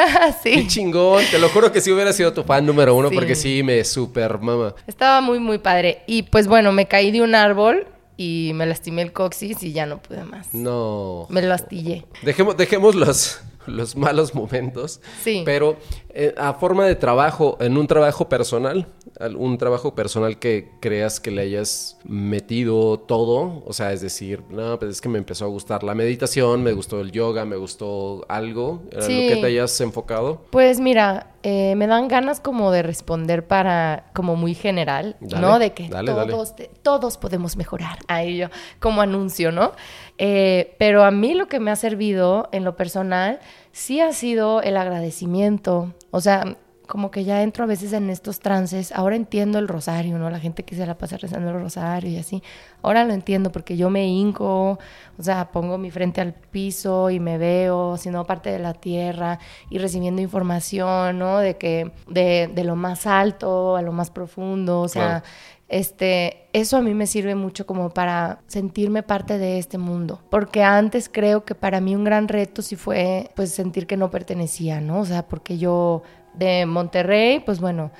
Qué 0.42 0.60
sí. 0.62 0.66
chingón. 0.66 1.22
Te 1.30 1.38
lo 1.38 1.48
juro 1.48 1.70
que 1.70 1.80
sí 1.80 1.92
hubiera 1.92 2.12
sido 2.12 2.32
tu 2.32 2.42
fan 2.42 2.66
número 2.66 2.96
uno 2.96 3.08
Sí. 3.08 3.14
porque 3.14 3.36
sí 3.36 3.62
me 3.62 3.84
super 3.84 4.40
mama. 4.40 4.74
Estaba 4.88 5.20
muy, 5.20 5.38
muy 5.38 5.58
padre. 5.58 6.02
Y 6.08 6.24
pues 6.24 6.48
bueno, 6.48 6.72
me 6.72 6.88
caí 6.88 7.12
de 7.12 7.22
un 7.22 7.36
árbol 7.36 7.86
y 8.16 8.50
me 8.56 8.66
lastimé 8.66 9.02
el 9.02 9.12
coxis 9.12 9.62
y 9.62 9.72
ya 9.72 9.86
no 9.86 10.02
pude 10.02 10.24
más. 10.24 10.52
No. 10.54 11.26
Me 11.30 11.40
lo 11.42 11.54
astillé. 11.54 12.04
Dejemos, 12.22 12.56
dejemos 12.56 12.96
los, 12.96 13.40
los 13.66 13.94
malos 13.94 14.34
momentos. 14.34 15.00
Sí. 15.22 15.42
Pero 15.44 15.76
eh, 16.10 16.34
a 16.38 16.54
forma 16.54 16.86
de 16.86 16.94
trabajo, 16.94 17.56
en 17.60 17.76
un 17.76 17.86
trabajo 17.86 18.28
personal, 18.28 18.86
al- 19.20 19.36
un 19.36 19.58
trabajo 19.58 19.94
personal 19.94 20.38
que 20.38 20.70
creas 20.80 21.20
que 21.20 21.30
le 21.30 21.42
hayas 21.42 21.98
metido 22.04 22.98
todo, 22.98 23.62
o 23.66 23.72
sea, 23.72 23.92
es 23.92 24.00
decir, 24.00 24.42
no, 24.50 24.78
pues 24.78 24.92
es 24.92 25.00
que 25.00 25.08
me 25.08 25.18
empezó 25.18 25.44
a 25.44 25.48
gustar 25.48 25.82
la 25.82 25.94
meditación, 25.94 26.62
me 26.62 26.72
gustó 26.72 27.00
el 27.00 27.12
yoga, 27.12 27.44
me 27.44 27.56
gustó 27.56 28.24
algo, 28.28 28.82
¿era 28.90 29.02
Sí. 29.02 29.28
lo 29.28 29.34
que 29.34 29.40
te 29.40 29.46
hayas 29.48 29.80
enfocado? 29.80 30.42
Pues 30.50 30.80
mira, 30.80 31.28
eh, 31.42 31.74
me 31.76 31.86
dan 31.86 32.08
ganas 32.08 32.40
como 32.40 32.70
de 32.72 32.82
responder 32.82 33.46
para, 33.46 34.06
como 34.14 34.34
muy 34.36 34.54
general, 34.54 35.16
Dale, 35.20 35.40
¿no? 35.46 35.58
De 35.58 35.72
que 35.72 35.88
dale, 35.88 36.12
dale. 36.12 36.32
todos, 36.32 36.56
te- 36.56 36.70
todos 36.82 37.16
podemos 37.18 37.56
mejorar. 37.56 37.98
Ahí 38.08 38.38
yo, 38.38 38.48
como 38.80 39.00
anuncio, 39.02 39.52
¿no? 39.52 39.72
Eh, 40.18 40.74
pero 40.78 41.04
a 41.04 41.10
mí 41.10 41.34
lo 41.34 41.46
que 41.48 41.60
me 41.60 41.70
ha 41.70 41.76
servido 41.76 42.48
en 42.52 42.64
lo 42.64 42.74
personal 42.76 43.38
sí 43.78 44.00
ha 44.00 44.12
sido 44.12 44.60
el 44.60 44.76
agradecimiento. 44.76 45.94
O 46.10 46.20
sea, 46.20 46.56
como 46.88 47.10
que 47.10 47.24
ya 47.24 47.42
entro 47.42 47.64
a 47.64 47.66
veces 47.66 47.92
en 47.92 48.10
estos 48.10 48.40
trances. 48.40 48.90
Ahora 48.92 49.14
entiendo 49.14 49.58
el 49.58 49.68
rosario, 49.68 50.18
¿no? 50.18 50.30
La 50.30 50.40
gente 50.40 50.64
que 50.64 50.74
se 50.74 50.84
la 50.84 50.98
pasa 50.98 51.16
rezando 51.16 51.50
el 51.50 51.62
rosario 51.62 52.10
y 52.10 52.16
así. 52.16 52.42
Ahora 52.82 53.04
lo 53.04 53.12
entiendo 53.12 53.52
porque 53.52 53.76
yo 53.76 53.88
me 53.88 54.06
hinco, 54.06 54.78
o 55.16 55.22
sea, 55.22 55.52
pongo 55.52 55.78
mi 55.78 55.92
frente 55.92 56.20
al 56.20 56.32
piso 56.32 57.10
y 57.10 57.20
me 57.20 57.38
veo 57.38 57.96
siendo 57.98 58.24
parte 58.24 58.50
de 58.50 58.58
la 58.58 58.74
tierra 58.74 59.38
y 59.70 59.78
recibiendo 59.78 60.22
información, 60.22 61.18
¿no? 61.18 61.38
De 61.38 61.56
que, 61.56 61.92
de, 62.08 62.50
de 62.52 62.64
lo 62.64 62.74
más 62.74 63.06
alto 63.06 63.76
a 63.76 63.82
lo 63.82 63.92
más 63.92 64.10
profundo, 64.10 64.80
o 64.80 64.88
sea. 64.88 65.22
Este, 65.68 66.48
eso 66.52 66.78
a 66.78 66.82
mí 66.82 66.94
me 66.94 67.06
sirve 67.06 67.34
mucho 67.34 67.66
como 67.66 67.90
para 67.90 68.40
sentirme 68.46 69.02
parte 69.02 69.38
de 69.38 69.58
este 69.58 69.76
mundo, 69.78 70.20
porque 70.30 70.62
antes 70.62 71.10
creo 71.12 71.44
que 71.44 71.54
para 71.54 71.80
mí 71.80 71.94
un 71.94 72.04
gran 72.04 72.26
reto 72.28 72.62
sí 72.62 72.74
fue 72.74 73.30
pues 73.36 73.52
sentir 73.52 73.86
que 73.86 73.96
no 73.96 74.10
pertenecía, 74.10 74.80
¿no? 74.80 75.00
O 75.00 75.04
sea, 75.04 75.28
porque 75.28 75.58
yo 75.58 76.02
de 76.34 76.64
Monterrey, 76.66 77.40
pues 77.40 77.60
bueno, 77.60 77.90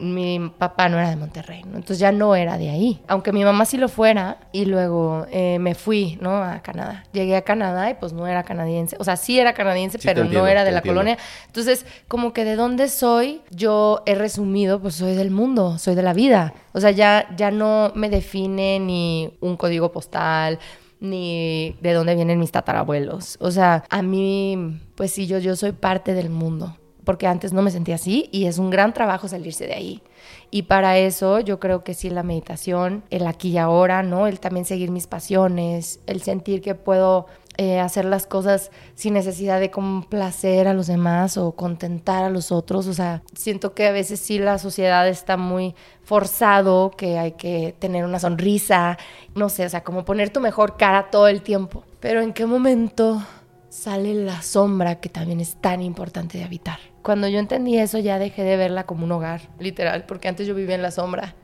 mi 0.00 0.52
papá 0.58 0.88
no 0.88 0.98
era 0.98 1.10
de 1.10 1.16
Monterrey, 1.16 1.62
¿no? 1.62 1.76
Entonces 1.76 1.98
ya 1.98 2.12
no 2.12 2.34
era 2.34 2.58
de 2.58 2.70
ahí, 2.70 3.00
aunque 3.08 3.32
mi 3.32 3.44
mamá 3.44 3.64
sí 3.64 3.76
lo 3.76 3.88
fuera 3.88 4.38
y 4.52 4.64
luego 4.64 5.26
eh, 5.30 5.58
me 5.60 5.74
fui, 5.74 6.18
¿no? 6.20 6.36
A 6.42 6.60
Canadá. 6.62 7.04
Llegué 7.12 7.36
a 7.36 7.42
Canadá 7.42 7.90
y 7.90 7.94
pues 7.94 8.12
no 8.12 8.26
era 8.26 8.42
canadiense, 8.42 8.96
o 8.98 9.04
sea, 9.04 9.16
sí 9.16 9.38
era 9.38 9.52
canadiense, 9.54 9.98
Sí, 9.98 10.06
pero 10.06 10.22
entiendo, 10.22 10.42
no 10.44 10.48
era 10.48 10.64
de 10.64 10.70
la 10.72 10.78
entiendo. 10.78 11.00
colonia. 11.00 11.18
Entonces, 11.46 11.86
como 12.08 12.32
que 12.32 12.44
de 12.44 12.56
dónde 12.56 12.88
soy, 12.88 13.42
yo 13.50 14.02
he 14.06 14.14
resumido, 14.14 14.80
pues 14.80 14.94
soy 14.96 15.14
del 15.14 15.30
mundo, 15.30 15.78
soy 15.78 15.94
de 15.94 16.02
la 16.02 16.12
vida. 16.12 16.54
O 16.72 16.80
sea, 16.80 16.90
ya, 16.90 17.26
ya 17.36 17.50
no 17.50 17.92
me 17.94 18.10
define 18.10 18.80
ni 18.80 19.36
un 19.40 19.56
código 19.56 19.92
postal, 19.92 20.58
ni 21.00 21.76
de 21.80 21.92
dónde 21.92 22.14
vienen 22.14 22.38
mis 22.38 22.50
tatarabuelos. 22.50 23.36
O 23.40 23.50
sea, 23.50 23.84
a 23.90 24.02
mí, 24.02 24.80
pues 24.96 25.12
sí, 25.12 25.26
yo, 25.26 25.38
yo 25.38 25.54
soy 25.56 25.72
parte 25.72 26.14
del 26.14 26.30
mundo. 26.30 26.76
Porque 27.04 27.26
antes 27.26 27.52
no 27.52 27.62
me 27.62 27.70
sentía 27.70 27.96
así 27.96 28.28
y 28.32 28.46
es 28.46 28.58
un 28.58 28.70
gran 28.70 28.94
trabajo 28.94 29.28
salirse 29.28 29.66
de 29.66 29.74
ahí. 29.74 30.02
Y 30.50 30.62
para 30.62 30.98
eso 30.98 31.40
yo 31.40 31.60
creo 31.60 31.84
que 31.84 31.94
sí 31.94 32.10
la 32.10 32.22
meditación, 32.22 33.04
el 33.10 33.26
aquí 33.26 33.50
y 33.50 33.58
ahora, 33.58 34.02
¿no? 34.02 34.26
El 34.26 34.40
también 34.40 34.64
seguir 34.64 34.90
mis 34.90 35.06
pasiones, 35.06 36.00
el 36.06 36.22
sentir 36.22 36.62
que 36.62 36.74
puedo 36.74 37.26
eh, 37.56 37.78
hacer 37.78 38.04
las 38.04 38.26
cosas 38.26 38.72
sin 38.96 39.14
necesidad 39.14 39.60
de 39.60 39.70
complacer 39.70 40.66
a 40.66 40.74
los 40.74 40.88
demás 40.88 41.36
o 41.36 41.52
contentar 41.52 42.24
a 42.24 42.30
los 42.30 42.50
otros. 42.50 42.88
O 42.88 42.94
sea, 42.94 43.22
siento 43.32 43.74
que 43.74 43.86
a 43.86 43.92
veces 43.92 44.18
sí 44.18 44.40
la 44.40 44.58
sociedad 44.58 45.06
está 45.06 45.36
muy 45.36 45.76
forzado, 46.02 46.90
que 46.90 47.16
hay 47.16 47.32
que 47.32 47.76
tener 47.78 48.04
una 48.04 48.18
sonrisa, 48.18 48.98
no 49.36 49.48
sé, 49.48 49.66
o 49.66 49.68
sea, 49.68 49.84
como 49.84 50.04
poner 50.04 50.30
tu 50.30 50.40
mejor 50.40 50.76
cara 50.76 51.10
todo 51.10 51.28
el 51.28 51.42
tiempo. 51.42 51.84
Pero 52.00 52.22
¿en 52.22 52.32
qué 52.32 52.44
momento 52.44 53.22
sale 53.68 54.14
la 54.14 54.42
sombra 54.42 54.96
que 54.96 55.08
también 55.08 55.38
es 55.38 55.54
tan 55.54 55.80
importante 55.80 56.38
de 56.38 56.44
habitar? 56.44 56.93
Cuando 57.04 57.28
yo 57.28 57.38
entendí 57.38 57.78
eso 57.78 57.98
ya 57.98 58.18
dejé 58.18 58.42
de 58.42 58.56
verla 58.56 58.84
como 58.84 59.04
un 59.04 59.12
hogar, 59.12 59.42
literal, 59.58 60.06
porque 60.06 60.26
antes 60.26 60.46
yo 60.46 60.54
vivía 60.54 60.74
en 60.74 60.82
la 60.82 60.90
sombra. 60.90 61.34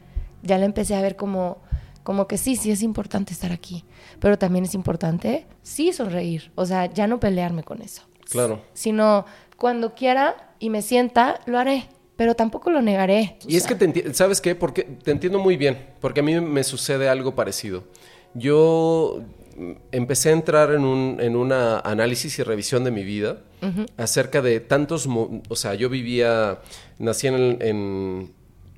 Ya 0.43 0.57
la 0.57 0.65
empecé 0.65 0.95
a 0.95 1.03
ver 1.03 1.17
como 1.17 1.59
Como 2.03 2.27
que 2.27 2.39
sí, 2.39 2.57
sí 2.57 2.71
es 2.71 2.83
importante 2.83 3.35
estar 3.35 3.53
aquí, 3.53 3.85
pero 4.21 4.39
también 4.39 4.65
es 4.65 4.75
importante 4.75 5.47
sí 5.63 5.93
sonreír, 5.93 6.51
o 6.55 6.65
sea, 6.65 6.87
ya 6.87 7.07
no 7.07 7.21
pelearme 7.21 7.63
con 7.63 7.83
eso. 7.83 8.03
Claro. 8.31 8.63
Sino 8.73 9.27
cuando 9.59 9.95
quiera 9.95 10.55
y 10.59 10.71
me 10.71 10.81
sienta, 10.83 11.41
lo 11.47 11.59
haré 11.59 11.89
pero 12.17 12.35
tampoco 12.35 12.69
lo 12.69 12.83
negaré. 12.83 13.39
Y 13.49 13.57
es 13.57 13.67
que 13.67 13.75
te 13.75 14.13
¿sabes 14.13 14.43
qué? 14.43 14.55
Porque 14.55 14.83
te 14.83 15.11
entiendo 15.11 15.39
muy 15.39 15.57
bien, 15.57 15.79
porque 16.03 16.21
a 16.21 16.23
mí 16.23 16.39
me 16.39 16.65
sucede 16.65 17.09
algo 17.09 17.35
parecido. 17.35 17.85
Yo 18.35 19.23
empecé 19.93 20.31
a 20.31 20.33
entrar 20.33 20.73
en 20.73 20.85
un 20.85 21.19
en 21.21 21.37
una 21.37 21.81
análisis 21.81 22.39
y 22.39 22.43
revisión 22.43 22.85
de 22.85 22.91
mi 22.91 23.05
vida 23.05 23.39
acerca 23.97 24.41
de 24.41 24.61
tantos, 24.61 25.07
o 25.07 25.57
sea, 25.57 25.75
yo 25.75 25.89
vivía, 25.89 26.61
nací 26.99 27.27
en 27.27 28.31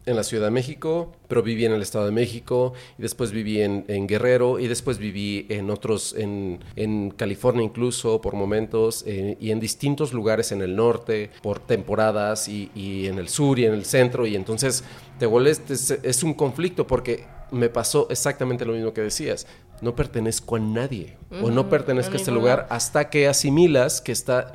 en 0.04 0.16
la 0.16 0.24
Ciudad 0.24 0.46
de 0.46 0.50
México, 0.50 1.12
pero 1.28 1.42
viví 1.42 1.64
en 1.64 1.72
el 1.72 1.82
Estado 1.82 2.06
de 2.06 2.12
México, 2.12 2.72
y 2.98 3.02
después 3.02 3.30
viví 3.30 3.60
en, 3.60 4.06
Guerrero, 4.06 4.58
y 4.58 4.66
después 4.66 4.98
viví 4.98 5.46
en 5.48 5.70
otros, 5.70 6.14
en, 6.16 6.60
en 6.76 7.10
California 7.10 7.62
incluso, 7.62 8.20
por 8.20 8.34
momentos, 8.34 9.04
eh, 9.06 9.36
y 9.40 9.50
en 9.50 9.60
distintos 9.60 10.12
lugares 10.12 10.50
en 10.52 10.62
el 10.62 10.74
norte, 10.74 11.30
por 11.42 11.60
temporadas, 11.60 12.48
y, 12.48 12.70
y, 12.74 13.06
en 13.06 13.18
el 13.18 13.28
sur 13.28 13.58
y 13.58 13.66
en 13.66 13.74
el 13.74 13.84
centro, 13.84 14.26
y 14.26 14.34
entonces 14.34 14.82
te 15.18 15.26
vuelves, 15.26 15.62
es, 15.70 16.22
un 16.22 16.34
conflicto, 16.34 16.86
porque 16.86 17.24
me 17.52 17.68
pasó 17.68 18.08
exactamente 18.10 18.64
lo 18.64 18.72
mismo 18.72 18.92
que 18.92 19.02
decías, 19.02 19.46
no 19.82 19.94
pertenezco 19.94 20.56
a 20.56 20.60
nadie, 20.60 21.16
o 21.42 21.50
no 21.50 21.68
pertenezco 21.68 22.14
a 22.14 22.16
este 22.16 22.30
lugar, 22.30 22.66
hasta 22.70 23.10
que 23.10 23.28
asimilas 23.28 24.00
que, 24.00 24.12
está, 24.12 24.52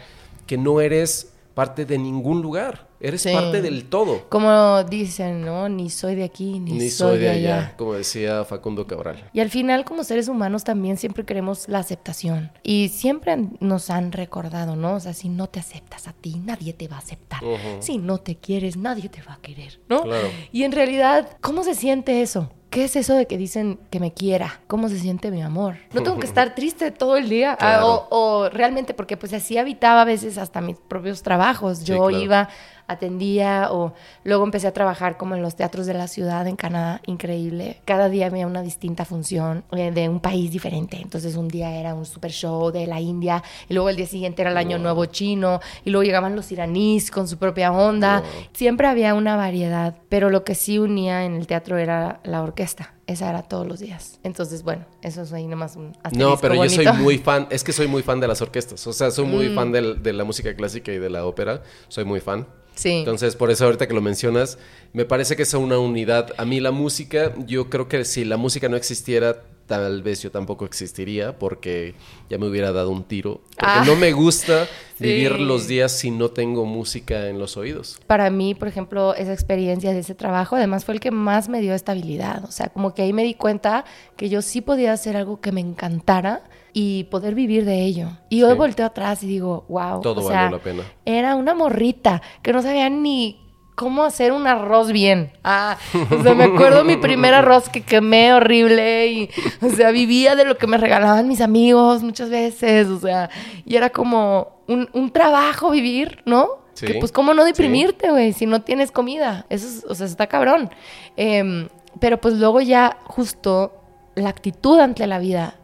que 0.48 0.58
no 0.58 0.82
eres 0.82 1.34
parte 1.54 1.86
de 1.86 1.98
ningún 1.98 2.42
lugar. 2.42 2.88
Eres 3.00 3.26
parte 3.26 3.62
del 3.62 3.86
todo. 3.86 4.28
Como 4.30 4.84
dicen, 4.84 5.46
¿no? 5.46 5.70
Ni 5.70 5.90
soy 5.90 6.16
de 6.16 6.24
aquí, 6.24 6.60
ni, 6.60 6.90
soy, 6.90 7.20
de 7.20 7.30
allá. 7.30 7.76
Como 7.78 7.94
decía 7.94 8.44
Facundo 8.44 8.88
Cabral. 8.88 9.30
Y 9.34 9.40
al 9.40 9.50
final, 9.52 9.86
como 9.86 10.04
seres 10.04 10.28
humanos, 10.28 10.64
también 10.64 10.98
siempre 10.98 11.24
queremos 11.24 11.68
la 11.68 11.80
aceptación. 11.80 12.52
Y 12.64 12.90
siempre 12.90 13.38
nos 13.60 13.92
han 13.92 14.12
recordado, 14.12 14.76
¿no? 14.76 14.96
O 14.96 15.00
sea, 15.00 15.14
si 15.14 15.30
no 15.30 15.48
te 15.48 15.60
aceptas 15.60 16.08
a 16.08 16.14
ti, 16.14 16.42
nadie 16.44 16.74
te 16.74 16.88
va 16.88 16.96
a 16.96 17.00
aceptar. 17.00 17.42
Si 17.80 18.00
no 18.00 18.18
te 18.18 18.38
quieres, 18.38 18.78
nadie 18.78 19.10
te 19.10 19.22
va 19.22 19.34
a 19.34 19.42
querer, 19.42 19.80
¿no? 19.90 20.02
Claro. 20.04 20.30
Y 20.52 20.64
en 20.64 20.72
realidad, 20.72 21.38
¿cómo 21.42 21.64
se 21.64 21.76
siente 21.76 22.24
eso? 22.24 22.52
¿Qué 22.78 22.84
es 22.84 22.96
eso 22.96 23.16
de 23.16 23.26
que 23.26 23.40
dicen 23.40 23.80
que 23.90 24.00
me 24.00 24.14
quiera? 24.14 24.60
¿Cómo 24.68 24.88
se 24.88 25.00
siente 25.00 25.32
mi 25.32 25.42
amor? 25.42 25.78
No 25.94 26.04
tengo 26.04 26.20
que 26.20 26.28
estar 26.28 26.54
triste 26.54 26.92
todo 26.92 27.18
el 27.18 27.28
día. 27.28 27.58
Ah, 27.60 27.82
o, 27.84 28.50
realmente, 28.50 28.94
porque 28.94 29.18
pues 29.18 29.34
así 29.34 29.58
habitaba 29.58 30.04
a 30.04 30.06
veces 30.06 30.38
hasta 30.38 30.62
mis 30.62 30.78
propios 30.78 31.24
trabajos. 31.24 31.84
Yo 31.84 32.12
iba 32.12 32.50
atendía 32.88 33.70
o 33.72 33.94
luego 34.24 34.44
empecé 34.44 34.68
a 34.68 34.74
trabajar 34.74 35.18
como 35.18 35.36
en 35.36 35.42
los 35.42 35.56
teatros 35.56 35.86
de 35.86 35.94
la 35.94 36.08
ciudad 36.08 36.48
en 36.48 36.56
Canadá, 36.56 37.02
increíble. 37.06 37.82
Cada 37.86 38.10
día 38.10 38.28
había 38.28 38.48
una 38.48 38.62
distinta 38.62 39.06
función 39.06 39.64
eh, 39.72 39.92
de 39.92 40.10
un 40.10 40.20
país 40.20 40.52
diferente. 40.52 41.00
Entonces 41.02 41.36
un 41.36 41.48
día 41.48 41.76
era 41.76 41.94
un 41.94 42.06
super 42.06 42.32
show 42.32 42.72
de 42.72 42.88
la 42.88 43.00
India 43.00 43.44
y 43.70 43.74
luego 43.74 43.90
el 43.90 43.96
día 43.96 44.08
siguiente 44.08 44.42
era 44.42 44.52
el 44.52 44.58
Año 44.58 44.78
Nuevo 44.80 45.06
chino 45.06 45.60
y 45.84 45.90
luego 45.90 46.04
llegaban 46.04 46.36
los 46.36 46.52
iraníes 46.52 47.12
con 47.12 47.28
su 47.28 47.38
propia 47.38 47.72
onda. 47.72 48.24
Siempre 48.54 48.88
había 48.88 49.14
una 49.14 49.36
variedad, 49.36 49.96
pero 50.10 50.30
lo 50.30 50.44
que 50.44 50.56
sí 50.56 50.80
unía 50.80 51.26
en 51.26 51.36
el 51.36 51.48
teatro 51.48 51.78
era 51.78 52.20
la 52.24 52.42
orquesta. 52.42 52.94
Esa 53.08 53.30
era 53.30 53.42
todos 53.42 53.66
los 53.66 53.80
días. 53.80 54.20
Entonces, 54.24 54.64
bueno, 54.64 54.86
eso 55.02 55.22
es 55.22 55.32
ahí 55.32 55.48
nomás 55.48 55.78
un 55.78 55.96
No, 56.12 56.38
pero 56.38 56.56
yo 56.56 56.70
soy 56.70 56.88
muy 56.92 57.18
fan, 57.18 57.48
es 57.50 57.64
que 57.64 57.72
soy 57.72 57.88
muy 57.88 58.04
fan 58.04 58.20
de 58.20 58.28
las 58.28 58.42
orquestas. 58.42 58.86
O 58.86 58.92
sea, 58.92 59.12
soy 59.12 59.26
muy 59.26 59.48
mm. 59.50 59.56
fan 59.56 59.72
de 59.72 60.14
la 60.14 60.24
música 60.26 60.54
clásica 60.56 60.92
y 60.92 60.98
de 60.98 61.10
la 61.10 61.26
ópera. 61.26 61.62
Soy 61.88 62.04
muy 62.04 62.20
fan. 62.20 62.46
Entonces, 62.84 63.36
por 63.36 63.52
eso 63.52 63.66
ahorita 63.66 63.88
que 63.88 63.94
lo 63.94 64.02
mencionas, 64.02 64.58
me 64.94 65.06
parece 65.06 65.36
que 65.36 65.44
es 65.44 65.54
una 65.54 65.80
unidad. 65.80 66.34
A 66.38 66.46
mí 66.46 66.60
la 66.60 66.72
música, 66.72 67.34
yo 67.46 67.70
creo 67.70 67.88
que 67.88 68.06
si 68.06 68.26
la 68.26 68.38
música 68.38 68.70
no 68.70 68.78
existiera, 68.78 69.44
tal 69.68 70.02
vez 70.02 70.22
yo 70.24 70.32
tampoco 70.32 70.66
existiría 70.66 71.38
porque 71.38 71.94
ya 72.30 72.38
me 72.38 72.48
hubiera 72.48 72.72
dado 72.72 72.90
un 72.90 73.04
tiro. 73.04 73.42
Porque 73.58 73.80
ah. 73.80 73.84
no 73.86 73.96
me 73.96 74.14
gusta 74.14 74.68
vivir 75.00 75.40
los 75.40 75.68
días 75.68 75.92
si 75.92 76.10
no 76.10 76.30
tengo 76.30 76.66
música 76.66 77.28
en 77.28 77.38
los 77.38 77.58
oídos. 77.58 78.00
Para 78.08 78.30
mí, 78.30 78.56
por 78.56 78.68
ejemplo, 78.68 79.14
esa 79.14 79.34
experiencia 79.34 79.92
de 79.92 80.00
ese 80.00 80.16
trabajo, 80.16 80.56
además 80.56 80.86
fue 80.86 80.96
el 80.96 81.00
que 81.00 81.12
más 81.12 81.50
me 81.50 81.62
dio 81.62 81.74
estabilidad. 81.74 82.46
O 82.46 82.52
sea, 82.52 82.70
como 82.70 82.94
que 82.94 83.04
ahí 83.04 83.14
me 83.14 83.24
di 83.24 83.36
cuenta 83.36 83.86
que 84.16 84.30
yo 84.30 84.42
sí 84.42 84.62
podía 84.62 84.94
hacer 84.94 85.18
algo 85.18 85.42
que 85.42 85.52
me 85.52 85.62
encantara 85.62 86.44
y 86.74 87.06
poder 87.06 87.36
vivir 87.36 87.66
de 87.66 87.84
ello. 87.84 88.10
Y 88.30 88.44
hoy 88.44 88.56
volteo 88.56 88.86
atrás 88.86 89.22
y 89.24 89.28
digo, 89.28 89.66
wow. 89.68 90.02
Todo 90.02 90.24
valió 90.24 90.58
la 90.58 90.64
pena. 90.64 90.84
Era 91.06 91.36
una 91.36 91.54
morrita 91.54 92.22
que 92.42 92.54
no 92.54 92.62
sabía 92.62 92.90
ni 92.90 93.47
cómo 93.78 94.04
hacer 94.04 94.32
un 94.32 94.48
arroz 94.48 94.92
bien. 94.92 95.32
Ah, 95.44 95.78
o 96.10 96.24
sea, 96.24 96.34
me 96.34 96.46
acuerdo 96.46 96.84
mi 96.84 96.98
primer 96.98 97.36
arroz 97.36 97.70
que 97.70 97.82
quemé 97.82 98.34
horrible 98.34 99.06
y, 99.06 99.30
o 99.62 99.70
sea, 99.70 99.92
vivía 99.92 100.36
de 100.36 100.46
lo 100.46 100.58
que 100.58 100.66
me 100.66 100.80
regalaban 100.80 101.28
mis 101.28 101.42
amigos 101.42 102.02
muchas 102.02 102.32
veces, 102.32 102.88
o 102.88 103.00
sea, 103.00 103.30
y 103.66 103.76
era 103.76 103.92
como 103.92 104.64
un, 104.68 105.12
trabajo 105.12 105.70
vivir, 105.70 106.24
¿no? 106.26 106.66
Que 106.76 106.96
pues 106.96 107.12
cómo 107.12 107.36
no 107.36 107.46
deprimirte, 107.46 108.10
güey, 108.10 108.34
si 108.34 108.48
no 108.48 108.64
tienes 108.64 108.92
comida. 108.92 109.46
Eso 109.50 109.68
es, 109.68 109.86
o 109.88 109.94
sea, 109.94 110.08
está 110.08 110.26
cabrón. 110.26 110.72
Em, 111.16 111.70
pero 112.00 112.20
pues 112.20 112.34
luego 112.34 112.62
ya 112.62 112.98
justo 113.06 113.74
la 114.16 114.30
actitud 114.30 114.80
ante 114.80 115.06
la 115.06 115.20
vida 115.20 115.56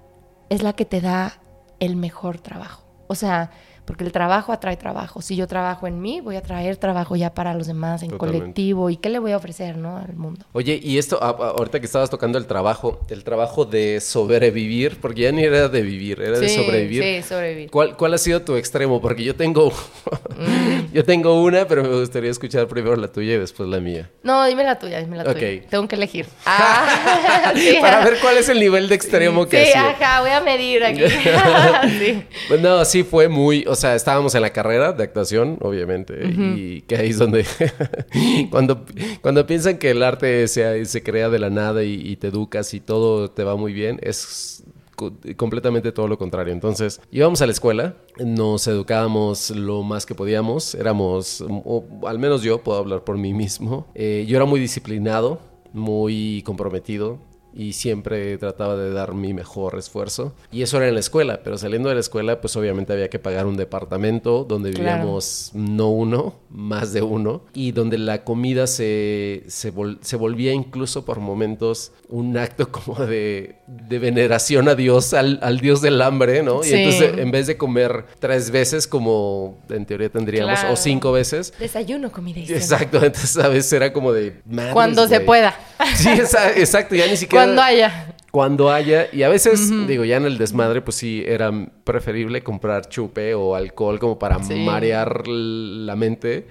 es 0.49 0.61
la 0.61 0.73
que 0.73 0.85
te 0.85 1.01
da 1.01 1.39
el 1.79 1.95
mejor 1.95 2.39
trabajo. 2.39 2.83
O 3.07 3.15
sea, 3.15 3.49
porque 3.85 4.03
el 4.03 4.11
trabajo 4.11 4.51
atrae 4.51 4.77
trabajo. 4.77 5.21
Si 5.21 5.35
yo 5.35 5.47
trabajo 5.47 5.87
en 5.87 6.01
mí, 6.01 6.21
voy 6.21 6.35
a 6.35 6.41
traer 6.41 6.77
trabajo 6.77 7.15
ya 7.15 7.33
para 7.33 7.53
los 7.53 7.67
demás, 7.67 8.03
en 8.03 8.11
colectivo. 8.17 8.89
¿Y 8.89 8.97
qué 8.97 9.09
le 9.09 9.19
voy 9.19 9.31
a 9.31 9.37
ofrecer, 9.37 9.77
no, 9.77 9.97
al 9.97 10.15
mundo? 10.15 10.45
Oye, 10.53 10.79
y 10.81 10.97
esto, 10.97 11.21
ahorita 11.21 11.79
que 11.79 11.85
estabas 11.85 12.09
tocando 12.09 12.37
el 12.37 12.45
trabajo, 12.45 13.01
el 13.09 13.23
trabajo 13.23 13.65
de 13.65 13.99
sobrevivir, 13.99 14.99
porque 15.01 15.21
ya 15.21 15.31
ni 15.31 15.43
era 15.43 15.67
de 15.67 15.81
vivir, 15.81 16.21
era 16.21 16.39
de 16.39 16.49
sobrevivir. 16.49 17.03
Sí, 17.03 17.27
sobrevivir. 17.27 17.69
¿Cuál, 17.71 17.97
¿Cuál 17.97 18.13
ha 18.13 18.17
sido 18.17 18.41
tu 18.41 18.55
extremo? 18.55 19.01
Porque 19.01 19.23
yo 19.23 19.35
tengo, 19.35 19.69
mm. 20.37 20.93
yo 20.93 21.03
tengo 21.03 21.41
una, 21.41 21.67
pero 21.67 21.83
me 21.83 21.99
gustaría 21.99 22.31
escuchar 22.31 22.67
primero 22.67 22.95
la 22.95 23.09
tuya 23.09 23.33
y 23.35 23.37
después 23.37 23.67
la 23.67 23.79
mía. 23.79 24.09
No, 24.23 24.45
dime 24.45 24.63
la 24.63 24.79
tuya, 24.79 24.99
dime 24.99 25.17
la 25.17 25.23
tuya. 25.25 25.67
Tengo 25.69 25.87
que 25.87 25.95
elegir. 25.95 26.25
Ah, 26.45 27.51
para 27.81 28.03
ver 28.03 28.19
cuál 28.21 28.37
es 28.37 28.47
el 28.47 28.59
nivel 28.59 28.87
de 28.87 28.95
extremo 28.95 29.47
que 29.47 29.65
Sí, 29.65 29.71
ajá, 29.73 30.21
voy 30.21 30.29
a 30.29 30.41
medir 30.41 30.83
aquí. 30.83 31.01
sí. 31.99 32.23
No, 32.59 32.85
sí 32.85 33.03
fue 33.03 33.27
muy 33.27 33.65
o 33.73 33.75
sea, 33.75 33.95
estábamos 33.95 34.35
en 34.35 34.43
la 34.43 34.51
carrera 34.51 34.93
de 34.93 35.03
actuación, 35.03 35.57
obviamente, 35.61 36.13
y 36.25 36.81
que 36.81 36.95
ahí 36.95 37.09
es 37.09 37.17
donde, 37.17 37.43
cuando, 38.51 38.85
cuando 39.21 39.47
piensan 39.47 39.79
que 39.79 39.89
el 39.89 40.03
arte 40.03 40.47
se, 40.47 40.85
se 40.85 41.01
crea 41.01 41.29
de 41.29 41.39
la 41.39 41.49
nada 41.49 41.83
y, 41.83 42.15
te 42.17 42.27
educas 42.27 42.75
y 42.75 42.79
todo 42.79 43.31
te 43.31 43.43
va 43.43 43.55
muy 43.55 43.73
bien, 43.73 43.99
es 44.03 44.63
completamente 45.35 45.91
todo 45.91 46.07
lo 46.07 46.19
contrario. 46.19 46.53
Entonces, 46.53 47.01
íbamos 47.11 47.41
a 47.41 47.47
la 47.47 47.51
escuela, 47.51 47.95
nos 48.23 48.67
educábamos 48.67 49.49
lo 49.49 49.81
más 49.81 50.05
que 50.05 50.13
podíamos, 50.13 50.75
éramos, 50.75 51.43
o 51.49 51.83
al 52.05 52.19
menos 52.19 52.43
yo 52.43 52.61
puedo 52.61 52.77
hablar 52.77 53.03
por 53.03 53.17
mí 53.17 53.33
mismo, 53.33 53.87
eh, 53.95 54.25
yo 54.27 54.37
era 54.37 54.45
muy 54.45 54.59
disciplinado, 54.59 55.39
muy 55.73 56.43
comprometido, 56.45 57.17
y 57.55 57.73
siempre 57.73 58.37
trataba 58.37 58.75
de 58.75 58.91
dar 58.91 59.13
mi 59.13 59.33
mejor 59.33 59.77
esfuerzo. 59.77 60.33
Y 60.51 60.61
eso 60.61 60.77
era 60.77 60.87
en 60.87 60.93
la 60.93 60.99
escuela, 60.99 61.41
pero 61.43 61.57
saliendo 61.57 61.89
de 61.89 61.95
la 61.95 62.01
escuela, 62.01 62.41
pues 62.41 62.55
obviamente 62.55 62.93
había 62.93 63.09
que 63.09 63.19
pagar 63.19 63.45
un 63.45 63.57
departamento 63.57 64.43
donde 64.43 64.71
vivíamos 64.71 65.51
no 65.53 65.89
uno, 65.89 66.35
más 66.49 66.93
de 66.93 67.01
uno, 67.01 67.43
y 67.53 67.71
donde 67.71 67.97
la 67.97 68.23
comida 68.23 68.67
se, 68.67 69.43
se, 69.47 69.71
volvía 69.71 70.53
incluso 70.53 71.05
por 71.05 71.19
momentos 71.19 71.91
un 72.09 72.37
acto 72.37 72.71
como 72.71 73.05
de, 73.05 73.57
de 73.67 73.99
veneración 73.99 74.69
a 74.69 74.75
Dios, 74.75 75.13
al, 75.13 75.39
al, 75.41 75.59
Dios 75.59 75.81
del 75.81 76.01
hambre, 76.01 76.43
¿no? 76.43 76.63
Y 76.63 76.73
entonces 76.73 77.17
en 77.17 77.31
vez 77.31 77.47
de 77.47 77.57
comer 77.57 78.05
tres 78.19 78.51
veces 78.51 78.87
como 78.87 79.59
en 79.69 79.85
teoría 79.85 80.09
tendríamos, 80.09 80.59
o 80.69 80.75
cinco 80.75 81.11
veces. 81.11 81.53
Desayuno, 81.59 82.11
comida 82.11 82.39
y 82.39 82.51
Exacto, 82.53 82.97
entonces 82.97 83.37
a 83.37 83.47
veces 83.47 83.73
era 83.73 83.93
como 83.93 84.11
de... 84.11 84.41
Cuando 84.73 85.07
se 85.07 85.19
pueda. 85.19 85.55
Sí, 85.95 86.09
exacto, 86.09 86.95
ya 86.95 87.07
ni 87.07 87.17
siquiera 87.17 87.45
cuando 87.45 87.61
haya. 87.61 88.13
Cuando 88.31 88.71
haya. 88.71 89.07
Y 89.11 89.23
a 89.23 89.29
veces, 89.29 89.71
digo, 89.87 90.05
ya 90.05 90.17
en 90.17 90.25
el 90.25 90.37
desmadre, 90.37 90.81
pues 90.81 90.97
sí, 90.97 91.23
era 91.25 91.51
preferible 91.83 92.43
comprar 92.43 92.89
chupe 92.89 93.35
o 93.35 93.55
alcohol 93.55 93.99
como 93.99 94.17
para 94.17 94.39
marear 94.39 95.27
la 95.27 95.95
mente 95.95 96.47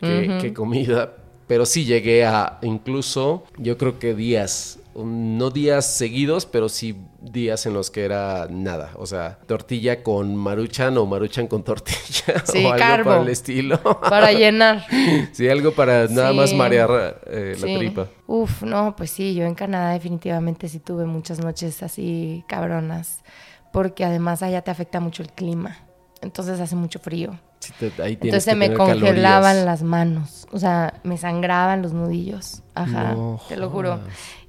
que, 0.00 0.52
comida. 0.54 1.12
Pero 1.46 1.66
sí 1.66 1.84
llegué 1.84 2.24
a 2.24 2.58
incluso, 2.62 3.44
yo 3.58 3.76
creo 3.76 3.98
que 3.98 4.14
días 4.14 4.78
no 5.04 5.50
días 5.50 5.86
seguidos, 5.86 6.46
pero 6.46 6.68
sí 6.68 6.96
días 7.20 7.66
en 7.66 7.74
los 7.74 7.90
que 7.90 8.04
era 8.04 8.46
nada. 8.50 8.92
O 8.96 9.06
sea, 9.06 9.38
tortilla 9.46 10.02
con 10.02 10.34
maruchan 10.36 10.96
o 10.96 11.06
maruchan 11.06 11.46
con 11.46 11.62
tortilla. 11.62 12.42
o 12.64 12.72
algo 12.72 13.04
para 13.04 13.22
el 13.22 13.28
estilo. 13.28 13.80
Para 14.00 14.32
llenar. 14.32 14.86
sí, 15.32 15.48
algo 15.48 15.72
para 15.72 16.06
nada 16.08 16.32
más 16.32 16.54
marear 16.54 17.20
eh, 17.26 17.56
la 17.60 17.78
tripa. 17.78 18.08
Uf, 18.26 18.62
no, 18.62 18.94
pues 18.96 19.10
sí, 19.10 19.34
yo 19.34 19.44
en 19.44 19.54
Canadá 19.54 19.92
definitivamente 19.92 20.68
sí 20.68 20.78
tuve 20.78 21.04
muchas 21.04 21.40
noches 21.40 21.82
así 21.82 22.44
cabronas. 22.48 23.22
Porque 23.72 24.04
además 24.04 24.42
allá 24.42 24.62
te 24.62 24.70
afecta 24.70 25.00
mucho 25.00 25.22
el 25.22 25.30
clima. 25.30 25.78
Entonces 26.22 26.58
hace 26.60 26.76
mucho 26.76 26.98
frío. 26.98 27.38
Entonces 27.80 28.44
se 28.44 28.54
me 28.54 28.72
congelaban 28.72 29.64
las 29.64 29.82
manos. 29.82 30.46
O 30.52 30.58
sea, 30.58 31.00
me 31.02 31.18
sangraban 31.18 31.82
los 31.82 31.92
nudillos. 31.92 32.62
Ajá, 32.74 33.16
te 33.48 33.56
lo 33.56 33.70
juro. 33.70 34.00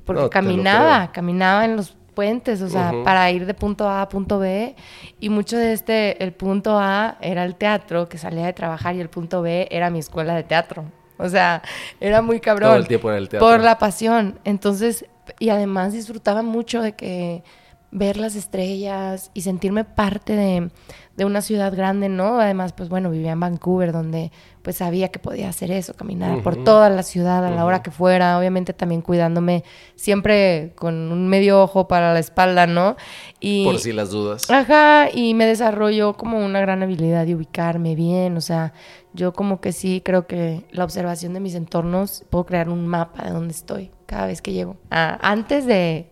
Porque 0.07 0.29
caminaba, 0.29 1.11
caminaba 1.11 1.65
en 1.65 1.75
los 1.75 1.95
puentes, 2.15 2.63
o 2.63 2.69
sea, 2.69 2.91
para 3.03 3.29
ir 3.29 3.45
de 3.45 3.53
punto 3.53 3.87
A 3.87 4.01
a 4.01 4.09
punto 4.09 4.39
B. 4.39 4.75
Y 5.19 5.29
mucho 5.29 5.55
de 5.55 5.73
este, 5.73 6.23
el 6.23 6.33
punto 6.33 6.79
A 6.79 7.19
era 7.21 7.43
el 7.43 7.53
teatro, 7.53 8.09
que 8.09 8.17
salía 8.17 8.47
de 8.47 8.53
trabajar, 8.53 8.95
y 8.95 9.01
el 9.01 9.09
punto 9.09 9.43
B 9.43 9.67
era 9.69 9.91
mi 9.91 9.99
escuela 9.99 10.33
de 10.33 10.43
teatro. 10.43 10.85
O 11.19 11.29
sea, 11.29 11.61
era 11.99 12.23
muy 12.23 12.39
cabrón. 12.39 12.69
Todo 12.69 12.79
el 12.79 12.87
tiempo 12.87 13.09
era 13.09 13.19
el 13.19 13.29
teatro. 13.29 13.47
Por 13.47 13.59
la 13.59 13.77
pasión. 13.77 14.39
Entonces, 14.45 15.05
y 15.37 15.49
además 15.49 15.93
disfrutaba 15.93 16.41
mucho 16.41 16.81
de 16.81 16.93
que 16.93 17.43
ver 17.91 18.17
las 18.17 18.35
estrellas 18.35 19.29
y 19.35 19.41
sentirme 19.41 19.83
parte 19.83 20.35
de, 20.35 20.71
de, 21.15 21.25
una 21.25 21.41
ciudad 21.41 21.75
grande, 21.75 22.09
¿no? 22.09 22.39
Además, 22.39 22.73
pues 22.73 22.89
bueno, 22.89 23.11
vivía 23.11 23.33
en 23.33 23.39
Vancouver, 23.39 23.91
donde 23.91 24.31
pues 24.67 24.75
sabía 24.75 25.07
que 25.07 25.17
podía 25.17 25.47
hacer 25.47 25.71
eso, 25.71 25.93
caminar 25.93 26.43
por 26.43 26.61
toda 26.61 26.89
la 26.89 27.01
ciudad 27.01 27.45
a 27.45 27.49
la 27.49 27.63
hora 27.63 27.81
que 27.81 27.89
fuera, 27.89 28.37
obviamente 28.37 28.73
también 28.73 29.01
cuidándome 29.01 29.63
siempre 29.95 30.73
con 30.75 31.09
un 31.09 31.29
medio 31.29 31.61
ojo 31.61 31.87
para 31.87 32.11
la 32.11 32.19
espalda, 32.19 32.67
¿no? 32.67 32.97
Y, 33.39 33.63
por 33.63 33.79
si 33.79 33.93
las 33.93 34.09
dudas. 34.09 34.51
Ajá, 34.51 35.07
y 35.09 35.33
me 35.35 35.45
desarrolló 35.45 36.15
como 36.15 36.45
una 36.45 36.59
gran 36.59 36.83
habilidad 36.83 37.25
de 37.25 37.35
ubicarme 37.35 37.95
bien, 37.95 38.35
o 38.35 38.41
sea, 38.41 38.73
yo 39.13 39.31
como 39.31 39.61
que 39.61 39.71
sí 39.71 40.01
creo 40.03 40.27
que 40.27 40.65
la 40.71 40.83
observación 40.83 41.33
de 41.33 41.39
mis 41.39 41.55
entornos, 41.55 42.25
puedo 42.29 42.45
crear 42.45 42.67
un 42.67 42.87
mapa 42.87 43.23
de 43.23 43.31
dónde 43.31 43.53
estoy 43.53 43.91
cada 44.05 44.27
vez 44.27 44.41
que 44.41 44.51
llego. 44.51 44.75
Ah, 44.91 45.17
antes 45.21 45.65
de 45.65 46.11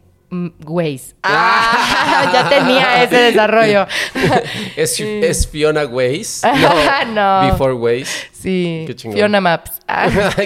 Waze. 0.65 1.15
Ah, 1.23 2.29
ya 2.33 2.49
tenía 2.49 3.03
ese 3.03 3.17
desarrollo. 3.17 3.87
¿Es, 4.75 5.47
Fiona 5.47 5.85
Waze? 5.85 6.47
No, 7.13 7.41
Before 7.51 7.73
Waze. 7.73 8.29
Sí, 8.31 8.87
Fiona 8.97 9.41
Maps. 9.41 9.79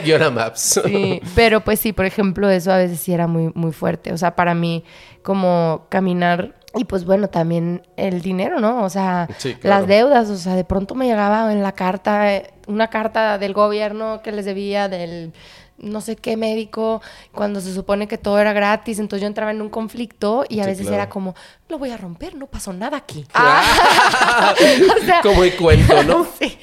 Fiona 0.04 0.30
Maps. 0.30 0.82
sí, 0.86 1.22
pero 1.36 1.62
pues 1.62 1.80
sí, 1.80 1.94
por 1.94 2.06
ejemplo, 2.06 2.50
eso 2.50 2.72
a 2.72 2.78
veces 2.78 3.00
sí 3.00 3.14
era 3.14 3.28
muy, 3.28 3.52
muy 3.56 3.72
fuerte. 3.72 4.14
O 4.14 4.18
sea, 4.18 4.36
para 4.36 4.54
mí, 4.54 4.84
como 5.22 5.88
caminar 5.90 6.56
y 6.76 6.86
pues 6.86 7.04
bueno, 7.04 7.30
también 7.30 7.82
el 7.98 8.22
dinero, 8.22 8.60
¿no? 8.60 8.84
O 8.84 8.90
sea, 8.90 9.28
las 9.64 9.88
deudas, 9.88 10.30
o 10.30 10.38
sea, 10.38 10.56
de 10.56 10.64
pronto 10.64 10.94
me 10.94 11.08
llegaba 11.08 11.52
en 11.52 11.64
la 11.64 11.72
carta, 11.72 12.44
una 12.68 12.90
carta 12.90 13.40
del 13.40 13.54
gobierno 13.54 14.22
que 14.22 14.32
les 14.32 14.46
debía 14.46 14.88
del 14.88 15.34
no 15.82 16.02
sé 16.02 16.16
qué 16.16 16.38
médico, 16.38 17.02
cuando 17.34 17.62
se 17.62 17.74
supone 17.74 18.08
que 18.08 18.18
todo 18.18 18.40
era 18.40 18.54
gratis, 18.54 19.00
entonces 19.00 19.22
yo 19.22 19.28
entraba 19.28 19.52
en 19.52 19.62
un 19.62 19.70
conflicto 19.70 20.46
y 20.50 20.60
a 20.60 20.66
veces 20.66 20.88
era 20.88 21.10
como, 21.10 21.36
lo 21.68 21.78
voy 21.78 21.92
a 21.92 21.98
romper, 21.98 22.36
no 22.36 22.48
pasó 22.48 22.74
nada 22.74 22.98
aquí. 22.98 23.26
Ah. 23.34 24.54
como 25.24 25.44
el 25.44 25.56
cuento, 25.56 26.04
¿no? 26.04 26.28
sí, 26.40 26.58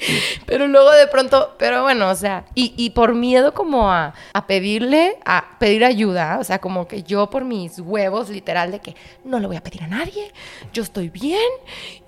pero 0.45 0.67
luego 0.67 0.91
de 0.91 1.07
pronto, 1.07 1.55
pero 1.57 1.83
bueno, 1.83 2.09
o 2.09 2.15
sea, 2.15 2.45
y, 2.55 2.73
y 2.77 2.91
por 2.91 3.15
miedo 3.15 3.53
como 3.53 3.91
a, 3.91 4.13
a, 4.33 4.47
pedirle, 4.47 5.17
a 5.25 5.57
pedir 5.59 5.83
ayuda, 5.83 6.37
o 6.39 6.43
sea, 6.43 6.59
como 6.59 6.87
que 6.87 7.03
yo 7.03 7.29
por 7.29 7.45
mis 7.45 7.79
huevos, 7.79 8.29
literal, 8.29 8.71
de 8.71 8.79
que 8.79 8.95
no 9.23 9.39
le 9.39 9.47
voy 9.47 9.55
a 9.55 9.63
pedir 9.63 9.83
a 9.83 9.87
nadie, 9.87 10.31
yo 10.71 10.83
estoy 10.83 11.09
bien 11.09 11.39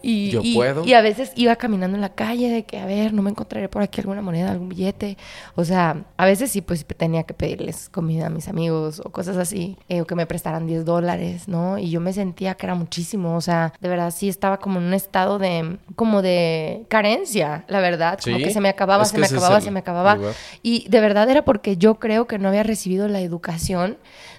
y, 0.02 0.32
yo 0.32 0.42
puedo. 0.54 0.86
y 0.86 0.94
a 0.94 1.02
veces 1.02 1.32
iba 1.36 1.56
caminando 1.56 1.96
en 1.96 2.02
la 2.02 2.10
calle 2.10 2.50
de 2.50 2.64
que, 2.64 2.80
a 2.80 2.86
ver, 2.86 3.14
no 3.14 3.22
me 3.22 3.30
encontraré 3.30 3.70
por 3.70 3.82
aquí 3.82 4.02
alguna 4.02 4.22
moneda, 4.22 4.52
algún 4.52 4.70
billete, 4.70 5.18
o 5.56 5.66
sea, 5.66 6.06
a 6.18 6.26
veces 6.26 6.52
sí, 6.52 6.62
pues 6.62 6.86
tenía 6.86 7.24
que 7.24 7.34
pedirles 7.34 7.90
comida 7.90 8.28
a 8.28 8.30
mis 8.30 8.48
amigos 8.48 9.02
o 9.04 9.10
cosas 9.12 9.38
así, 9.38 9.78
eh, 9.90 10.02
o 10.02 10.06
que 10.06 10.16
me 10.16 10.26
prestaran 10.26 10.68
10 10.68 10.86
dólares, 10.86 11.48
¿no? 11.48 11.78
Y 11.78 11.90
yo 11.90 12.02
me 12.02 12.14
sentía 12.14 12.56
que 12.56 12.66
era 12.66 12.76
muchísimo, 12.76 13.36
o 13.36 13.42
sea, 13.42 13.74
de 13.80 13.90
verdad 13.90 14.12
sí 14.16 14.30
estaba 14.30 14.58
como 14.58 14.80
en 14.80 14.86
un 14.86 14.94
estado 14.94 15.40
de, 15.40 15.78
como 15.96 16.22
de 16.22 16.86
carencia, 16.88 17.66
la 17.68 17.80
verdad, 17.80 18.20
como 18.24 18.38
que 18.38 18.52
se 18.52 18.62
me 18.62 18.70
acababa, 18.70 19.06
se 19.06 19.18
me 19.18 19.26
acababa, 19.26 19.62
se 19.62 19.72
me 19.72 19.80
acababa. 19.80 20.18
Y 20.64 20.88
de 20.90 21.00
verdad 21.00 21.30
era 21.30 21.44
porque 21.44 21.78
yo 21.78 21.96
creo 21.96 22.28
que 22.28 22.40
no 22.40 22.50
había 22.50 22.64
recibido 22.64 23.08
la 23.08 23.22
educación 23.22 23.98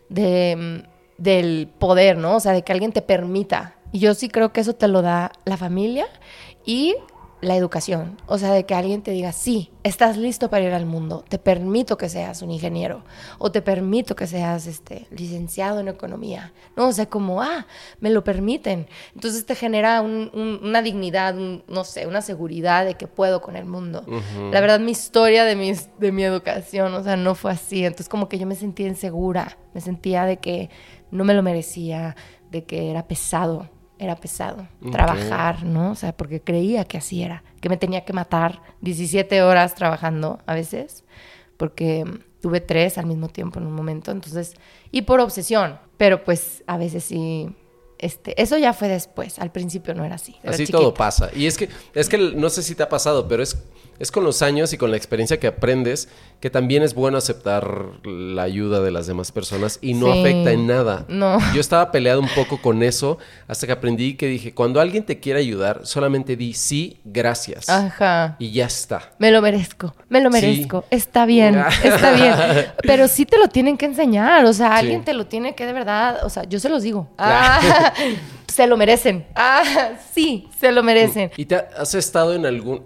de, 0.09 0.85
del 1.19 1.69
poder, 1.79 2.17
¿no? 2.17 2.37
O 2.37 2.41
sea, 2.41 2.53
de 2.53 2.63
que 2.63 2.73
alguien 2.73 2.93
te 2.93 3.03
permita. 3.03 3.75
Y 3.93 3.99
yo 3.99 4.15
sí 4.15 4.29
creo 4.29 4.53
que 4.53 4.61
eso 4.61 4.75
te 4.75 4.89
lo 4.89 5.03
da 5.03 5.33
la 5.45 5.57
familia 5.57 6.07
y 6.65 6.95
la 7.41 7.57
educación, 7.57 8.19
o 8.27 8.37
sea, 8.37 8.53
de 8.53 8.65
que 8.67 8.75
alguien 8.75 9.03
te 9.03 9.13
diga, 9.13 9.33
sí, 9.33 9.71
estás 9.83 10.19
listo 10.19 10.51
para 10.51 10.65
ir 10.65 10.75
al 10.75 10.85
mundo, 10.85 11.25
te 11.27 11.39
permito 11.39 11.97
que 11.97 12.11
seas 12.11 12.43
un 12.43 12.51
ingeniero 12.51 13.03
o 13.39 13.51
te 13.51 13.63
permito 13.63 14.15
que 14.15 14.27
seas 14.27 14.67
este, 14.67 15.07
licenciado 15.11 15.81
en 15.81 15.89
economía, 15.89 16.53
¿no? 16.77 16.89
O 16.89 16.93
sea, 16.93 17.07
como, 17.07 17.41
ah, 17.41 17.67
me 17.99 18.11
lo 18.11 18.25
permiten. 18.25 18.87
Entonces 19.15 19.47
te 19.47 19.55
genera 19.55 20.03
una 20.03 20.83
dignidad, 20.83 21.35
no 21.35 21.85
sé, 21.85 22.07
una 22.07 22.21
seguridad 22.21 22.85
de 22.85 22.95
que 22.95 23.07
puedo 23.07 23.41
con 23.41 23.57
el 23.57 23.65
mundo. 23.65 24.05
La 24.51 24.61
verdad, 24.61 24.79
mi 24.79 24.93
historia 24.93 25.45
de, 25.45 25.57
mis, 25.57 25.89
de 25.99 26.13
mi 26.13 26.25
educación, 26.25 26.93
o 26.93 27.03
sea, 27.03 27.17
no 27.17 27.35
fue 27.35 27.53
así. 27.53 27.87
Entonces 27.87 28.11
como 28.11 28.29
que 28.29 28.39
yo 28.39 28.47
me 28.47 28.55
sentía 28.55 28.87
insegura, 28.87 29.57
me 29.73 29.81
sentía 29.81 30.27
de 30.27 30.37
que 30.37 30.69
no 31.11 31.25
me 31.25 31.33
lo 31.33 31.43
merecía, 31.43 32.17
de 32.51 32.65
que 32.65 32.91
era 32.91 33.09
pesado 33.09 33.80
era 34.01 34.17
pesado 34.17 34.67
trabajar, 34.91 35.63
¿no? 35.63 35.93
O 35.93 35.95
sea, 35.95 36.17
porque 36.17 36.41
creía 36.41 36.85
que 36.85 36.99
así 36.99 37.23
era, 37.23 37.45
que 37.61 37.69
me 37.69 37.77
tenía 37.77 38.05
que 38.05 38.13
matar 38.13 38.63
17 38.81 39.43
horas 39.43 39.75
trabajando 39.75 40.41
a 40.47 40.55
veces, 40.55 41.05
porque 41.57 42.05
tuve 42.41 42.61
tres 42.61 42.97
al 42.97 43.07
mismo 43.07 43.29
tiempo 43.29 43.61
en 43.61 43.67
un 43.67 43.75
momento, 43.75 44.11
entonces, 44.11 44.55
y 44.91 45.03
por 45.03 45.21
obsesión, 45.21 45.79
pero 45.99 46.25
pues 46.25 46.65
a 46.67 46.79
veces 46.79 47.05
sí 47.05 47.55
este, 47.99 48.41
eso 48.41 48.57
ya 48.57 48.73
fue 48.73 48.89
después, 48.89 49.39
al 49.39 49.53
principio 49.53 49.95
no 49.95 50.07
era 50.07 50.15
así. 50.15 50.35
Así 50.43 50.67
todo 50.67 50.95
pasa. 50.95 51.29
Y 51.37 51.45
es 51.45 51.59
que, 51.59 51.69
es 51.93 52.09
que 52.09 52.17
no 52.17 52.49
sé 52.49 52.63
si 52.63 52.75
te 52.75 52.83
ha 52.83 52.89
pasado, 52.89 53.29
pero 53.29 53.43
es 53.43 53.59
es 54.01 54.11
con 54.11 54.25
los 54.25 54.43
años 54.43 54.73
y 54.73 54.79
con 54.79 54.91
la 54.91 54.97
experiencia 54.97 55.39
que 55.39 55.47
aprendes 55.47 56.09
que 56.41 56.49
también 56.49 56.83
es 56.83 56.95
bueno 56.95 57.19
aceptar 57.19 58.01
la 58.05 58.43
ayuda 58.43 58.81
de 58.81 58.91
las 58.91 59.07
demás 59.07 59.31
personas 59.31 59.79
y 59.83 59.93
no 59.93 60.11
afecta 60.11 60.53
en 60.53 60.67
nada. 60.67 61.05
No. 61.09 61.39
Yo 61.55 61.61
estaba 61.61 61.93
peleado 61.93 62.21
un 62.21 62.29
poco 62.35 62.63
con 62.63 62.83
eso 62.83 63.19
hasta 63.47 63.67
que 63.67 63.73
aprendí 63.75 64.15
que 64.15 64.27
dije, 64.27 64.55
cuando 64.55 64.81
alguien 64.81 65.05
te 65.05 65.21
quiere 65.21 65.41
ayudar, 65.41 65.83
solamente 65.85 66.37
di 66.37 66.55
sí, 66.55 66.99
gracias. 67.05 67.69
Ajá. 67.69 68.37
Y 68.39 68.53
ya 68.53 68.65
está. 68.65 69.13
Me 69.19 69.31
lo 69.31 69.43
merezco, 69.43 69.95
me 70.09 70.23
lo 70.23 70.31
merezco. 70.31 70.85
Está 70.91 71.27
bien, 71.27 71.63
está 71.85 72.13
bien. 72.13 72.35
Pero 72.83 73.07
sí 73.07 73.27
te 73.27 73.39
lo 73.39 73.49
tienen 73.49 73.77
que 73.77 73.85
enseñar, 73.85 74.47
o 74.47 74.53
sea, 74.55 74.77
alguien 74.77 75.05
te 75.05 75.13
lo 75.13 75.27
tiene 75.27 75.55
que 75.55 75.67
de 75.67 75.75
verdad, 75.75 76.25
o 76.25 76.31
sea, 76.31 76.45
yo 76.45 76.59
se 76.59 76.71
los 76.71 76.83
digo. 76.83 77.11
Ah, 77.19 77.93
se 78.49 78.67
lo 78.67 78.79
merecen. 78.79 79.27
Ah, 79.35 79.91
sí, 80.15 80.49
se 80.59 80.73
lo 80.73 80.83
merecen. 80.83 81.31
¿Y 81.37 81.45
te 81.45 81.57
has 81.57 81.95
estado 81.95 82.35
en 82.35 82.47
algún 82.47 82.83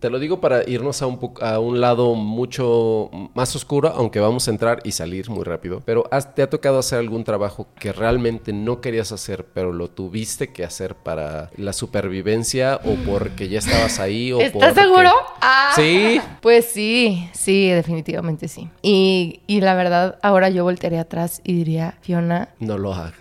te 0.00 0.10
lo 0.10 0.18
digo 0.18 0.40
para 0.40 0.68
irnos 0.68 1.02
a 1.02 1.06
un, 1.06 1.18
a 1.40 1.58
un 1.58 1.80
lado 1.80 2.14
mucho 2.14 3.10
más 3.34 3.54
oscuro, 3.56 3.88
aunque 3.88 4.20
vamos 4.20 4.46
a 4.48 4.50
entrar 4.50 4.80
y 4.84 4.92
salir 4.92 5.28
muy 5.30 5.44
rápido. 5.44 5.82
Pero 5.84 6.08
¿te 6.34 6.42
ha 6.42 6.50
tocado 6.50 6.78
hacer 6.78 6.98
algún 6.98 7.24
trabajo 7.24 7.68
que 7.78 7.92
realmente 7.92 8.52
no 8.52 8.80
querías 8.80 9.12
hacer, 9.12 9.46
pero 9.46 9.72
lo 9.72 9.88
tuviste 9.88 10.52
que 10.52 10.64
hacer 10.64 10.94
para 10.94 11.50
la 11.56 11.72
supervivencia 11.72 12.80
o 12.84 12.94
porque 13.10 13.48
ya 13.48 13.58
estabas 13.58 13.98
ahí? 13.98 14.32
O 14.32 14.40
¿Estás 14.40 14.74
seguro? 14.74 15.10
Ah, 15.40 15.72
sí. 15.74 16.20
Pues 16.40 16.66
sí, 16.66 17.28
sí, 17.32 17.68
definitivamente 17.68 18.48
sí. 18.48 18.70
Y, 18.82 19.40
y 19.46 19.60
la 19.60 19.74
verdad, 19.74 20.18
ahora 20.22 20.48
yo 20.48 20.64
voltearía 20.64 21.02
atrás 21.02 21.40
y 21.44 21.54
diría, 21.54 21.96
Fiona. 22.02 22.50
No 22.60 22.78
lo 22.78 22.94
hagas. 22.94 23.14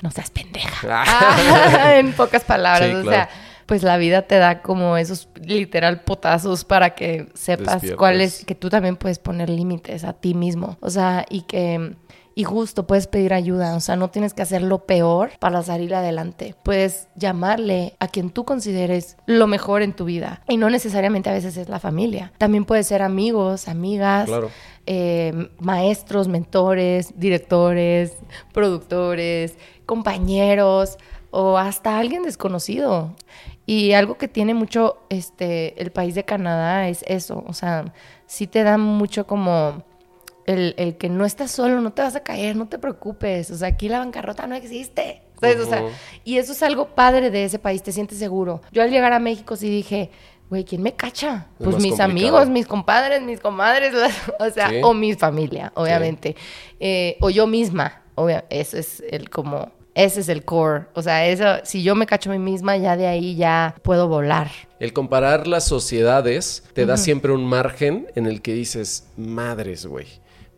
No 0.00 0.10
seas 0.10 0.30
pendeja. 0.30 1.04
Ah, 1.06 1.94
en 1.96 2.12
pocas 2.12 2.44
palabras. 2.44 2.94
o 2.94 3.08
sea 3.08 3.28
pues 3.66 3.82
la 3.82 3.96
vida 3.96 4.22
te 4.22 4.38
da 4.38 4.62
como 4.62 4.96
esos 4.96 5.28
literal 5.44 6.02
potazos 6.02 6.64
para 6.64 6.94
que 6.94 7.28
sepas 7.34 7.82
cuáles, 7.96 8.44
que 8.44 8.54
tú 8.54 8.68
también 8.68 8.96
puedes 8.96 9.18
poner 9.18 9.48
límites 9.48 10.04
a 10.04 10.12
ti 10.12 10.34
mismo. 10.34 10.76
O 10.80 10.90
sea, 10.90 11.24
y 11.28 11.42
que 11.42 11.96
y 12.34 12.44
justo 12.44 12.86
puedes 12.86 13.06
pedir 13.06 13.34
ayuda, 13.34 13.76
o 13.76 13.80
sea, 13.80 13.96
no 13.96 14.08
tienes 14.08 14.32
que 14.32 14.42
hacer 14.42 14.62
lo 14.62 14.86
peor 14.86 15.32
para 15.38 15.62
salir 15.62 15.94
adelante. 15.94 16.54
Puedes 16.62 17.08
llamarle 17.14 17.94
a 18.00 18.08
quien 18.08 18.30
tú 18.30 18.44
consideres 18.44 19.16
lo 19.26 19.46
mejor 19.46 19.82
en 19.82 19.92
tu 19.92 20.04
vida. 20.04 20.42
Y 20.48 20.56
no 20.56 20.70
necesariamente 20.70 21.28
a 21.28 21.34
veces 21.34 21.56
es 21.56 21.68
la 21.68 21.78
familia. 21.78 22.32
También 22.38 22.64
puede 22.64 22.84
ser 22.84 23.02
amigos, 23.02 23.68
amigas, 23.68 24.30
eh, 24.86 25.50
maestros, 25.58 26.28
mentores, 26.28 27.18
directores, 27.18 28.14
productores, 28.52 29.56
compañeros 29.84 30.96
o 31.30 31.58
hasta 31.58 31.98
alguien 31.98 32.22
desconocido. 32.22 33.14
Y 33.72 33.94
algo 33.94 34.18
que 34.18 34.28
tiene 34.28 34.52
mucho 34.52 34.98
este, 35.08 35.80
el 35.80 35.92
país 35.92 36.14
de 36.14 36.26
Canadá 36.26 36.88
es 36.88 37.02
eso, 37.08 37.42
o 37.46 37.54
sea, 37.54 37.94
sí 38.26 38.46
te 38.46 38.64
da 38.64 38.76
mucho 38.76 39.26
como 39.26 39.82
el, 40.44 40.74
el, 40.76 40.98
que 40.98 41.08
no 41.08 41.24
estás 41.24 41.52
solo, 41.52 41.80
no 41.80 41.90
te 41.90 42.02
vas 42.02 42.14
a 42.14 42.22
caer, 42.22 42.54
no 42.54 42.68
te 42.68 42.78
preocupes, 42.78 43.50
o 43.50 43.56
sea, 43.56 43.68
aquí 43.68 43.88
la 43.88 44.00
bancarrota 44.00 44.46
no 44.46 44.56
existe. 44.56 45.22
O 45.38 45.64
sea, 45.64 45.86
y 46.22 46.36
eso 46.36 46.52
es 46.52 46.62
algo 46.62 46.88
padre 46.88 47.30
de 47.30 47.44
ese 47.44 47.58
país, 47.58 47.82
te 47.82 47.92
sientes 47.92 48.18
seguro. 48.18 48.60
Yo 48.72 48.82
al 48.82 48.90
llegar 48.90 49.14
a 49.14 49.18
México 49.18 49.56
sí 49.56 49.70
dije, 49.70 50.10
güey, 50.50 50.64
¿quién 50.64 50.82
me 50.82 50.92
cacha? 50.92 51.46
pues 51.56 51.78
mis 51.78 51.98
amigos, 51.98 52.50
mis 52.50 52.66
compadres, 52.66 53.22
mis 53.22 53.40
comadres, 53.40 53.94
o 54.38 54.50
sea, 54.50 54.70
o 54.82 54.92
mi 54.92 55.14
familia, 55.14 55.72
obviamente. 55.76 56.36
Eh, 56.78 57.16
o 57.22 57.30
yo 57.30 57.46
misma, 57.46 58.02
obviamente, 58.16 58.60
eso 58.60 58.76
es 58.76 59.02
el 59.08 59.30
como 59.30 59.72
ese 59.94 60.20
es 60.20 60.28
el 60.28 60.44
core. 60.44 60.86
O 60.94 61.02
sea, 61.02 61.26
eso, 61.26 61.64
si 61.64 61.82
yo 61.82 61.94
me 61.94 62.06
cacho 62.06 62.30
a 62.30 62.32
mí 62.32 62.38
misma, 62.38 62.76
ya 62.76 62.96
de 62.96 63.06
ahí 63.06 63.36
ya 63.36 63.74
puedo 63.82 64.08
volar. 64.08 64.50
El 64.78 64.92
comparar 64.92 65.46
las 65.46 65.64
sociedades 65.64 66.64
te 66.72 66.86
da 66.86 66.96
siempre 66.96 67.32
un 67.32 67.44
margen 67.44 68.06
en 68.14 68.26
el 68.26 68.42
que 68.42 68.54
dices, 68.54 69.08
madres, 69.16 69.86
güey. 69.86 70.06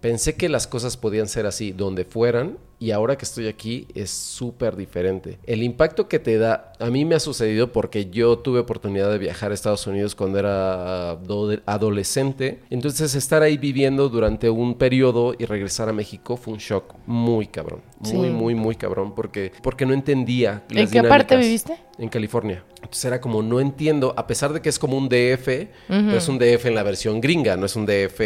Pensé 0.01 0.35
que 0.37 0.49
las 0.49 0.67
cosas 0.67 0.97
podían 0.97 1.29
ser 1.29 1.47
así 1.47 1.73
donde 1.73 2.05
fueran 2.05 2.59
y 2.85 2.91
ahora 2.91 3.17
que 3.17 3.25
estoy 3.25 3.49
aquí 3.49 3.89
es 3.95 4.11
súper 4.11 4.77
diferente. 4.77 5.39
El 5.47 5.63
impacto 5.63 6.07
que 6.07 6.19
te 6.19 6.37
da, 6.37 6.75
a 6.79 6.91
mí 6.91 7.07
me 7.07 7.15
ha 7.15 7.21
sucedido 7.21 7.73
porque 7.73 8.11
yo 8.11 8.41
tuve 8.41 8.59
oportunidad 8.59 9.11
de 9.11 9.17
viajar 9.17 9.53
a 9.53 9.55
Estados 9.55 9.87
Unidos 9.87 10.15
cuando 10.15 10.39
era 10.39 11.13
adolescente, 11.65 12.61
entonces 12.69 13.15
estar 13.15 13.43
ahí 13.43 13.57
viviendo 13.57 14.11
durante 14.11 14.51
un 14.51 14.75
periodo 14.75 15.35
y 15.39 15.47
regresar 15.47 15.89
a 15.89 15.95
México 15.95 16.37
fue 16.37 16.53
un 16.53 16.59
shock 16.59 16.95
muy 17.07 17.47
cabrón, 17.47 17.81
muy, 18.01 18.29
muy, 18.29 18.55
muy 18.55 18.77
cabrón, 18.77 19.15
porque, 19.15 19.53
porque 19.63 19.87
no 19.87 19.95
entendía. 19.95 20.65
¿En 20.69 20.91
qué 20.91 21.03
parte 21.05 21.39
viviste? 21.39 21.79
En 21.97 22.11
California. 22.11 22.65
Entonces 22.77 23.07
era 23.07 23.19
como, 23.19 23.43
no 23.43 23.61
entiendo, 23.61 24.13
a 24.15 24.27
pesar 24.27 24.53
de 24.53 24.61
que 24.61 24.69
es 24.69 24.79
como 24.79 24.99
un 24.99 25.09
DF, 25.09 25.47
pero 25.89 26.19
es 26.19 26.29
un 26.29 26.39
DF 26.39 26.67
en 26.67 26.75
la 26.75 26.83
versión 26.83 27.23
gringa, 27.23 27.57
no 27.57 27.65
es 27.65 27.77
un 27.77 27.87
DF, 27.87 28.21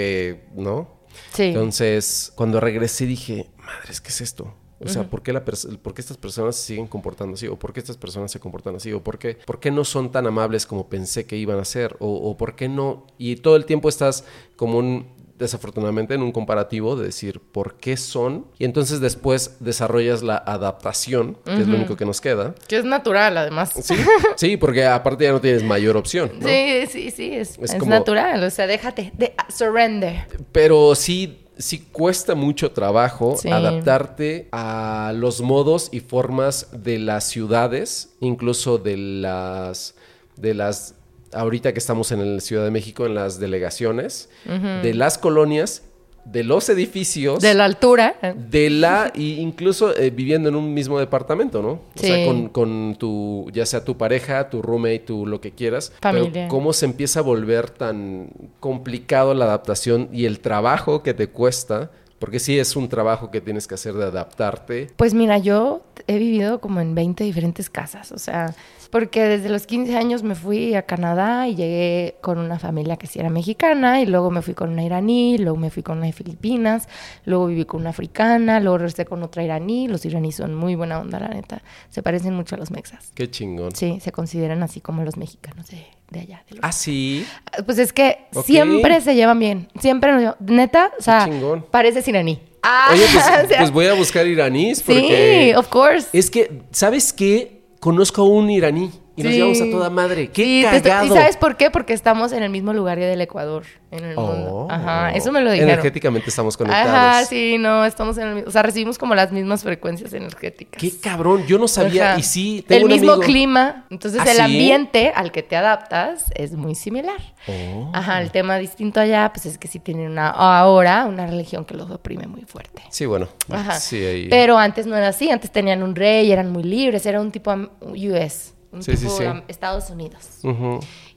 ¿no? 0.57 0.98
Sí. 1.33 1.45
Entonces, 1.45 2.33
cuando 2.35 2.61
regresé 2.61 3.07
dije, 3.07 3.51
madres, 3.59 4.01
¿qué 4.01 4.09
es 4.09 4.21
esto? 4.21 4.55
O 4.81 4.87
sea, 4.87 5.11
¿por 5.11 5.23
qué, 5.23 5.33
la 5.33 5.45
¿por 5.45 5.93
qué 5.93 6.01
estas 6.01 6.17
personas 6.17 6.55
se 6.55 6.67
siguen 6.67 6.87
comportando 6.87 7.35
así? 7.35 7.49
¿O 7.49 7.59
por 7.59 7.73
qué 7.73 7.81
estas 7.81 7.97
personas 7.97 8.31
se 8.31 8.39
comportan 8.39 8.77
así? 8.77 8.93
¿O 8.93 9.03
por 9.03 9.19
qué, 9.19 9.37
por 9.45 9.59
qué 9.59 9.73
no 9.73 9.85
son 9.85 10.13
tan 10.13 10.27
amables 10.27 10.67
como 10.67 10.89
pensé 10.89 11.27
que 11.27 11.37
iban 11.37 11.59
a 11.59 11.65
ser? 11.65 11.97
¿O, 11.99 12.31
o 12.31 12.37
por 12.37 12.55
qué 12.55 12.69
no? 12.69 13.07
Y 13.19 13.37
todo 13.37 13.57
el 13.57 13.67
tiempo 13.67 13.89
estás 13.89 14.25
como 14.55 14.79
un 14.79 15.18
desafortunadamente 15.39 16.15
en 16.15 16.23
un 16.23 16.33
comparativo 16.33 16.97
de 16.97 17.07
decir 17.07 17.41
por 17.41 17.77
qué 17.77 17.97
son 17.97 18.47
y 18.59 18.65
entonces 18.65 19.01
después 19.01 19.57
desarrollas 19.61 20.23
la 20.23 20.37
adaptación, 20.37 21.37
que 21.45 21.61
es 21.61 21.67
lo 21.67 21.77
único 21.77 21.97
que 21.97 22.05
nos 22.05 22.21
queda. 22.21 22.55
Que 22.67 22.79
es 22.79 22.85
natural 22.85 23.37
además. 23.39 23.73
Sí, 23.81 23.95
sí 24.37 24.57
porque 24.57 24.85
aparte 24.85 25.25
ya 25.25 25.33
no 25.33 25.41
tienes 25.41 25.63
mayor 25.63 25.97
opción. 25.97 26.31
Sí, 26.43 26.87
sí, 26.91 27.11
sí, 27.11 27.35
es, 27.35 27.59
es, 27.59 27.87
natural, 27.87 28.43
o 28.43 28.51
sea, 28.51 28.67
déjate, 28.67 29.13
de, 29.17 29.35
surrender. 29.49 30.27
Pero 30.53 30.95
sí 30.95 31.45
sí 31.59 31.81
cuesta 31.91 32.37
mucho 32.37 32.71
trabajo 32.71 33.37
adaptarte 33.51 34.49
a 34.53 35.13
los 35.15 35.41
modos 35.41 35.89
y 35.91 36.01
formas 36.01 36.69
de 36.73 36.99
las 36.99 37.25
ciudades, 37.25 38.15
incluso 38.21 38.79
de 38.79 38.97
las 38.97 39.95
de 40.37 40.55
las 40.55 40.95
ahorita 41.33 41.73
que 41.73 41.79
estamos 41.79 42.13
en 42.13 42.37
la 42.37 42.41
Ciudad 42.41 42.65
de 42.65 42.71
México, 42.71 43.07
en 43.07 43.15
las 43.15 43.39
delegaciones, 43.39 44.31
de 44.45 44.95
las 44.95 45.19
colonias, 45.19 45.83
de 46.25 46.45
los 46.45 46.69
edificios. 46.69 47.41
De 47.41 47.55
la 47.55 47.65
altura. 47.65 48.17
De 48.37 48.71
la, 48.71 49.13
incluso 49.15 49.97
eh, 49.97 50.11
viviendo 50.11 50.49
en 50.49 50.57
un 50.57 50.75
mismo 50.75 50.99
departamento, 50.99 51.63
¿no? 51.63 51.71
O 51.71 51.83
sea, 51.95 52.27
con, 52.53 52.97
tu, 52.97 53.51
ya 53.53 53.65
sea 53.65 53.85
tu 53.85 53.97
pareja, 53.97 54.51
tu 54.51 54.61
roommate, 54.63 55.01
tu 55.01 55.27
lo 55.27 55.41
que 55.41 55.53
quieras. 55.53 55.93
Familia. 56.01 56.49
cómo 56.49 56.73
se 56.73 56.87
empieza 56.87 57.21
a 57.21 57.23
volver 57.23 57.71
tan 57.71 58.29
complicado 58.61 59.35
la 59.35 59.47
adaptación 59.47 60.09
y 60.13 60.27
el 60.27 60.41
trabajo 60.41 61.03
que 61.03 61.15
te 61.15 61.29
cuesta 61.29 61.91
porque 62.19 62.41
sí 62.41 62.59
es 62.59 62.75
un 62.77 62.89
trabajo 62.89 63.31
que 63.31 63.41
tienes 63.41 63.67
que 63.67 63.75
hacer 63.75 63.95
de 63.95 64.05
adaptarte. 64.05 64.89
Pues 64.97 65.15
mira, 65.15 65.39
yo 65.39 65.83
he 66.07 66.19
vivido 66.19 66.61
como 66.61 66.81
en 66.81 66.95
20 66.95 67.23
diferentes 67.25 67.71
casas, 67.71 68.13
o 68.13 68.19
sea, 68.19 68.55
porque 68.91 69.23
desde 69.25 69.49
los 69.49 69.67
15 69.67 69.97
años 69.97 70.23
me 70.23 70.35
fui 70.35 70.75
a 70.75 70.83
Canadá 70.83 71.47
y 71.49 71.55
llegué 71.55 72.17
con 72.21 72.39
una 72.39 72.59
familia 72.59 72.97
que 72.97 73.07
sí 73.07 73.19
era 73.19 73.31
mexicana, 73.31 74.01
y 74.01 74.07
luego 74.07 74.31
me 74.31 74.43
fui 74.43 74.55
con 74.55 74.71
una 74.71 74.83
iraní, 74.83 75.39
luego 75.39 75.57
me 75.59 75.71
fui 75.71 75.83
con 75.83 75.99
una 75.99 76.07
de 76.07 76.13
Filipinas, 76.13 76.89
luego 77.25 77.47
viví 77.47 77.65
con 77.65 77.81
una 77.81 77.91
africana, 77.91 78.61
luego 78.61 78.79
regresé 78.79 79.05
con 79.05 79.23
otra 79.23 79.43
iraní. 79.43 79.89
Los 79.89 80.05
iraníes 80.05 80.37
son 80.37 80.55
muy 80.55 80.75
buena 80.75 81.01
onda, 81.01 81.21
la 81.21 81.29
neta. 81.29 81.63
Se 81.91 82.03
parecen 82.03 82.35
mucho 82.35 82.55
a 82.55 82.59
los 82.59 82.71
mexas. 82.71 83.13
Qué 83.15 83.31
chingón. 83.31 83.75
Sí, 83.75 83.99
se 84.01 84.13
consideran 84.13 84.63
así 84.63 84.81
como 84.81 85.05
los 85.05 85.17
mexicanos 85.17 85.69
de, 85.69 85.87
de 86.11 86.21
allá. 86.21 86.45
ah, 86.63 86.73
sí. 86.73 87.27
Pues 87.67 87.79
es 87.79 87.93
que 87.93 88.27
siempre 88.45 89.01
se 89.01 89.15
llevan 89.15 89.39
bien. 89.39 89.69
Siempre, 89.81 90.13
neta, 90.41 90.93
o 90.99 91.03
sea, 91.03 91.29
parece 91.71 92.09
iraní. 92.09 92.41
Ah, 92.63 92.91
Oye, 92.93 93.05
pues, 93.13 93.25
pues, 93.59 93.71
voy 93.71 93.87
a 93.87 93.95
buscar 93.95 94.27
iraníes 94.27 94.83
porque... 94.83 95.51
Sí, 95.51 95.57
of 95.57 95.69
course. 95.69 96.09
Es 96.13 96.31
que, 96.31 96.63
¿sabes 96.71 97.13
qué? 97.13 97.58
Conozco 97.81 98.23
a 98.23 98.25
un 98.25 98.51
iraní 98.51 98.91
y 99.19 99.23
nos 99.25 99.33
llevamos 99.33 99.61
a 99.61 99.71
toda 99.71 99.91
madre. 99.91 100.31
¡Qué 100.31 100.67
cagado! 100.71 101.07
¿Y 101.07 101.09
sabes 101.09 101.37
por 101.37 101.57
qué? 101.57 101.71
Porque 101.71 101.93
estamos 101.93 102.33
en 102.33 102.43
el 102.43 102.51
mismo 102.51 102.73
lugar 102.73 102.99
del 102.99 103.21
Ecuador, 103.21 103.65
en 103.91 104.05
el 104.05 104.17
mundo. 104.17 104.67
Oh. 104.69 104.69
Ajá, 104.71 105.11
eso 105.11 105.33
me 105.33 105.41
lo 105.41 105.51
dijeron. 105.51 105.73
Energéticamente 105.73 106.31
estamos 106.31 106.57
conectados. 106.57 106.89
Ajá, 106.89 107.25
sí, 107.25 107.57
no, 107.59 107.85
estamos 107.85 108.17
en 108.19 108.29
el 108.29 108.35
mismo... 108.37 108.49
O 108.49 108.53
sea, 108.53 108.63
recibimos 108.63 108.99
como 108.99 109.15
las 109.15 109.33
mismas 109.33 109.63
frecuencias 109.63 110.13
energéticas. 110.13 110.81
¡Qué 110.81 110.93
cabrón! 111.01 111.45
Yo 111.47 111.59
no 111.59 111.67
sabía. 111.67 112.17
Y 112.19 112.23
sí, 112.23 112.65
tengo 112.67 112.87
El 112.87 112.93
mismo 112.93 113.19
clima. 113.19 113.87
Entonces, 113.91 114.21
¿Ah, 114.25 114.31
el 114.31 114.41
ambiente 114.41 115.13
al 115.15 115.33
que 115.33 115.43
te 115.43 115.57
adaptas 115.57 116.27
es 116.35 116.53
muy 116.53 116.75
similar. 116.75 117.21
Oh. 117.49 117.91
Ajá, 117.93 118.23
el 118.23 118.31
tema 118.31 118.57
distinto 118.59 119.01
allá, 119.01 119.31
pues 119.33 119.47
es 119.47 119.59
que 119.59 119.67
sí 119.67 119.81
tienen 119.81 120.13
una... 120.13 120.29
Ahora, 120.31 121.07
una 121.07 121.27
religión 121.27 121.65
que 121.65 121.75
los 121.75 121.91
oprime 121.91 122.27
muy 122.27 122.43
fuerte. 122.43 122.83
Sí, 122.91 123.07
bueno. 123.07 123.29
Ajá. 123.51 123.81
Sí, 123.81 123.97
ahí... 123.97 124.29
Pero 124.29 124.59
antes 124.59 124.87
no 124.87 124.97
era 124.97 125.09
así. 125.09 125.31
Antes 125.31 125.51
tenían 125.51 125.83
un 125.83 125.97
rey, 125.97 126.31
eran 126.31 126.53
muy 126.53 126.63
libres. 126.63 127.05
Era 127.07 127.21
un 127.21 127.33
tipo 127.33 127.53
US 127.81 128.55
un 128.73 128.81
tipo 128.81 129.21
Estados 129.49 129.91
Unidos. 129.91 130.41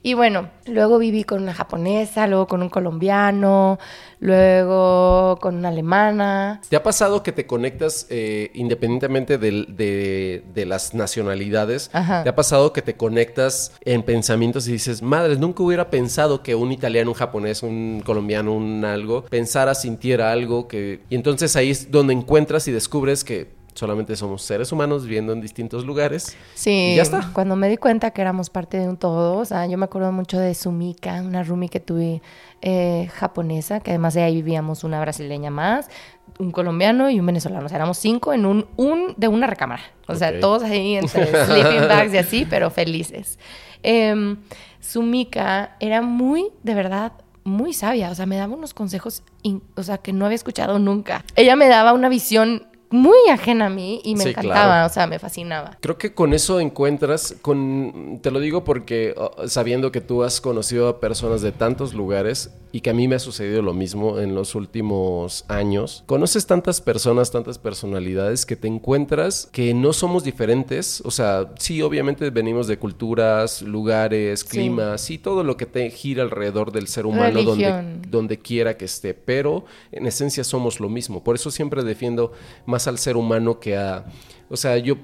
Y 0.04 0.16
bueno, 0.16 0.50
luego 0.66 0.98
viví 0.98 1.24
con 1.24 1.44
una 1.44 1.54
japonesa, 1.54 2.26
luego 2.26 2.48
con 2.48 2.64
un 2.64 2.70
colombiano, 2.70 3.78
luego 4.20 5.38
con 5.40 5.58
una 5.58 5.70
alemana. 5.70 6.62
¿Te 6.68 6.76
ha 6.76 6.82
pasado 6.82 7.22
que 7.22 7.32
te 7.32 7.46
conectas 7.46 8.08
eh, 8.10 8.50
independientemente 8.56 9.38
de, 9.38 10.44
de, 10.54 10.66
las 10.66 10.96
nacionalidades? 10.96 11.92
¿Te 11.92 12.30
ha 12.30 12.36
pasado 12.36 12.74
que 12.74 12.82
te 12.82 12.96
conectas 12.96 13.74
en 13.82 14.02
pensamientos 14.02 14.68
y 14.68 14.72
dices, 14.72 15.04
madres, 15.04 15.38
nunca 15.38 15.62
hubiera 15.62 15.92
pensado 15.92 16.42
que 16.42 16.56
un 16.56 16.72
italiano, 16.72 17.12
un 17.12 17.16
japonés, 17.16 17.62
un 17.62 18.02
colombiano, 18.04 18.54
un 18.54 18.84
algo, 18.84 19.24
pensara, 19.26 19.76
sintiera 19.76 20.32
algo 20.32 20.68
que... 20.68 21.02
Y 21.10 21.16
entonces 21.16 21.56
ahí 21.56 21.70
es 21.70 21.92
donde 21.92 22.14
encuentras 22.14 22.68
y 22.68 22.72
descubres 22.72 23.24
que 23.24 23.61
solamente 23.74 24.16
somos 24.16 24.42
seres 24.42 24.72
humanos 24.72 25.04
viviendo 25.04 25.34
en 25.34 25.42
distintos 25.42 25.86
lugares. 25.86 26.36
Sí, 26.54 26.92
y 26.94 26.96
ya 26.96 27.04
está. 27.04 27.30
Cuando 27.34 27.56
me 27.56 27.70
di 27.70 27.78
cuenta 27.78 28.12
que 28.12 28.22
éramos 28.22 28.50
parte 28.50 28.78
de 28.78 28.88
un 28.90 28.98
todo, 28.98 29.38
o 29.38 29.46
sea, 29.46 29.66
yo 29.68 29.78
me 29.78 29.86
acuerdo 29.86 30.12
mucho 30.12 30.40
de 30.40 30.54
Sumika, 30.54 31.22
una 31.22 31.44
roomie 31.44 31.70
que 31.70 31.80
tuve 31.80 32.22
eh, 32.62 33.10
japonesa, 33.14 33.80
que 33.80 33.92
además 33.92 34.14
de 34.14 34.24
ahí 34.24 34.36
vivíamos 34.36 34.84
una 34.84 35.00
brasileña 35.00 35.52
más, 35.52 35.90
un 36.40 36.52
colombiano 36.52 37.10
y 37.10 37.20
un 37.20 37.26
venezolano. 37.26 37.66
O 37.66 37.70
sea, 37.70 37.78
éramos 37.78 37.98
cinco 37.98 38.34
en 38.34 38.46
un, 38.46 38.68
un 38.78 39.14
de 39.18 39.28
una 39.28 39.48
recámara. 39.48 39.84
O 40.08 40.16
sea, 40.16 40.40
todos 40.40 40.64
ahí 40.64 40.96
entre 40.96 41.26
sleeping 41.46 41.88
bags 41.88 42.14
y 42.14 42.18
así, 42.18 42.48
pero 42.50 42.70
felices. 42.70 43.40
Eh, 43.84 44.36
Sumika 44.80 45.76
era 45.80 46.02
muy, 46.02 46.50
de 46.64 46.74
verdad, 46.74 47.14
muy 47.44 47.74
sabia. 47.74 48.10
O 48.10 48.16
sea, 48.16 48.26
me 48.26 48.36
daba 48.36 48.54
unos 48.54 48.74
consejos, 48.74 49.24
o 49.76 49.84
sea, 49.84 49.98
que 50.00 50.14
no 50.14 50.26
había 50.26 50.36
escuchado 50.36 50.80
nunca. 50.80 51.24
Ella 51.36 51.56
me 51.56 51.68
daba 51.68 51.94
una 51.94 52.10
visión 52.10 52.68
muy 52.92 53.30
ajena 53.30 53.68
a 53.68 53.70
mí 53.70 54.02
y 54.04 54.16
me 54.16 54.26
encantaba, 54.26 54.86
o 54.86 54.90
sea, 54.90 55.08
me 55.08 55.20
fascinaba. 55.20 55.78
Creo 55.82 55.98
que 55.98 56.14
con 56.14 56.34
eso 56.34 56.60
encuentras, 56.60 57.36
con, 57.42 58.20
te 58.22 58.32
lo 58.32 58.40
digo 58.40 58.64
porque 58.64 59.14
oh, 59.18 59.48
sabiendo 59.48 59.92
que 59.92 60.02
tú 60.02 60.24
has 60.24 60.42
conocido 60.42 60.88
a 60.88 61.00
personas 61.00 61.42
de 61.42 61.52
tantos 61.52 61.94
lugares 61.94 62.52
y 62.72 62.82
que 62.82 62.90
a 62.90 62.94
mí 62.94 63.08
me 63.08 63.16
ha 63.16 63.20
sucedido 63.20 63.62
lo 63.62 63.74
mismo 63.74 64.20
en 64.20 64.34
los 64.34 64.56
últimos 64.56 65.46
años, 65.48 66.04
conoces 66.06 66.46
tantas 66.46 66.80
personas, 66.80 67.32
tantas 67.32 67.58
personalidades 67.58 68.46
que 68.46 68.56
te 68.56 68.68
encuentras 68.68 69.50
que 69.52 69.74
no 69.74 69.94
somos 69.94 70.24
diferentes, 70.24 71.02
o 71.06 71.12
sea, 71.12 71.50
sí, 71.60 71.82
obviamente 71.82 72.30
venimos 72.30 72.68
de 72.68 72.78
culturas, 72.78 73.62
lugares, 73.62 74.44
climas, 74.44 75.10
y 75.10 75.18
todo 75.18 75.44
lo 75.44 75.58
que 75.58 75.66
te 75.66 75.90
gira 75.90 76.24
alrededor 76.24 76.72
del 76.72 76.88
ser 76.88 77.06
humano 77.06 77.44
donde, 77.44 78.00
donde 78.08 78.40
quiera 78.40 78.78
que 78.78 78.86
esté, 78.86 79.14
pero 79.14 79.66
en 79.92 80.08
esencia 80.08 80.44
somos 80.44 80.80
lo 80.80 80.90
mismo, 80.90 81.24
por 81.24 81.36
eso 81.36 81.52
siempre 81.52 81.84
defiendo 81.84 82.32
más 82.66 82.81
al 82.88 82.98
ser 82.98 83.17
humano 83.17 83.60
que 83.60 83.78
a 83.78 84.06
o 84.52 84.58
sea, 84.58 84.78
yo, 84.78 84.98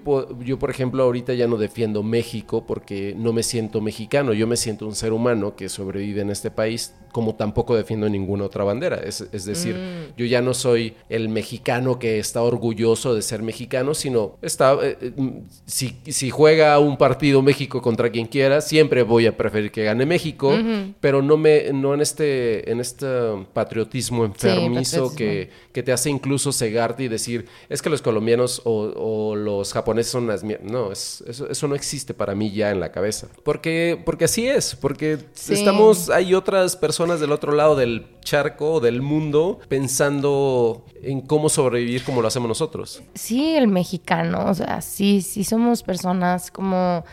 yo, 0.44 0.60
por 0.60 0.70
ejemplo, 0.70 1.04
ahorita 1.04 1.34
ya 1.34 1.48
no 1.48 1.56
defiendo 1.56 2.04
México 2.04 2.66
porque 2.68 3.16
no 3.18 3.32
me 3.32 3.44
siento 3.44 3.80
mexicano, 3.80 4.34
yo 4.34 4.46
me 4.46 4.58
siento 4.58 4.86
un 4.86 4.94
ser 4.94 5.14
humano 5.14 5.56
que 5.56 5.70
sobrevive 5.70 6.20
en 6.20 6.32
este 6.32 6.52
país, 6.52 6.94
como 7.14 7.36
tampoco 7.36 7.74
defiendo 7.74 8.10
ninguna 8.10 8.44
otra 8.44 8.66
bandera. 8.66 8.98
Es, 8.98 9.32
decir, 9.32 9.76
mm. 9.76 10.18
yo 10.18 10.26
ya 10.26 10.42
no 10.42 10.54
soy 10.54 10.96
el 11.08 11.30
mexicano 11.30 11.98
que 11.98 12.20
está 12.20 12.42
orgulloso 12.42 13.16
de 13.16 13.22
ser 13.22 13.42
mexicano, 13.42 13.94
sino 13.94 14.36
está, 14.42 14.74
eh, 14.84 14.98
eh, 15.00 15.14
si, 15.66 15.98
si, 16.08 16.30
juega 16.30 16.78
un 16.80 16.98
partido 16.98 17.42
México 17.42 17.82
contra 17.82 18.12
quien 18.12 18.28
quiera, 18.28 18.60
siempre 18.60 19.04
voy 19.04 19.28
a 19.28 19.38
preferir 19.38 19.72
que 19.72 19.86
gane 19.86 20.06
México, 20.06 20.54
pero 21.00 21.22
no, 21.22 21.38
me, 21.38 21.72
no 21.72 21.94
en, 21.94 22.02
este, 22.02 22.70
en 22.70 22.82
este 22.82 23.08
patriotismo 23.54 24.26
enfermizo 24.26 25.16
que, 25.16 25.52
que, 25.72 25.84
te 25.84 25.94
hace 25.94 26.10
incluso 26.10 26.52
cegarte 26.52 27.04
y 27.04 27.08
decir, 27.08 27.46
es 27.70 27.82
que 27.82 27.90
los 27.90 28.02
colombianos 28.02 28.62
o 28.66 29.37
los 29.38 29.74
japoneses 29.74 30.12
son 30.12 30.28
las... 30.28 30.44
No, 30.44 30.92
eso, 30.92 31.68
no 31.68 31.76
existe 31.76 32.14
para 32.14 32.36
mí 32.36 32.52
ya 32.52 32.72
en 32.72 32.80
la 32.80 32.92
cabeza. 32.92 33.28
Porque, 33.44 34.02
porque 34.06 34.26
así 34.26 34.48
es, 34.48 34.76
porque 34.76 35.20
estamos, 35.50 36.10
hay 36.10 36.34
otras 36.34 36.76
personas 36.76 37.20
del 37.20 37.32
otro 37.32 37.54
lado 37.54 37.76
del 37.76 38.08
charco, 38.22 38.80
del 38.80 39.02
mundo, 39.02 39.60
pensando 39.70 40.86
en 41.02 41.22
cómo 41.22 41.50
sobrevivir 41.50 42.04
como 42.04 42.22
lo 42.22 42.28
hacemos 42.28 42.48
nosotros. 42.50 43.02
Sí, 43.14 43.56
el 43.56 43.68
mexicano, 43.68 44.46
o 44.50 44.54
sea, 44.54 44.82
sí, 44.82 45.22
sí 45.22 45.44
somos 45.44 45.84
personas 45.84 46.52
como 46.52 47.04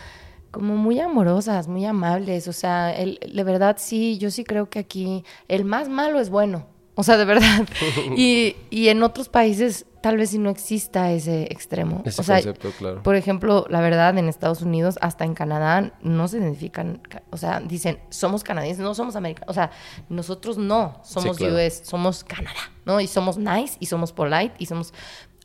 como 0.50 0.76
muy 0.76 1.00
amorosas, 1.00 1.66
muy 1.66 1.84
amables, 1.84 2.46
o 2.46 2.52
sea, 2.52 2.92
el, 2.94 3.18
de 3.34 3.42
verdad 3.42 3.76
sí, 3.80 4.18
yo 4.18 4.30
sí 4.30 4.44
creo 4.44 4.70
que 4.70 4.78
aquí 4.78 5.24
el 5.48 5.64
más 5.64 5.88
malo 5.88 6.20
es 6.20 6.30
bueno, 6.30 6.66
o 6.94 7.02
sea, 7.02 7.16
de 7.16 7.24
verdad. 7.24 7.66
y, 8.16 8.54
y 8.70 8.88
en 8.88 9.02
otros 9.02 9.28
países 9.28 9.84
tal 10.04 10.18
vez 10.18 10.28
si 10.28 10.38
no 10.38 10.50
exista 10.50 11.10
ese 11.12 11.44
extremo. 11.44 12.02
Ese 12.04 12.20
o 12.20 12.24
sea, 12.24 12.36
concepto, 12.36 12.70
claro. 12.78 13.02
por 13.02 13.16
ejemplo, 13.16 13.64
la 13.70 13.80
verdad, 13.80 14.18
en 14.18 14.28
Estados 14.28 14.60
Unidos, 14.60 14.98
hasta 15.00 15.24
en 15.24 15.32
Canadá, 15.32 15.94
no 16.02 16.28
se 16.28 16.36
identifican, 16.36 16.98
ca- 17.08 17.22
o 17.30 17.38
sea, 17.38 17.60
dicen, 17.60 17.98
somos 18.10 18.44
canadienses, 18.44 18.84
no 18.84 18.94
somos 18.94 19.16
americanos. 19.16 19.48
O 19.48 19.54
sea, 19.54 19.70
nosotros 20.10 20.58
no 20.58 21.00
somos 21.04 21.38
claro. 21.38 21.54
US, 21.54 21.80
somos 21.84 22.22
Canadá, 22.22 22.70
¿no? 22.84 23.00
Y 23.00 23.06
somos 23.06 23.38
nice, 23.38 23.78
y 23.80 23.86
somos 23.86 24.12
polite, 24.12 24.52
y 24.58 24.66
somos... 24.66 24.92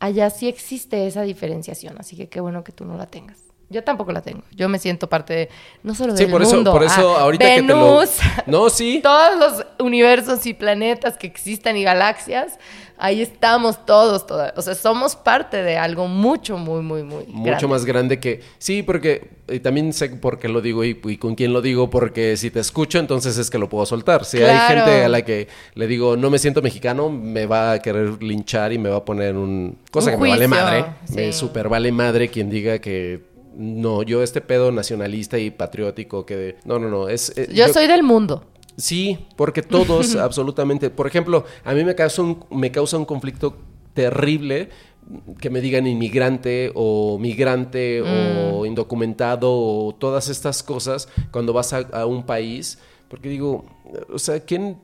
Allá 0.02 0.30
sí 0.30 0.50
existe 0.50 1.08
esa 1.08 1.22
diferenciación, 1.22 1.96
así 1.98 2.18
que 2.18 2.28
qué 2.28 2.42
bueno 2.42 2.66
que 2.66 2.74
tú 2.74 2.84
no 2.84 2.98
la 2.98 3.06
tengas. 3.06 3.38
Yo 3.72 3.84
tampoco 3.84 4.12
la 4.12 4.22
tengo. 4.22 4.42
Yo 4.56 4.68
me 4.68 4.80
siento 4.80 5.08
parte 5.08 5.34
de, 5.34 5.50
no 5.84 5.94
solo 5.94 6.18
Sí, 6.18 6.24
del 6.24 6.32
por 6.32 6.42
eso, 6.42 6.56
mundo, 6.56 6.72
por 6.72 6.84
eso 6.84 7.16
ah, 7.18 7.22
ahorita 7.22 7.46
que 7.46 7.62
te 7.62 7.68
lo... 7.68 8.00
Venus, 8.00 8.10
No, 8.48 8.70
sí. 8.70 9.00
todos 9.04 9.38
los 9.38 9.66
universos 9.80 10.44
y 10.48 10.56
planetas 10.56 11.18
que 11.18 11.28
existan 11.28 11.78
y 11.78 11.84
galaxias, 11.84 12.58
ahí 13.00 13.22
estamos 13.22 13.86
todos, 13.86 14.28
toda- 14.28 14.54
o 14.58 14.62
sea, 14.62 14.76
somos 14.76 15.16
parte 15.16 15.64
de 15.64 15.78
algo 15.78 16.08
mucho, 16.08 16.58
muy, 16.58 16.82
muy, 16.82 17.04
muy 17.04 17.26
Mucho 17.28 17.44
grande. 17.52 17.68
más 17.68 17.86
grande 17.86 18.20
que... 18.20 18.42
Sí, 18.58 18.84
porque 18.84 19.30
y 19.48 19.60
también 19.62 19.94
sé 19.94 20.10
por 20.10 20.38
qué 20.38 20.48
lo 20.50 20.62
digo 20.62 20.84
y, 20.84 21.00
y 21.04 21.18
con 21.18 21.34
quién 21.36 21.54
lo 21.54 21.62
digo, 21.62 21.90
porque 21.90 22.38
si 22.38 22.52
te 22.52 22.60
escucho, 22.60 23.00
entonces 23.00 23.38
es 23.38 23.50
que 23.50 23.58
lo 23.58 23.68
puedo 23.70 23.86
soltar. 23.86 24.26
Si 24.26 24.38
hay 24.44 24.58
gente 24.76 25.04
a 25.06 25.10
la 25.10 25.24
que 25.24 25.48
le 25.74 25.88
digo, 25.88 26.16
no 26.18 26.30
me 26.30 26.38
siento 26.38 26.62
mexicano, 26.62 27.10
me 27.10 27.46
va 27.48 27.72
a 27.72 27.80
querer 27.80 28.22
linchar 28.22 28.72
y 28.74 28.78
me 28.78 28.90
va 28.90 28.98
a 28.98 29.06
poner 29.06 29.36
un... 29.36 29.78
Cosa 29.90 30.12
Un 30.12 30.18
que 30.18 30.22
me 30.24 30.30
vale 30.30 30.48
madre. 30.48 30.86
sí. 31.06 31.16
Me 31.16 31.34
super 31.34 31.70
vale 31.70 31.92
madre 31.92 32.28
quien 32.30 32.50
diga 32.50 32.80
que... 32.80 33.28
No, 33.56 34.04
yo 34.04 34.22
este 34.24 34.40
pedo 34.42 34.72
nacionalista 34.72 35.38
y 35.40 35.50
patriótico 35.52 36.26
que... 36.26 36.36
de- 36.36 36.56
no, 36.66 36.78
no, 36.80 36.88
no. 36.90 37.10
Es, 37.10 37.34
eh, 37.36 37.48
yo, 37.52 37.68
soy 37.70 37.88
del 37.88 38.04
mundo. 38.04 38.46
Sí, 38.80 39.28
porque 39.36 39.62
todos, 39.62 40.16
absolutamente. 40.16 40.90
Por 40.90 41.06
ejemplo, 41.06 41.46
a 41.64 41.74
mí 41.74 41.84
me 41.84 41.96
causa 41.96 42.22
un, 42.22 42.46
me 42.50 42.72
causa 42.72 42.98
un 42.98 43.06
conflicto 43.06 43.58
terrible 43.94 44.70
que 45.40 45.50
me 45.50 45.60
digan 45.60 45.86
inmigrante 45.86 46.72
o 46.76 47.18
migrante 47.20 48.02
o 48.02 48.66
indocumentado 48.66 49.52
o 49.52 49.96
todas 49.96 50.30
estas 50.30 50.64
cosas 50.64 51.10
cuando 51.32 51.52
vas 51.52 51.74
a, 51.74 51.80
a 51.92 52.06
un 52.06 52.26
país. 52.26 52.80
Porque 53.10 53.28
digo, 53.28 53.66
o 54.14 54.20
sea, 54.20 54.40
¿quién? 54.42 54.78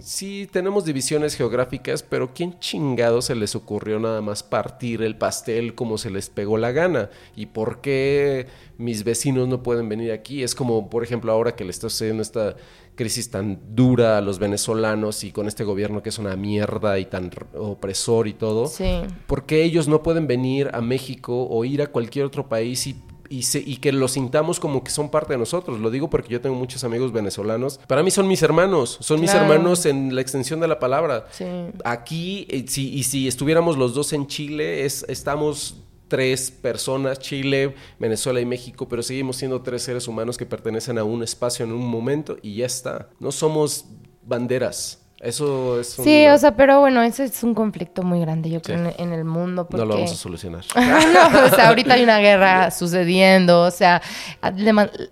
Sí, 0.00 0.48
tenemos 0.50 0.84
divisiones 0.84 1.34
geográficas, 1.34 2.04
pero 2.04 2.32
¿quién 2.32 2.58
chingado 2.60 3.20
se 3.22 3.34
les 3.34 3.56
ocurrió 3.56 3.98
nada 3.98 4.20
más 4.20 4.44
partir 4.44 5.02
el 5.02 5.16
pastel 5.16 5.74
como 5.74 5.98
se 5.98 6.10
les 6.10 6.30
pegó 6.30 6.58
la 6.58 6.70
gana? 6.70 7.10
¿Y 7.34 7.46
por 7.46 7.80
qué 7.80 8.46
mis 8.78 9.02
vecinos 9.02 9.48
no 9.48 9.64
pueden 9.64 9.88
venir 9.88 10.12
aquí? 10.12 10.44
Es 10.44 10.54
como, 10.54 10.90
por 10.90 11.02
ejemplo, 11.02 11.32
ahora 11.32 11.56
que 11.56 11.64
le 11.64 11.70
está 11.70 11.90
sucediendo 11.90 12.22
esta 12.22 12.54
crisis 12.94 13.30
tan 13.30 13.58
dura 13.74 14.18
a 14.18 14.20
los 14.20 14.38
venezolanos 14.38 15.24
y 15.24 15.32
con 15.32 15.48
este 15.48 15.64
gobierno 15.64 16.02
que 16.02 16.10
es 16.10 16.18
una 16.18 16.36
mierda 16.36 16.98
y 16.98 17.06
tan 17.06 17.30
opresor 17.56 18.28
y 18.28 18.34
todo. 18.34 18.66
Sí. 18.66 19.00
¿Por 19.26 19.46
qué 19.46 19.62
ellos 19.64 19.88
no 19.88 20.02
pueden 20.02 20.26
venir 20.26 20.70
a 20.72 20.80
México 20.80 21.46
o 21.48 21.64
ir 21.64 21.82
a 21.82 21.86
cualquier 21.86 22.26
otro 22.26 22.48
país 22.48 22.86
y, 22.86 22.96
y, 23.28 23.44
se- 23.44 23.62
y 23.64 23.76
que 23.76 23.92
lo 23.92 24.08
sintamos 24.08 24.60
como 24.60 24.84
que 24.84 24.90
son 24.90 25.10
parte 25.10 25.32
de 25.32 25.38
nosotros? 25.38 25.80
Lo 25.80 25.90
digo 25.90 26.10
porque 26.10 26.28
yo 26.28 26.40
tengo 26.42 26.54
muchos 26.56 26.84
amigos 26.84 27.12
venezolanos. 27.12 27.78
Para 27.86 28.02
mí 28.02 28.10
son 28.10 28.28
mis 28.28 28.42
hermanos, 28.42 28.98
son 29.00 29.20
mis 29.20 29.32
hermanos 29.32 29.86
en 29.86 30.14
la 30.14 30.20
extensión 30.20 30.60
de 30.60 30.68
la 30.68 30.78
palabra. 30.78 31.26
Sí. 31.30 31.46
Aquí, 31.84 32.46
eh, 32.50 32.66
si, 32.68 32.92
y 32.92 33.04
si 33.04 33.26
estuviéramos 33.26 33.78
los 33.78 33.94
dos 33.94 34.12
en 34.12 34.26
Chile, 34.26 34.84
es, 34.84 35.04
estamos 35.08 35.81
tres 36.12 36.50
personas, 36.50 37.20
Chile, 37.20 37.74
Venezuela 37.98 38.38
y 38.38 38.44
México, 38.44 38.86
pero 38.86 39.02
seguimos 39.02 39.36
siendo 39.36 39.62
tres 39.62 39.82
seres 39.82 40.06
humanos 40.06 40.36
que 40.36 40.44
pertenecen 40.44 40.98
a 40.98 41.04
un 41.04 41.22
espacio 41.22 41.64
en 41.64 41.72
un 41.72 41.88
momento 41.88 42.36
y 42.42 42.56
ya 42.56 42.66
está. 42.66 43.08
No 43.18 43.32
somos 43.32 43.86
banderas. 44.22 44.98
Eso 45.22 45.80
es 45.80 45.98
un- 45.98 46.04
Sí, 46.04 46.26
o 46.26 46.36
sea, 46.36 46.54
pero 46.54 46.80
bueno, 46.80 47.00
ese 47.00 47.24
es 47.24 47.42
un 47.44 47.54
conflicto 47.54 48.02
muy 48.02 48.20
grande, 48.20 48.50
yo 48.50 48.60
creo, 48.60 48.90
Sí. 48.90 48.94
en, 48.98 49.12
el 49.12 49.24
mundo. 49.24 49.68
Porque... 49.68 49.78
No 49.78 49.84
lo 49.86 49.94
vamos 49.94 50.10
a 50.10 50.16
solucionar. 50.16 50.64
no, 50.74 51.44
o 51.46 51.48
sea, 51.48 51.68
ahorita 51.68 51.94
hay 51.94 52.02
una 52.02 52.18
guerra 52.18 52.70
sucediendo, 52.72 53.62
o 53.62 53.70
sea, 53.70 54.02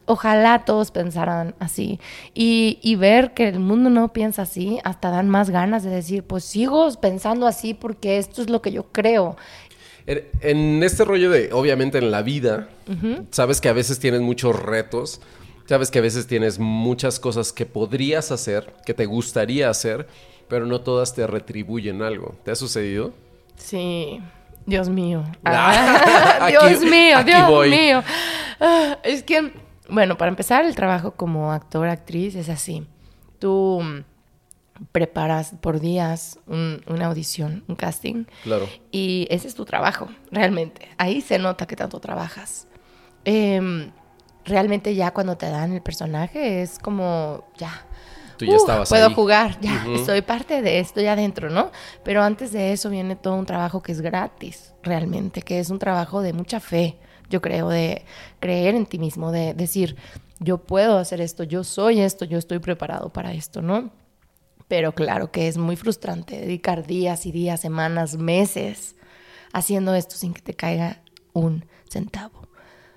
ojalá 0.07 0.65
todos 0.67 0.91
pensaran 0.91 1.55
así. 1.61 1.99
Y, 2.35 2.81
y 2.83 2.97
ver 2.97 3.33
que 3.33 3.49
el 3.49 3.61
mundo 3.61 3.89
no 3.89 4.13
piensa 4.13 4.43
así, 4.43 4.81
hasta 4.85 5.11
dan 5.11 5.31
más 5.31 5.49
ganas 5.49 5.83
de 5.85 5.91
decir, 5.91 6.25
pues 6.25 6.45
sigo 6.45 6.93
pensando 7.01 7.47
así 7.47 7.73
porque 7.73 8.19
esto 8.19 8.43
es 8.43 8.51
lo 8.51 8.61
que 8.61 8.73
yo 8.73 8.89
creo. 8.91 9.37
En, 10.41 10.83
este 10.83 11.05
rollo 11.05 11.31
de, 11.31 11.51
obviamente, 11.53 11.99
en 11.99 12.11
la 12.11 12.23
vida, 12.23 12.69
sabes 13.31 13.61
que 13.61 13.69
a 13.69 13.73
veces 13.73 13.99
tienes 14.01 14.21
muchos 14.21 14.61
retos, 14.61 15.21
sabes 15.67 15.91
que 15.91 16.01
a 16.01 16.03
veces 16.03 16.27
tienes 16.27 16.59
muchas 16.59 17.21
cosas 17.21 17.53
que 17.53 17.65
podrías 17.67 18.33
hacer, 18.33 18.75
que 18.85 18.93
te 18.95 19.07
gustaría 19.07 19.71
hacer, 19.71 20.09
pero 20.49 20.67
no 20.67 20.81
todas 20.81 21.15
te 21.15 21.27
retribuyen 21.27 22.03
algo. 22.03 22.35
¿Te 22.45 22.51
ha 22.51 22.57
sucedido? 22.57 23.13
Sí, 23.57 24.21
Dios 24.67 24.89
mío. 24.89 25.23
Ah, 25.45 26.39
Ah, 26.41 26.47
Dios 26.51 26.81
mío, 26.83 27.19
aquí 27.19 27.31
Dios 27.31 27.49
voy. 27.49 27.71
mío. 27.71 28.03
Ah, 28.59 28.99
Es 29.05 29.23
que, 29.23 29.53
bueno, 29.89 30.17
para 30.19 30.31
empezar, 30.31 30.65
el 30.65 30.75
trabajo 30.75 31.13
como 31.13 31.53
actor, 31.53 31.87
actriz 31.89 32.35
es 32.35 32.49
así. 32.49 32.85
Tú 33.39 33.81
preparas 34.93 35.53
por 35.61 35.81
días 35.81 36.39
un- 36.47 36.83
una 36.87 37.07
audición, 37.07 37.65
un 37.69 37.77
casting. 37.77 38.25
Claro. 38.43 38.69
Y 38.91 39.27
ese 39.31 39.49
es 39.49 39.55
tu 39.55 39.65
trabajo, 39.65 40.09
realmente. 40.31 40.89
Ahí 40.99 41.21
se 41.21 41.39
nota 41.39 41.67
que 41.67 41.77
tanto 41.77 42.01
trabajas. 42.01 42.67
Em, 43.25 43.91
realmente 44.45 44.95
ya 44.95 45.13
cuando 45.13 45.37
te 45.37 45.51
dan 45.51 45.73
el 45.73 45.83
personaje 45.83 46.63
es 46.63 46.79
como, 46.79 47.45
ya. 47.59 47.85
Tú 48.39 48.47
ya 48.47 48.53
Uh, 48.53 48.57
estabas 48.57 48.89
Puedo 48.89 49.09
ahí. 49.09 49.15
jugar, 49.15 49.59
ya. 49.61 49.85
Soy 50.07 50.23
parte 50.23 50.63
de 50.63 50.79
esto 50.81 51.01
ya 51.03 51.13
adentro, 51.13 51.51
¿no? 51.51 51.71
Pero 52.03 52.23
antes 52.23 52.53
de 52.53 52.73
eso 52.73 52.89
viene 52.89 53.17
todo 53.17 53.35
un 53.35 53.45
trabajo 53.45 53.83
que 53.83 53.93
es 53.93 54.01
gratis, 54.01 54.73
realmente, 54.83 55.43
que 55.43 55.59
es 55.61 55.69
un 55.69 55.79
trabajo 55.79 56.23
de 56.23 56.33
mucha 56.33 56.59
fe, 56.59 56.97
yo 57.29 57.43
creo, 57.43 57.69
de 57.69 58.03
creer 58.41 58.75
en 58.75 58.87
ti 58.87 58.99
mismo, 58.99 59.31
de 59.31 59.53
decir, 59.53 59.97
yo 60.39 60.57
puedo 60.57 60.97
hacer 60.97 61.21
esto, 61.21 61.45
yo 61.45 61.65
soy 61.65 62.01
esto, 62.01 62.25
yo 62.25 62.39
estoy 62.39 62.61
preparado 62.61 63.11
para 63.11 63.35
esto, 63.35 63.61
¿no? 63.61 63.91
Pero 64.71 64.93
claro 64.95 65.31
que 65.33 65.49
es 65.49 65.59
muy 65.59 65.75
frustrante 65.77 66.39
dedicar 66.41 66.87
días 66.87 67.27
y 67.27 67.33
días, 67.33 67.61
semanas, 67.61 68.17
meses 68.17 68.95
haciendo 69.53 69.95
esto 69.97 70.15
sin 70.17 70.33
que 70.33 70.41
te 70.43 70.55
caiga 70.55 71.03
un 71.35 71.67
centavo. 71.91 72.49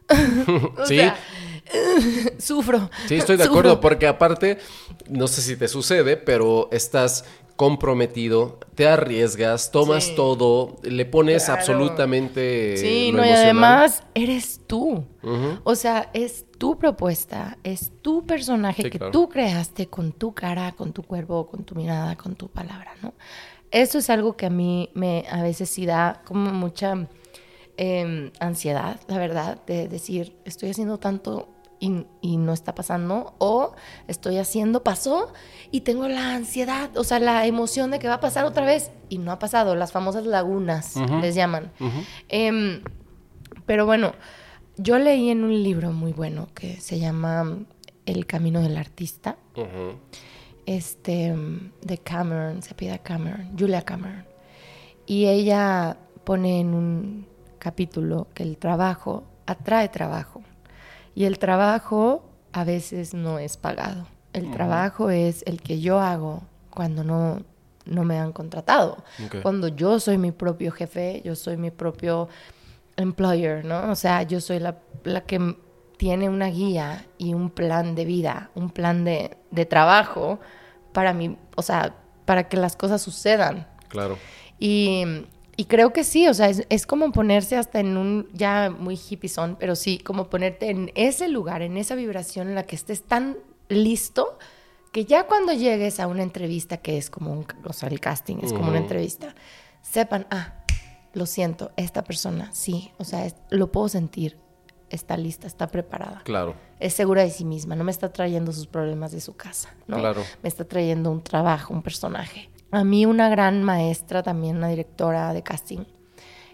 O 0.78 0.86
Sí. 0.86 0.97
sea, 0.97 1.15
sufro. 2.38 2.89
Sí, 3.07 3.15
estoy 3.15 3.38
de 3.38 3.45
sufro. 3.45 3.59
acuerdo, 3.59 3.80
porque 3.82 4.05
aparte, 4.07 4.59
no 5.09 5.28
sé 5.28 5.41
si 5.41 5.55
te 5.55 5.67
sucede, 5.67 6.15
pero 6.15 6.69
estás 6.71 7.26
comprometido, 7.64 8.59
te 8.76 8.88
arriesgas, 8.88 9.72
tomas 9.72 10.03
Sí. 10.05 10.16
todo, 10.16 10.76
le 10.84 11.05
pones 11.05 11.45
Claro. 11.45 11.59
absolutamente. 11.59 12.76
Sí, 12.76 13.11
lo 13.11 13.20
no, 13.20 13.26
y 13.26 13.30
además 13.32 14.03
eres 14.14 14.59
tú. 14.68 15.05
O 15.64 15.76
sea, 15.76 16.09
es 16.14 16.45
tu 16.57 16.78
propuesta, 16.78 17.57
es 17.64 17.91
tu 18.01 18.26
personaje 18.26 18.84
Sí, 18.84 18.89
que 18.89 18.97
claro. 18.99 19.11
tú 19.11 19.30
creaste 19.30 19.88
con 19.88 20.11
tu 20.11 20.34
cara, 20.34 20.74
con 20.74 20.91
tu 20.91 21.03
cuerpo, 21.03 21.47
con 21.47 21.64
tu 21.64 21.76
mirada, 21.76 22.18
con 22.18 22.36
tu 22.36 22.49
palabra, 22.49 22.91
¿no? 23.01 23.14
Eso 23.72 23.97
es 23.99 24.09
algo 24.09 24.36
que 24.36 24.45
a 24.47 24.49
mí 24.49 24.89
me 24.93 25.24
a 25.32 25.41
veces 25.41 25.70
sí 25.70 25.86
da 25.86 26.22
como 26.26 26.51
mucha 26.51 27.07
eh, 27.78 28.32
ansiedad, 28.39 28.99
la 29.07 29.18
verdad, 29.18 29.61
de 29.66 29.88
decir, 29.88 30.36
estoy 30.45 30.70
haciendo 30.70 30.97
tanto 30.99 31.47
y, 31.84 32.06
y 32.22 32.38
no 32.38 32.54
está 32.54 32.74
pasando, 32.74 33.34
o 33.40 33.76
estoy 34.08 34.38
haciendo, 34.38 34.84
pasó, 34.84 35.34
y 35.70 35.82
tengo 35.82 36.08
la 36.08 36.34
ansiedad, 36.34 36.96
o 36.96 37.04
sea, 37.04 37.20
la 37.20 37.46
emoción 37.46 37.92
de 37.92 38.00
que 38.00 38.08
va 38.08 38.16
a 38.16 38.20
pasar 38.22 38.46
otra 38.46 38.66
vez, 38.66 38.92
y 39.10 39.18
no 39.18 39.34
ha 39.34 39.40
pasado, 39.40 39.76
las 39.76 39.92
famosas 39.92 40.26
lagunas, 40.26 40.96
les 41.22 41.36
llaman. 41.36 41.74
Em, 42.30 42.82
pero 43.66 43.86
bueno, 43.86 44.14
yo 44.78 44.98
leí 44.98 45.30
en 45.30 45.44
un 45.44 45.62
libro 45.62 45.92
muy 45.92 46.14
bueno 46.14 46.48
que 46.56 46.80
se 46.80 47.00
llama 47.00 47.60
El 48.06 48.26
Camino 48.28 48.62
del 48.62 48.78
Artista, 48.78 49.36
este, 50.66 51.36
de 51.82 51.98
Cameron, 51.98 52.62
se 52.62 52.76
pide 52.76 52.98
Cameron, 53.00 53.52
Julia 53.60 53.82
Cameron. 53.82 54.26
Y 55.06 55.26
ella 55.26 55.98
pone 56.24 56.62
en 56.62 56.74
un 56.74 57.28
capítulo 57.60 58.28
que 58.34 58.44
el 58.44 58.58
trabajo 58.58 59.26
atrae 59.46 59.90
trabajo. 59.90 60.42
Y 61.16 61.26
el 61.26 61.39
trabajo 61.39 62.24
a 62.51 62.64
veces 62.64 63.14
no 63.14 63.39
es 63.39 63.57
pagado. 63.57 64.07
El 64.34 64.49
trabajo 64.51 65.09
es 65.11 65.43
el 65.45 65.61
que 65.61 65.80
yo 65.80 65.99
hago 65.99 66.41
cuando 66.72 67.03
no, 67.03 67.41
no 67.86 68.03
me 68.03 68.18
han 68.18 68.32
contratado. 68.32 69.03
Cuando 69.43 69.68
yo 69.68 69.99
soy 69.99 70.18
mi 70.18 70.32
propio 70.32 70.72
jefe, 70.72 71.22
yo 71.24 71.36
soy 71.36 71.55
mi 71.57 71.70
propio 71.70 72.30
employer, 72.95 73.64
¿no? 73.64 73.91
O 73.91 73.95
sea, 73.95 74.24
yo 74.24 74.41
soy 74.41 74.59
la, 74.59 74.78
la 75.03 75.22
que 75.22 75.55
tiene 75.97 76.30
una 76.30 76.47
guía 76.47 77.05
y 77.18 77.34
un 77.34 77.49
plan 77.49 77.93
de 77.95 78.05
vida, 78.05 78.49
un 78.55 78.72
plan 78.72 79.03
de, 79.03 79.38
de 79.51 79.66
trabajo 79.66 80.39
para 80.93 81.14
mí, 81.14 81.38
o 81.55 81.61
sea, 81.61 81.95
para 82.26 82.49
que 82.49 82.57
las 82.57 82.76
cosas 82.76 83.01
sucedan. 83.01 83.68
Claro. 83.88 84.18
Y, 84.59 85.26
y 85.56 85.66
creo 85.66 85.93
que 85.93 86.04
sí, 86.04 86.28
o 86.28 86.34
sea, 86.34 86.49
es, 86.49 86.66
es 86.70 86.86
como 86.86 87.12
ponerse 87.12 87.58
hasta 87.58 87.80
en 87.80 87.97
un, 87.97 88.28
ya 88.34 88.70
muy 88.70 88.95
hippie 88.97 89.30
son, 89.30 89.56
pero 89.56 89.76
sí, 89.76 89.99
como 89.99 90.30
ponerte 90.30 90.70
en 90.70 90.91
ese 90.95 91.28
lugar, 91.28 91.62
en 91.62 91.78
esa 91.78 91.95
vibración 91.95 92.49
en 92.49 92.56
la 92.56 92.64
que 92.64 92.76
estés 92.76 93.04
tan 93.04 93.38
listo 93.70 94.38
que 94.91 95.06
ya 95.06 95.26
cuando 95.26 95.54
llegues 95.54 95.99
a 95.99 96.08
una 96.08 96.24
entrevista 96.24 96.78
que 96.78 96.97
es 96.97 97.10
como 97.10 97.34
un, 97.34 97.45
o 97.66 97.74
sea, 97.74 97.89
el 97.89 97.99
casting 97.99 98.38
es 98.43 98.54
como 98.54 98.70
una 98.70 98.78
entrevista, 98.78 99.34
sepan, 99.82 100.28
ah, 100.30 100.54
lo 101.14 101.26
siento, 101.26 101.72
esta 101.78 102.04
persona, 102.04 102.49
sí, 102.54 102.91
o 102.97 103.04
sea, 103.04 103.28
lo 103.49 103.72
puedo 103.72 103.89
sentir, 103.89 104.38
está 104.89 105.18
lista, 105.18 105.47
está 105.47 105.68
preparada. 105.68 106.22
Claro. 106.24 106.56
Es 106.80 106.93
segura 106.93 107.24
de 107.24 107.32
sí 107.32 107.45
misma, 107.45 107.76
no 107.76 107.84
me 107.84 107.91
está 107.91 108.14
trayendo 108.14 108.51
sus 108.51 108.68
problemas 108.68 109.12
de 109.12 109.22
su 109.22 109.36
casa, 109.36 109.74
¿no? 109.88 109.97
Claro. 109.97 110.24
Me 110.41 110.49
está 110.49 110.64
trayendo 110.64 111.12
un 111.12 111.24
trabajo, 111.24 111.74
un 111.74 111.82
personaje. 111.82 112.49
A 112.74 112.84
mí 112.84 113.05
una 113.05 113.30
gran 113.30 113.63
maestra, 113.63 114.24
también 114.24 114.57
una 114.57 114.67
directora 114.67 115.32
de 115.32 115.43
casting, 115.43 115.86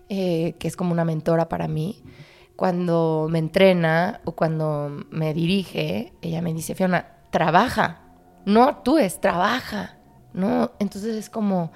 eh, 0.09 0.55
que 0.59 0.67
es 0.67 0.75
como 0.75 0.91
una 0.91 1.05
mentora 1.05 1.47
para 1.47 1.67
mí, 1.67 2.03
cuando 2.57 3.27
me 3.31 3.39
entrena 3.39 4.19
o 4.25 4.33
cuando 4.33 5.05
me 5.11 5.33
dirige, 5.33 6.11
ella 6.21 6.41
me 6.41 6.53
dice, 6.53 6.75
Fiona, 6.75 7.07
trabaja, 7.29 8.01
no 8.43 8.65
actúes, 8.65 9.21
trabaja, 9.21 9.97
¿no? 10.33 10.73
Entonces 10.79 11.15
es 11.15 11.29
como, 11.29 11.71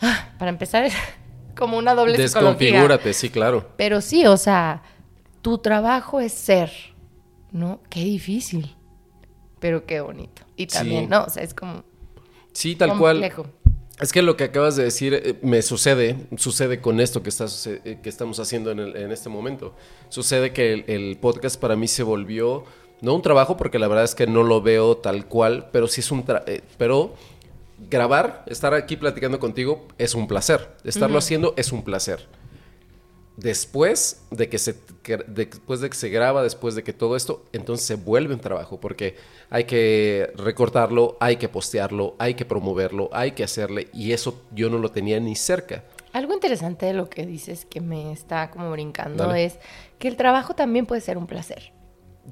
ah, 0.00 0.30
para 0.38 0.50
empezar, 0.50 0.84
es 0.84 0.94
como 1.58 1.76
una 1.76 1.94
doble 1.94 2.16
Desconfigúrate, 2.16 3.12
sí, 3.12 3.28
claro. 3.28 3.72
Pero 3.76 4.00
sí, 4.00 4.24
o 4.24 4.38
sea, 4.38 4.82
tu 5.42 5.58
trabajo 5.58 6.20
es 6.20 6.32
ser, 6.32 6.72
¿no? 7.52 7.80
Qué 7.90 8.00
difícil, 8.00 8.76
pero 9.60 9.84
qué 9.84 10.00
bonito. 10.00 10.40
Y 10.56 10.68
también, 10.68 11.10
¿no? 11.10 11.24
O 11.24 11.28
sea, 11.28 11.42
es 11.42 11.52
como... 11.52 11.84
Sí, 12.52 12.76
tal 12.76 12.96
complejo. 12.96 13.42
cual. 13.42 13.54
Es 14.00 14.12
que 14.12 14.22
lo 14.22 14.36
que 14.36 14.44
acabas 14.44 14.76
de 14.76 14.84
decir 14.84 15.14
eh, 15.14 15.38
me 15.42 15.60
sucede, 15.62 16.16
sucede 16.36 16.80
con 16.80 17.00
esto 17.00 17.22
que, 17.22 17.30
estás, 17.30 17.66
eh, 17.66 17.98
que 18.00 18.08
estamos 18.08 18.38
haciendo 18.38 18.70
en, 18.70 19.10
este 19.10 19.28
momento. 19.28 19.74
Sucede 20.08 20.52
que 20.52 20.84
el, 20.86 21.18
podcast 21.18 21.60
para 21.60 21.74
mí 21.74 21.88
se 21.88 22.04
volvió, 22.04 22.64
no 23.00 23.14
un 23.14 23.22
trabajo, 23.22 23.56
porque 23.56 23.78
la 23.78 23.88
verdad 23.88 24.04
es 24.04 24.14
que 24.14 24.26
no 24.26 24.44
lo 24.44 24.62
veo 24.62 24.96
tal 24.98 25.26
cual, 25.26 25.68
pero 25.72 25.88
sí 25.88 26.00
es 26.00 26.12
un... 26.12 26.24
Eh, 26.46 26.62
pero 26.76 27.14
grabar, 27.90 28.44
estar 28.46 28.72
aquí 28.74 28.96
platicando 28.96 29.40
contigo 29.40 29.88
es 29.98 30.14
un 30.14 30.28
placer. 30.28 30.76
Estarlo 30.84 31.18
haciendo 31.18 31.54
es 31.56 31.72
un 31.72 31.82
placer 31.82 32.37
después 33.38 34.24
de 34.30 34.48
que 34.48 34.58
se 34.58 34.74
después 35.28 35.80
de 35.80 35.88
que 35.88 35.96
se 35.96 36.10
graba, 36.10 36.42
después 36.42 36.74
de 36.74 36.82
que 36.82 36.92
todo 36.92 37.16
esto, 37.16 37.44
entonces 37.52 37.86
se 37.86 37.94
vuelve 37.94 38.34
un 38.34 38.40
trabajo 38.40 38.78
porque 38.78 39.16
hay 39.48 39.64
que 39.64 40.30
recortarlo, 40.36 41.16
hay 41.20 41.36
que 41.36 41.48
postearlo, 41.48 42.14
hay 42.18 42.34
que 42.34 42.44
promoverlo, 42.44 43.08
hay 43.12 43.32
que 43.32 43.44
hacerle 43.44 43.88
y 43.94 44.12
eso 44.12 44.42
yo 44.52 44.68
no 44.68 44.78
lo 44.78 44.90
tenía 44.90 45.18
ni 45.20 45.34
cerca. 45.34 45.84
Algo 46.12 46.34
interesante 46.34 46.86
de 46.86 46.94
lo 46.94 47.08
que 47.08 47.24
dices 47.26 47.64
que 47.64 47.80
me 47.80 48.12
está 48.12 48.50
como 48.50 48.70
brincando 48.72 49.32
es 49.34 49.58
que 49.98 50.08
el 50.08 50.16
trabajo 50.16 50.54
también 50.54 50.84
puede 50.84 51.00
ser 51.00 51.16
un 51.16 51.26
placer. 51.26 51.72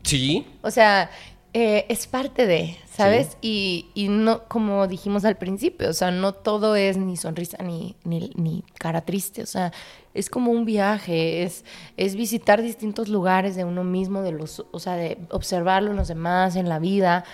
Sí. 0.03 0.47
O 0.63 0.71
sea, 0.71 1.11
eh, 1.59 1.87
es 1.89 2.07
parte 2.07 2.47
de, 2.47 2.77
¿sabes? 2.87 3.39
Y, 3.41 3.87
y, 3.95 4.09
no, 4.09 4.43
como 4.47 4.87
dijimos 4.87 5.25
al 5.25 5.39
principio, 5.39 5.89
o 5.89 5.93
sea, 5.95 6.11
no 6.11 6.35
todo 6.35 6.77
es 6.77 6.99
ni 6.99 7.17
sonrisa 7.17 7.57
ni, 7.63 7.97
ni, 8.05 8.31
ni, 8.35 8.63
cara 8.79 9.07
triste, 9.07 9.43
o 9.43 9.47
sea, 9.47 9.73
es 10.13 10.29
como 10.29 10.51
un 10.51 10.67
viaje, 10.67 11.45
es, 11.45 11.65
es 11.97 12.15
visitar 12.15 12.61
distintos 12.61 13.09
lugares 13.09 13.57
de 13.57 13.65
uno 13.65 13.85
mismo, 13.85 14.21
de 14.21 14.33
los, 14.33 14.67
o 14.71 14.79
sea, 14.79 14.97
de 14.97 15.17
observarlo 15.31 15.93
en 15.93 15.97
los 15.97 16.09
demás, 16.09 16.57
en 16.57 16.69
la 16.69 16.79
vida, 16.79 17.25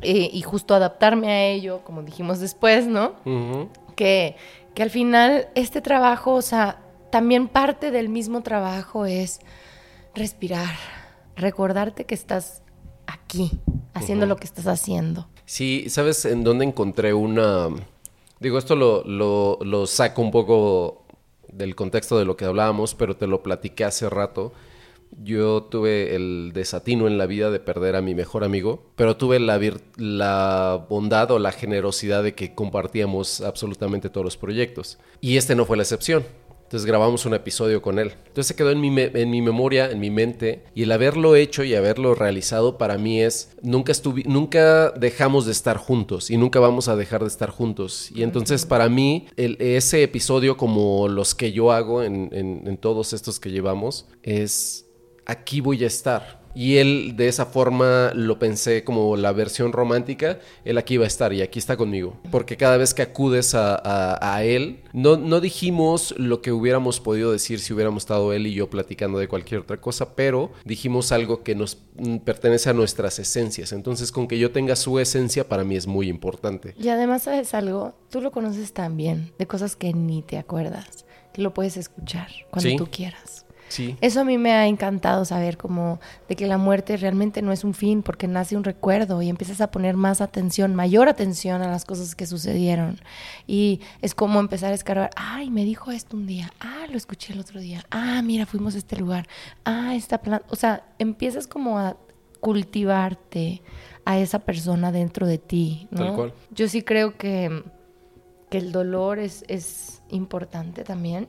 eh, 0.00 0.30
y 0.32 0.40
justo 0.40 0.74
adaptarme 0.74 1.28
a 1.28 1.44
ello, 1.44 1.82
como 1.84 2.02
dijimos 2.02 2.40
después, 2.40 2.86
¿no? 2.86 3.12
que, 3.94 4.36
que 4.74 4.82
al 4.82 4.90
final 4.90 5.48
este 5.54 5.82
trabajo, 5.82 6.32
o 6.32 6.40
sea, 6.40 6.80
también 7.10 7.46
parte 7.46 7.90
del 7.90 8.08
mismo 8.08 8.40
trabajo 8.40 9.04
es 9.04 9.40
respirar, 10.14 10.76
recordarte 11.36 12.06
que 12.06 12.14
estás 12.14 12.62
aquí, 13.06 13.52
haciendo 13.94 14.26
lo 14.26 14.36
que 14.36 14.44
estás 14.44 14.66
haciendo. 14.66 15.26
Sí, 15.44 15.86
¿sabes 15.88 16.24
en 16.24 16.44
dónde 16.44 16.64
encontré 16.64 17.14
una... 17.14 17.68
Digo, 18.40 18.58
esto 18.58 18.76
lo, 18.76 19.04
lo, 19.04 19.86
saco 19.86 20.20
un 20.20 20.30
poco 20.30 21.06
del 21.50 21.74
contexto 21.74 22.18
de 22.18 22.24
lo 22.24 22.36
que 22.36 22.44
hablábamos, 22.44 22.94
pero 22.94 23.16
te 23.16 23.26
lo 23.26 23.42
platiqué 23.42 23.84
hace 23.84 24.10
rato. 24.10 24.52
Yo 25.22 25.62
tuve 25.62 26.14
el 26.14 26.50
desatino 26.52 27.06
en 27.06 27.16
la 27.16 27.26
vida 27.26 27.50
de 27.50 27.60
perder 27.60 27.96
a 27.96 28.02
mi 28.02 28.14
mejor 28.14 28.44
amigo, 28.44 28.82
pero 28.96 29.16
tuve 29.16 29.38
la, 29.38 29.58
la, 29.96 30.84
bondad 30.90 31.30
o 31.30 31.38
la 31.38 31.52
generosidad 31.52 32.22
de 32.22 32.34
que 32.34 32.54
compartíamos 32.54 33.40
absolutamente 33.40 34.10
todos 34.10 34.24
los 34.24 34.36
proyectos. 34.36 34.98
Y 35.20 35.38
este 35.38 35.54
no 35.54 35.64
fue 35.64 35.78
la 35.78 35.84
excepción. 35.84 36.24
Entonces 36.66 36.84
grabamos 36.84 37.24
un 37.26 37.34
episodio 37.34 37.80
con 37.80 38.00
él. 38.00 38.14
Entonces 38.26 38.48
se 38.48 38.56
quedó 38.56 38.72
en 38.72 38.80
mi, 38.80 38.88
en 38.88 39.30
mi 39.30 39.40
memoria, 39.40 39.88
en 39.88 40.00
mi 40.00 40.10
mente, 40.10 40.64
y 40.74 40.82
el 40.82 40.90
haberlo 40.90 41.36
hecho 41.36 41.62
y 41.62 41.76
haberlo 41.76 42.16
realizado 42.16 42.76
para 42.76 42.98
mí 42.98 43.22
es, 43.22 43.50
nunca, 43.62 43.92
nunca 44.24 44.90
dejamos 44.90 45.46
de 45.46 45.52
estar 45.52 45.76
juntos 45.76 46.28
y 46.28 46.36
nunca 46.36 46.58
vamos 46.58 46.88
a 46.88 46.96
dejar 46.96 47.20
de 47.20 47.28
estar 47.28 47.50
juntos. 47.50 48.10
Y 48.12 48.24
entonces 48.24 48.66
para 48.66 48.88
mí 48.88 49.28
ese 49.36 50.02
episodio, 50.02 50.56
como 50.56 51.06
los 51.06 51.36
que 51.36 51.52
yo 51.52 51.70
hago 51.70 52.02
en, 52.02 52.30
en 52.32 52.76
todos 52.78 53.12
estos 53.12 53.38
que 53.38 53.52
llevamos, 53.52 54.08
es, 54.24 54.86
aquí 55.24 55.60
voy 55.60 55.84
a 55.84 55.86
estar 55.86 56.45
y 56.56 56.78
él 56.78 57.16
de 57.16 57.28
esa 57.28 57.44
forma 57.44 58.12
lo 58.14 58.38
pensé 58.38 58.82
como 58.82 59.14
la 59.16 59.32
versión 59.32 59.72
romántica, 59.72 60.38
él 60.64 60.78
aquí 60.78 60.96
va 60.96 61.04
a 61.04 61.06
estar 61.06 61.34
y 61.34 61.42
aquí 61.42 61.58
está 61.58 61.76
conmigo. 61.76 62.16
Porque 62.30 62.56
cada 62.56 62.78
vez 62.78 62.94
que 62.94 63.02
acudes 63.02 63.54
a, 63.54 64.42
él, 64.42 64.80
no, 64.94 65.18
no 65.18 65.40
dijimos 65.40 66.14
lo 66.16 66.40
que 66.40 66.52
hubiéramos 66.52 66.98
podido 66.98 67.30
decir 67.30 67.60
si 67.60 67.74
hubiéramos 67.74 68.04
estado 68.04 68.32
él 68.32 68.46
y 68.46 68.54
yo 68.54 68.70
platicando 68.70 69.18
de 69.18 69.28
cualquier 69.28 69.60
otra 69.60 69.78
cosa, 69.78 70.14
pero 70.14 70.50
dijimos 70.64 71.12
algo 71.12 71.42
que 71.42 71.54
nos 71.54 71.76
pertenece 72.24 72.70
a 72.70 72.72
nuestras 72.72 73.18
esencias. 73.18 73.72
Entonces 73.72 74.10
con 74.10 74.26
que 74.26 74.38
yo 74.38 74.50
tenga 74.50 74.76
su 74.76 74.98
esencia 74.98 75.46
para 75.46 75.62
mí 75.62 75.76
es 75.76 75.86
muy 75.86 76.08
importante. 76.08 76.74
Y 76.78 76.88
además 76.88 77.24
sabes 77.24 77.52
algo, 77.52 77.94
tú 78.08 78.22
lo 78.22 78.30
conoces 78.32 78.72
tan 78.72 78.96
bien, 78.96 79.30
de 79.38 79.46
cosas 79.46 79.76
que 79.76 79.92
ni 79.92 80.22
te 80.22 80.38
acuerdas, 80.38 81.04
que 81.34 81.42
lo 81.42 81.52
puedes 81.52 81.76
escuchar 81.76 82.28
cuando 82.50 82.76
tú 82.76 82.88
quieras. 82.90 83.45
Eso 84.00 84.20
a 84.20 84.24
mí 84.24 84.38
me 84.38 84.52
ha 84.52 84.66
encantado 84.66 85.24
saber 85.24 85.56
como 85.56 86.00
de 86.28 86.36
que 86.36 86.46
la 86.46 86.58
muerte 86.58 86.96
realmente 86.96 87.42
no 87.42 87.52
es 87.52 87.64
un 87.64 87.74
fin 87.74 88.02
porque 88.02 88.28
nace 88.28 88.56
un 88.56 88.64
recuerdo 88.64 89.22
y 89.22 89.28
empiezas 89.28 89.60
a 89.60 89.70
poner 89.70 89.96
más 89.96 90.20
atención, 90.20 90.74
mayor 90.74 91.08
atención 91.08 91.62
a 91.62 91.68
las 91.68 91.84
cosas 91.84 92.14
que 92.14 92.26
sucedieron. 92.26 93.00
Y 93.46 93.80
es 94.02 94.14
como 94.14 94.40
empezar 94.40 94.72
a 94.72 94.74
escarbar, 94.74 95.10
ay, 95.16 95.50
me 95.50 95.64
dijo 95.64 95.90
esto 95.90 96.16
un 96.16 96.26
día, 96.26 96.52
ah, 96.60 96.86
lo 96.90 96.96
escuché 96.96 97.32
el 97.32 97.40
otro 97.40 97.60
día, 97.60 97.84
ah, 97.90 98.22
mira, 98.22 98.46
fuimos 98.46 98.74
a 98.74 98.78
este 98.78 98.96
lugar, 98.96 99.26
ah, 99.64 99.94
esta 99.94 100.18
planta, 100.18 100.46
o 100.50 100.56
sea, 100.56 100.84
empiezas 100.98 101.46
como 101.46 101.78
a 101.78 101.96
cultivarte 102.40 103.62
a 104.04 104.18
esa 104.18 104.40
persona 104.40 104.92
dentro 104.92 105.26
de 105.26 105.38
ti. 105.38 105.88
Tal 105.94 106.14
cual. 106.14 106.34
Yo 106.50 106.68
sí 106.68 106.82
creo 106.82 107.16
que, 107.16 107.64
que 108.50 108.58
el 108.58 108.70
dolor 108.70 109.18
es, 109.18 109.44
es 109.48 110.02
importante 110.10 110.84
también 110.84 111.28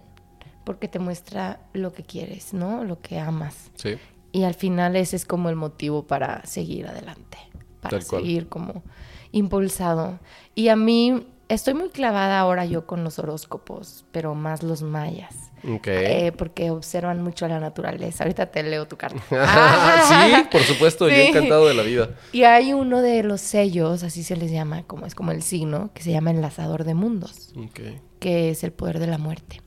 porque 0.68 0.89
te 0.89 0.99
muestra 0.99 1.61
lo 1.72 1.93
que 1.93 2.03
quieres, 2.03 2.53
¿no? 2.53 2.84
Lo 2.84 2.99
que 2.99 3.20
amas. 3.20 3.72
Sí. 3.76 3.97
Y 4.34 4.43
al 4.43 4.53
final 4.53 4.97
ese 4.97 5.15
es 5.15 5.24
como 5.24 5.47
el 5.47 5.55
motivo 5.55 6.05
para 6.05 6.45
seguir 6.45 6.88
adelante, 6.88 7.38
para 7.80 8.01
seguir 8.01 8.49
como 8.49 8.84
impulsado. 9.32 10.20
Y 10.55 10.68
a 10.68 10.76
mí 10.76 11.26
estoy 11.47 11.74
muy 11.74 11.88
clavada 11.88 12.38
ahora 12.38 12.65
yo 12.65 12.86
con 12.86 13.05
los 13.05 13.18
horóscopos, 13.18 14.03
pero 14.11 14.36
más 14.36 14.61
los 14.61 14.82
mayas. 14.82 15.34
Okay. 15.63 16.28
Eh, 16.28 16.32
porque 16.34 16.70
observan 16.70 17.24
mucho 17.24 17.47
la 17.47 17.61
naturaleza. 17.61 18.26
Ahorita 18.26 18.47
te 18.47 18.61
leo 18.61 18.89
tu 18.89 18.97
carta. 18.97 19.22
sí, 20.09 20.47
por 20.51 20.63
supuesto, 20.63 21.07
yo 21.07 21.15
encantado 21.15 21.65
de 21.65 21.76
la 21.76 21.84
vida. 21.84 22.09
Y 22.34 22.43
hay 22.43 22.74
uno 22.74 23.01
de 23.01 23.24
los 23.24 23.39
sellos, 23.39 24.03
así 24.03 24.22
se 24.22 24.36
les 24.36 24.51
llama, 24.51 24.84
como 24.84 25.05
es 25.05 25.15
como 25.15 25.32
el 25.32 25.43
signo, 25.43 25.91
que 25.93 26.03
se 26.03 26.11
llama 26.11 26.32
enlazador 26.32 26.84
de 26.84 26.93
mundos, 26.93 27.53
okay. 27.55 28.01
que 28.20 28.49
es 28.49 28.65
el 28.65 28.74
poder 28.74 28.99
de 28.99 29.07
la 29.07 29.18
muerte. 29.18 29.61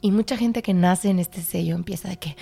Y 0.00 0.10
mucha 0.10 0.36
gente 0.36 0.62
que 0.62 0.74
nace 0.74 1.08
en 1.10 1.18
este 1.18 1.42
sello 1.42 1.74
empieza 1.74 2.08
de 2.08 2.18
que, 2.18 2.36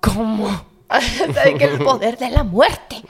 ¿cómo? 0.00 0.74
de 1.44 1.54
que 1.54 1.64
el 1.64 1.78
poder 1.78 2.18
de 2.18 2.30
la 2.30 2.44
muerte. 2.44 3.02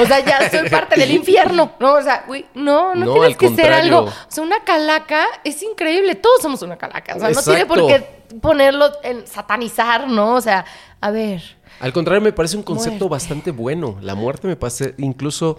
O 0.00 0.06
sea, 0.06 0.24
ya 0.24 0.50
soy 0.50 0.68
parte 0.68 0.98
del 0.98 1.10
infierno. 1.10 1.72
No, 1.78 1.94
o 1.94 2.02
sea, 2.02 2.24
uy, 2.28 2.46
no, 2.54 2.94
no, 2.94 3.12
tienes 3.12 3.36
que 3.36 3.54
ser 3.54 3.72
algo. 3.72 4.00
O 4.00 4.12
sea, 4.28 4.42
una 4.42 4.64
calaca 4.64 5.26
es 5.44 5.62
increíble. 5.62 6.14
Todos 6.14 6.42
somos 6.42 6.62
una 6.62 6.76
calaca. 6.76 7.16
O 7.16 7.20
sea, 7.20 7.30
no 7.30 7.42
tiene 7.42 7.66
por 7.66 7.86
qué 7.86 8.00
ponerlo 8.40 8.90
en 9.02 9.26
satanizar, 9.26 10.08
¿no? 10.08 10.34
O 10.34 10.40
sea, 10.40 10.64
a 11.00 11.10
ver. 11.10 11.42
Al 11.80 11.92
contrario, 11.92 12.20
me 12.20 12.32
parece 12.32 12.56
un 12.56 12.62
concepto 12.62 13.08
bastante 13.08 13.50
bueno. 13.50 13.98
La 14.00 14.14
muerte 14.14 14.48
me 14.48 14.56
parece 14.56 14.94
incluso 14.98 15.58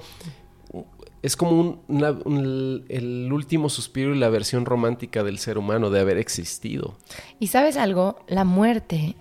es 1.21 1.35
como 1.35 1.83
el 1.89 3.29
último 3.31 3.69
suspiro 3.69 4.15
y 4.15 4.19
la 4.19 4.29
versión 4.29 4.65
romántica 4.65 5.23
del 5.23 5.39
ser 5.39 5.57
humano 5.57 5.89
de 5.89 5.99
haber 5.99 6.17
existido. 6.17 6.97
Y 7.39 7.47
sabes 7.47 7.77
algo, 7.77 8.19
la 8.27 8.45
muerte 8.45 9.15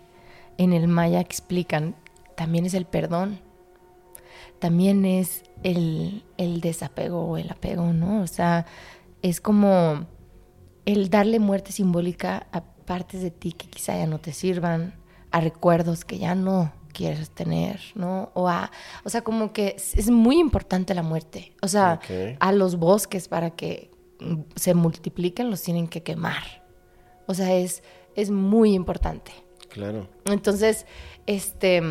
en 0.58 0.72
el 0.72 0.88
maya 0.88 1.20
explican, 1.20 1.94
también 2.36 2.66
es 2.66 2.74
el 2.74 2.84
perdón, 2.84 3.40
también 4.58 5.04
es 5.04 5.44
el, 5.62 6.24
el 6.36 6.60
desapego 6.60 7.22
o 7.22 7.36
el 7.36 7.50
apego, 7.50 7.92
¿no? 7.92 8.22
O 8.22 8.26
sea, 8.26 8.66
es 9.22 9.40
como 9.40 10.06
el 10.84 11.10
darle 11.10 11.38
muerte 11.38 11.72
simbólica 11.72 12.46
a 12.52 12.62
partes 12.62 13.22
de 13.22 13.30
ti 13.30 13.52
que 13.52 13.68
quizá 13.68 13.96
ya 13.96 14.06
no 14.06 14.18
te 14.18 14.32
sirvan, 14.32 14.94
a 15.30 15.40
recuerdos 15.40 16.04
que 16.04 16.18
ya 16.18 16.34
no 16.34 16.72
quieres 16.92 17.30
tener, 17.30 17.80
¿no? 17.94 18.30
O 18.34 18.48
a, 18.48 18.70
o 19.04 19.10
sea, 19.10 19.22
como 19.22 19.52
que 19.52 19.76
es 19.76 20.10
muy 20.10 20.38
importante 20.38 20.94
la 20.94 21.02
muerte. 21.02 21.52
O 21.62 21.68
sea, 21.68 22.00
a 22.40 22.52
los 22.52 22.76
bosques 22.76 23.28
para 23.28 23.50
que 23.50 23.90
se 24.56 24.74
multipliquen 24.74 25.50
los 25.50 25.62
tienen 25.62 25.88
que 25.88 26.02
quemar. 26.02 26.64
O 27.26 27.34
sea, 27.34 27.54
es, 27.54 27.82
es 28.14 28.30
muy 28.30 28.74
importante. 28.74 29.32
Claro. 29.68 30.08
Entonces, 30.24 30.86
este, 31.26 31.82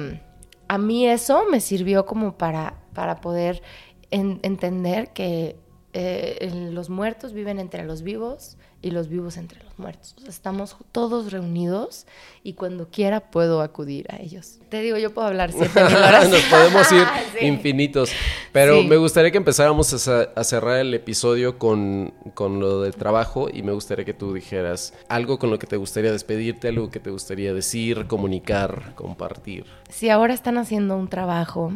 a 0.68 0.78
mí 0.78 1.08
eso 1.08 1.46
me 1.50 1.62
sirvió 1.62 2.06
como 2.06 2.38
para, 2.38 2.82
para 2.94 3.22
poder 3.22 3.62
entender 4.10 5.14
que 5.14 5.58
eh, 5.94 6.70
los 6.72 6.90
muertos 6.90 7.34
viven 7.34 7.60
entre 7.60 7.84
los 7.86 8.04
vivos 8.04 8.58
y 8.82 8.92
los 8.92 9.08
vivos 9.08 9.38
entre 9.38 9.64
los 9.64 9.80
muertos. 9.80 10.16
estamos 10.28 10.76
todos 10.92 11.32
reunidos 11.32 12.06
y 12.44 12.54
cuando 12.54 12.90
quiera 12.90 13.32
puedo 13.32 13.62
acudir 13.62 14.06
a 14.12 14.18
ellos. 14.18 14.60
Te 14.70 14.82
digo, 14.82 14.98
yo 14.98 15.14
puedo 15.14 15.28
hablar 15.28 15.52
siete 15.52 15.82
horas. 15.82 16.30
Nos 16.30 16.42
podemos 16.44 16.92
ir 16.92 17.08
infinitos. 17.42 18.12
Pero 18.52 18.84
me 18.84 18.98
gustaría 18.98 19.32
que 19.32 19.38
empezáramos 19.38 19.92
a, 20.08 20.44
cerrar 20.44 20.78
el 20.78 20.94
episodio 20.94 21.58
con, 21.58 22.14
con, 22.34 22.60
lo 22.60 22.82
del 22.82 22.96
trabajo 22.96 23.48
y 23.52 23.64
me 23.64 23.72
gustaría 23.72 24.06
que 24.06 24.14
tú 24.14 24.34
dijeras 24.34 24.94
algo 25.10 25.40
con 25.40 25.50
lo 25.50 25.58
que 25.58 25.68
te 25.68 25.78
gustaría 25.78 26.12
despedirte, 26.12 26.68
algo 26.68 26.92
que 26.92 27.00
te 27.00 27.10
gustaría 27.10 27.54
decir, 27.54 28.08
comunicar, 28.08 28.94
compartir. 28.96 29.66
Si 29.90 30.10
ahora 30.10 30.34
están 30.34 30.58
haciendo 30.58 30.96
un 30.96 31.08
trabajo 31.08 31.72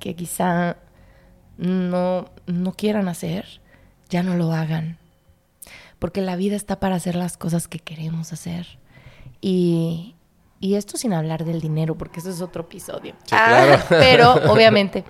que 0.00 0.14
quizá 0.14 0.78
no, 1.58 2.30
no 2.46 2.72
quieran 2.72 3.08
hacer, 3.08 3.60
ya 4.08 4.22
no 4.22 4.36
lo 4.36 4.52
hagan. 4.52 4.98
Porque 5.98 6.20
la 6.20 6.36
vida 6.36 6.56
está 6.56 6.78
para 6.78 6.96
hacer 6.96 7.14
las 7.14 7.36
cosas 7.36 7.68
que 7.68 7.78
queremos 7.78 8.32
hacer. 8.32 8.78
Y, 9.40 10.14
esto 10.60 10.96
sin 10.96 11.12
hablar 11.12 11.44
del 11.44 11.60
dinero, 11.60 11.96
porque 11.96 12.18
eso 12.18 12.30
es 12.30 12.40
otro 12.40 12.62
episodio. 12.62 13.14
Ah, 13.30 13.84
pero 13.88 14.34
obviamente, 14.50 15.04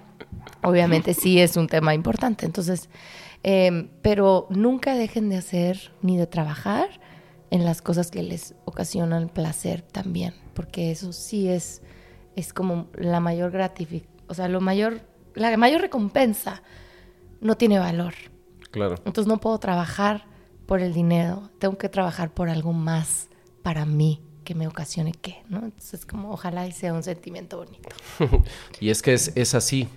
obviamente 0.63 1.15
sí 1.15 1.41
es 1.41 1.57
un 1.57 1.67
tema 1.67 1.95
importante. 1.95 2.45
Entonces, 2.45 2.91
em, 3.43 3.89
pero 4.03 4.47
nunca 4.51 4.95
dejen 4.95 5.31
de 5.31 5.39
hacer 5.39 5.93
ni 6.03 6.19
de 6.19 6.27
trabajar 6.27 6.89
en 7.51 7.65
las 7.65 7.81
cosas 7.81 8.11
que 8.11 8.23
les 8.23 8.55
ocasionan 8.65 9.29
placer 9.29 9.81
también, 9.83 10.35
porque 10.53 10.91
eso 10.91 11.13
sí 11.13 11.49
es, 11.49 11.81
es 12.35 12.53
como 12.53 12.89
la 12.95 13.21
mayor 13.21 13.51
gratificación, 13.51 14.13
o 14.29 14.35
sea, 14.35 14.49
lo 14.49 14.61
mayor 14.61 15.01
la 15.37 15.57
mayor 15.57 15.80
recompensa 15.80 16.62
no 17.41 17.57
tiene 17.57 17.78
valor. 17.78 18.14
Claro. 18.70 18.97
Entonces 19.05 19.26
no 19.26 19.39
puedo 19.39 19.59
trabajar 19.59 20.24
por 20.66 20.80
el 20.80 20.93
dinero, 20.93 21.51
tengo 21.59 21.78
que 21.78 21.89
trabajar 21.89 22.34
por 22.34 22.49
algo 22.49 22.72
más 22.72 23.28
para 23.62 23.87
mí 23.87 24.20
que 24.45 24.55
me 24.55 24.66
ocasione 24.66 25.12
qué, 25.12 25.43
¿no? 25.49 25.59
Entonces 25.59 26.07
como 26.07 26.32
ojalá 26.32 26.66
y 26.66 26.72
sea 26.72 26.93
un 26.93 27.03
sentimiento 27.03 27.59
bonito. 27.59 27.89
y 28.80 28.91
es 28.91 29.03
que 29.03 29.14
es, 29.14 29.32
es 29.34 29.55
así. 29.55 29.89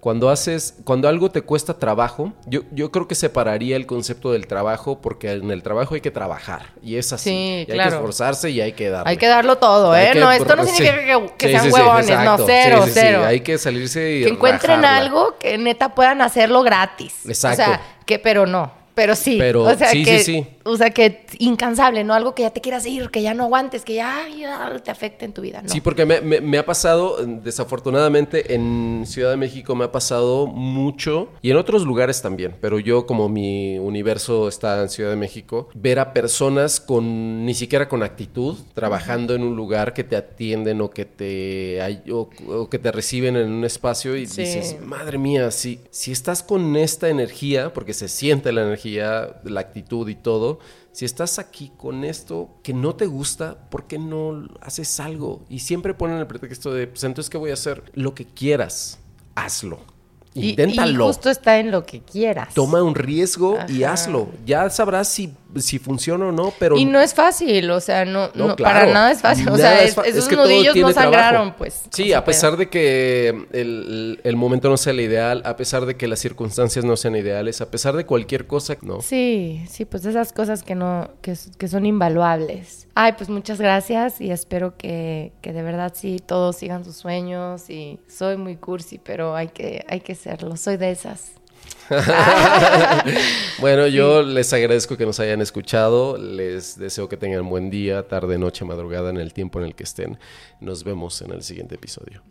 Cuando 0.00 0.30
haces, 0.30 0.76
cuando 0.84 1.08
algo 1.08 1.30
te 1.30 1.42
cuesta 1.42 1.74
trabajo, 1.74 2.32
yo, 2.46 2.60
yo 2.70 2.92
creo 2.92 3.08
que 3.08 3.16
separaría 3.16 3.74
el 3.74 3.86
concepto 3.86 4.30
del 4.30 4.46
trabajo 4.46 5.00
porque 5.00 5.32
en 5.32 5.50
el 5.50 5.62
trabajo 5.62 5.96
hay 5.96 6.00
que 6.00 6.12
trabajar 6.12 6.66
y 6.82 6.96
es 6.96 7.12
así. 7.12 7.30
Sí, 7.30 7.66
claro. 7.66 7.82
Hay 7.82 7.88
que 7.88 7.94
esforzarse 7.96 8.50
y 8.50 8.60
hay 8.60 8.72
que 8.72 8.90
darlo. 8.90 9.08
Hay 9.08 9.16
que 9.16 9.26
darlo 9.26 9.58
todo, 9.58 9.96
¿eh? 9.96 10.12
no, 10.14 10.30
esto 10.30 10.54
no 10.54 10.64
significa 10.64 11.36
que, 11.36 11.48
sean 11.48 11.72
huevones, 11.72 12.08
no, 12.24 12.38
cero, 12.46 12.84
cero. 12.92 13.24
Hay 13.26 13.40
que 13.40 13.58
salirse 13.58 14.18
y 14.18 14.24
Que 14.24 14.30
encuentren 14.30 14.84
algo 14.84 15.36
que 15.38 15.58
neta 15.58 15.94
puedan 15.94 16.22
hacerlo 16.22 16.62
gratis. 16.62 17.14
Exacto. 17.26 17.62
O 17.62 17.64
sea, 17.64 17.80
que, 18.06 18.18
pero 18.18 18.46
no, 18.46 18.72
pero 18.98 19.14
sí. 19.14 19.36
Pero 19.38 19.62
o 19.62 19.76
sea, 19.76 19.92
sí, 19.92 20.02
que, 20.02 20.18
sí, 20.18 20.24
sí. 20.24 20.46
O 20.64 20.76
sea, 20.76 20.90
que 20.90 21.24
incansable, 21.38 22.02
¿no? 22.02 22.14
Algo 22.14 22.34
que 22.34 22.42
ya 22.42 22.50
te 22.50 22.60
quieras 22.60 22.84
ir, 22.84 23.10
que 23.10 23.22
ya 23.22 23.32
no 23.32 23.44
aguantes, 23.44 23.84
que 23.84 23.94
ya, 23.94 24.26
te 24.82 24.90
afecte 24.90 25.24
en 25.24 25.32
tu 25.32 25.40
vida, 25.40 25.62
¿no? 25.62 25.68
Sí, 25.68 25.80
porque 25.80 26.04
me, 26.04 26.58
ha 26.58 26.66
pasado, 26.66 27.24
desafortunadamente, 27.24 28.54
en 28.54 29.04
Ciudad 29.06 29.30
de 29.30 29.36
México 29.36 29.76
me 29.76 29.84
ha 29.84 29.92
pasado 29.92 30.48
mucho, 30.48 31.28
y 31.42 31.52
en 31.52 31.58
otros 31.58 31.84
lugares 31.84 32.20
también, 32.22 32.56
pero 32.60 32.80
yo 32.80 33.06
como 33.06 33.28
mi 33.28 33.78
universo 33.78 34.48
está 34.48 34.82
en 34.82 34.88
Ciudad 34.88 35.10
de 35.10 35.16
México, 35.16 35.68
ver 35.74 36.00
a 36.00 36.12
personas 36.12 36.80
con, 36.80 37.46
ni 37.46 37.54
siquiera 37.54 37.88
con 37.88 38.02
actitud, 38.02 38.56
trabajando 38.74 39.36
en 39.36 39.44
un 39.44 39.54
lugar 39.54 39.94
que 39.94 40.02
te 40.02 40.16
atienden 40.16 40.80
o 40.80 40.90
que 40.90 41.04
te, 41.04 41.78
o, 42.10 42.68
que 42.68 42.78
te 42.80 42.90
reciben 42.90 43.36
en 43.36 43.48
un 43.48 43.64
espacio 43.64 44.16
y 44.16 44.22
dices, 44.22 44.76
madre 44.82 45.18
mía, 45.18 45.52
si, 45.52 45.78
si 45.90 46.10
estás 46.10 46.42
con 46.42 46.74
esta 46.74 47.08
energía, 47.08 47.72
porque 47.72 47.94
se 47.94 48.08
siente 48.08 48.50
la 48.50 48.62
energía, 48.62 48.87
la 48.96 49.60
actitud 49.60 50.08
y 50.08 50.14
todo, 50.14 50.58
si 50.92 51.04
estás 51.04 51.38
aquí 51.38 51.70
con 51.76 52.04
esto 52.04 52.50
que 52.62 52.74
no 52.74 52.96
te 52.96 53.06
gusta, 53.06 53.56
¿por 53.70 53.86
qué 53.86 53.98
no 53.98 54.48
haces 54.60 54.98
algo? 55.00 55.42
Y 55.48 55.60
siempre 55.60 55.94
ponen 55.94 56.18
el 56.18 56.26
pretexto 56.26 56.72
de, 56.72 56.86
pues 56.86 57.04
entonces, 57.04 57.30
¿qué 57.30 57.38
voy 57.38 57.50
a 57.50 57.54
hacer? 57.54 57.84
Lo 57.94 58.14
que 58.14 58.24
quieras, 58.24 58.98
hazlo. 59.34 59.78
Inténtalo. 60.34 61.04
Y, 61.04 61.06
justo 61.08 61.30
está 61.30 61.58
en 61.58 61.70
lo 61.70 61.84
que 61.84 62.00
quieras. 62.00 62.54
Toma 62.54 62.82
un 62.82 62.94
riesgo 62.94 63.58
y 63.68 63.82
hazlo. 63.82 64.28
Ya 64.44 64.68
sabrás 64.70 65.08
si 65.08 65.32
si 65.56 65.78
funciona 65.78 66.26
o 66.26 66.32
no, 66.32 66.52
pero... 66.58 66.76
Y 66.76 66.84
no 66.84 67.00
es 67.00 67.14
fácil, 67.14 67.70
o 67.70 67.80
sea, 67.80 68.04
no, 68.04 68.30
no, 68.34 68.56
para 68.56 68.86
nada 68.86 69.10
es 69.10 69.20
fácil. 69.20 69.48
o 69.48 69.56
sea, 69.56 69.82
esos 69.82 70.30
nudillos 70.30 70.76
no 70.76 70.92
sangraron, 70.92 71.54
pues. 71.54 71.82
Sí, 71.90 72.12
a 72.12 72.24
pesar 72.24 72.56
de 72.56 72.68
que 72.68 73.46
el, 73.52 74.36
momento 74.36 74.68
no 74.68 74.76
sea 74.76 74.92
el 74.92 75.00
ideal, 75.00 75.42
a 75.44 75.56
pesar 75.56 75.86
de 75.86 75.96
que 75.96 76.06
las 76.06 76.20
circunstancias 76.20 76.84
no 76.84 76.96
sean 76.96 77.16
ideales, 77.16 77.60
a 77.60 77.70
pesar 77.70 77.96
de 77.96 78.06
cualquier 78.06 78.46
cosa, 78.46 78.76
¿no? 78.82 79.00
Sí, 79.00 79.64
sí, 79.68 79.84
pues 79.84 80.04
esas 80.04 80.32
cosas 80.32 80.62
que 80.62 80.74
no, 80.74 81.10
que, 81.22 81.34
que 81.56 81.68
son 81.68 81.86
invaluables. 81.86 82.86
Ay, 82.94 83.12
pues 83.16 83.28
muchas 83.28 83.60
gracias 83.60 84.20
y 84.20 84.30
espero 84.30 84.76
que, 84.76 85.32
que 85.40 85.52
de 85.52 85.62
verdad 85.62 85.92
sí 85.94 86.18
todos 86.24 86.56
sigan 86.56 86.84
sus 86.84 86.96
sueños 86.96 87.70
y 87.70 87.98
soy 88.08 88.36
muy 88.36 88.56
cursi, 88.56 88.98
pero 88.98 89.34
hay 89.34 89.48
que, 89.48 89.84
hay 89.88 90.00
que 90.00 90.14
serlo, 90.14 90.56
soy 90.56 90.76
de 90.76 90.90
esas. 90.90 91.37
bueno, 93.58 93.86
yo 93.86 94.22
les 94.22 94.52
agradezco 94.52 94.96
que 94.96 95.06
nos 95.06 95.20
hayan 95.20 95.40
escuchado. 95.40 96.18
Les 96.18 96.78
deseo 96.78 97.08
que 97.08 97.16
tengan 97.16 97.48
buen 97.48 97.70
día, 97.70 98.06
tarde, 98.06 98.38
noche, 98.38 98.64
madrugada, 98.64 99.10
en 99.10 99.16
el 99.16 99.32
tiempo 99.32 99.58
en 99.58 99.66
el 99.66 99.74
que 99.74 99.84
estén. 99.84 100.18
Nos 100.60 100.84
vemos 100.84 101.22
en 101.22 101.32
el 101.32 101.42
siguiente 101.42 101.76
episodio. 101.76 102.22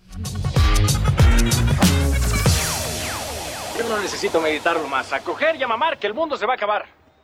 Yo 3.77 3.89
no 3.89 3.99
necesito 3.99 4.41
meditarlo 4.41 4.87
más. 4.87 5.11
A 5.13 5.19
coger 5.21 5.55
y 5.55 5.63
a 5.63 5.67
mamar, 5.67 5.97
que 5.97 6.07
el 6.07 6.13
mundo 6.13 6.37
se 6.37 6.45
va 6.45 6.53
a 6.53 6.55
acabar. 6.55 6.85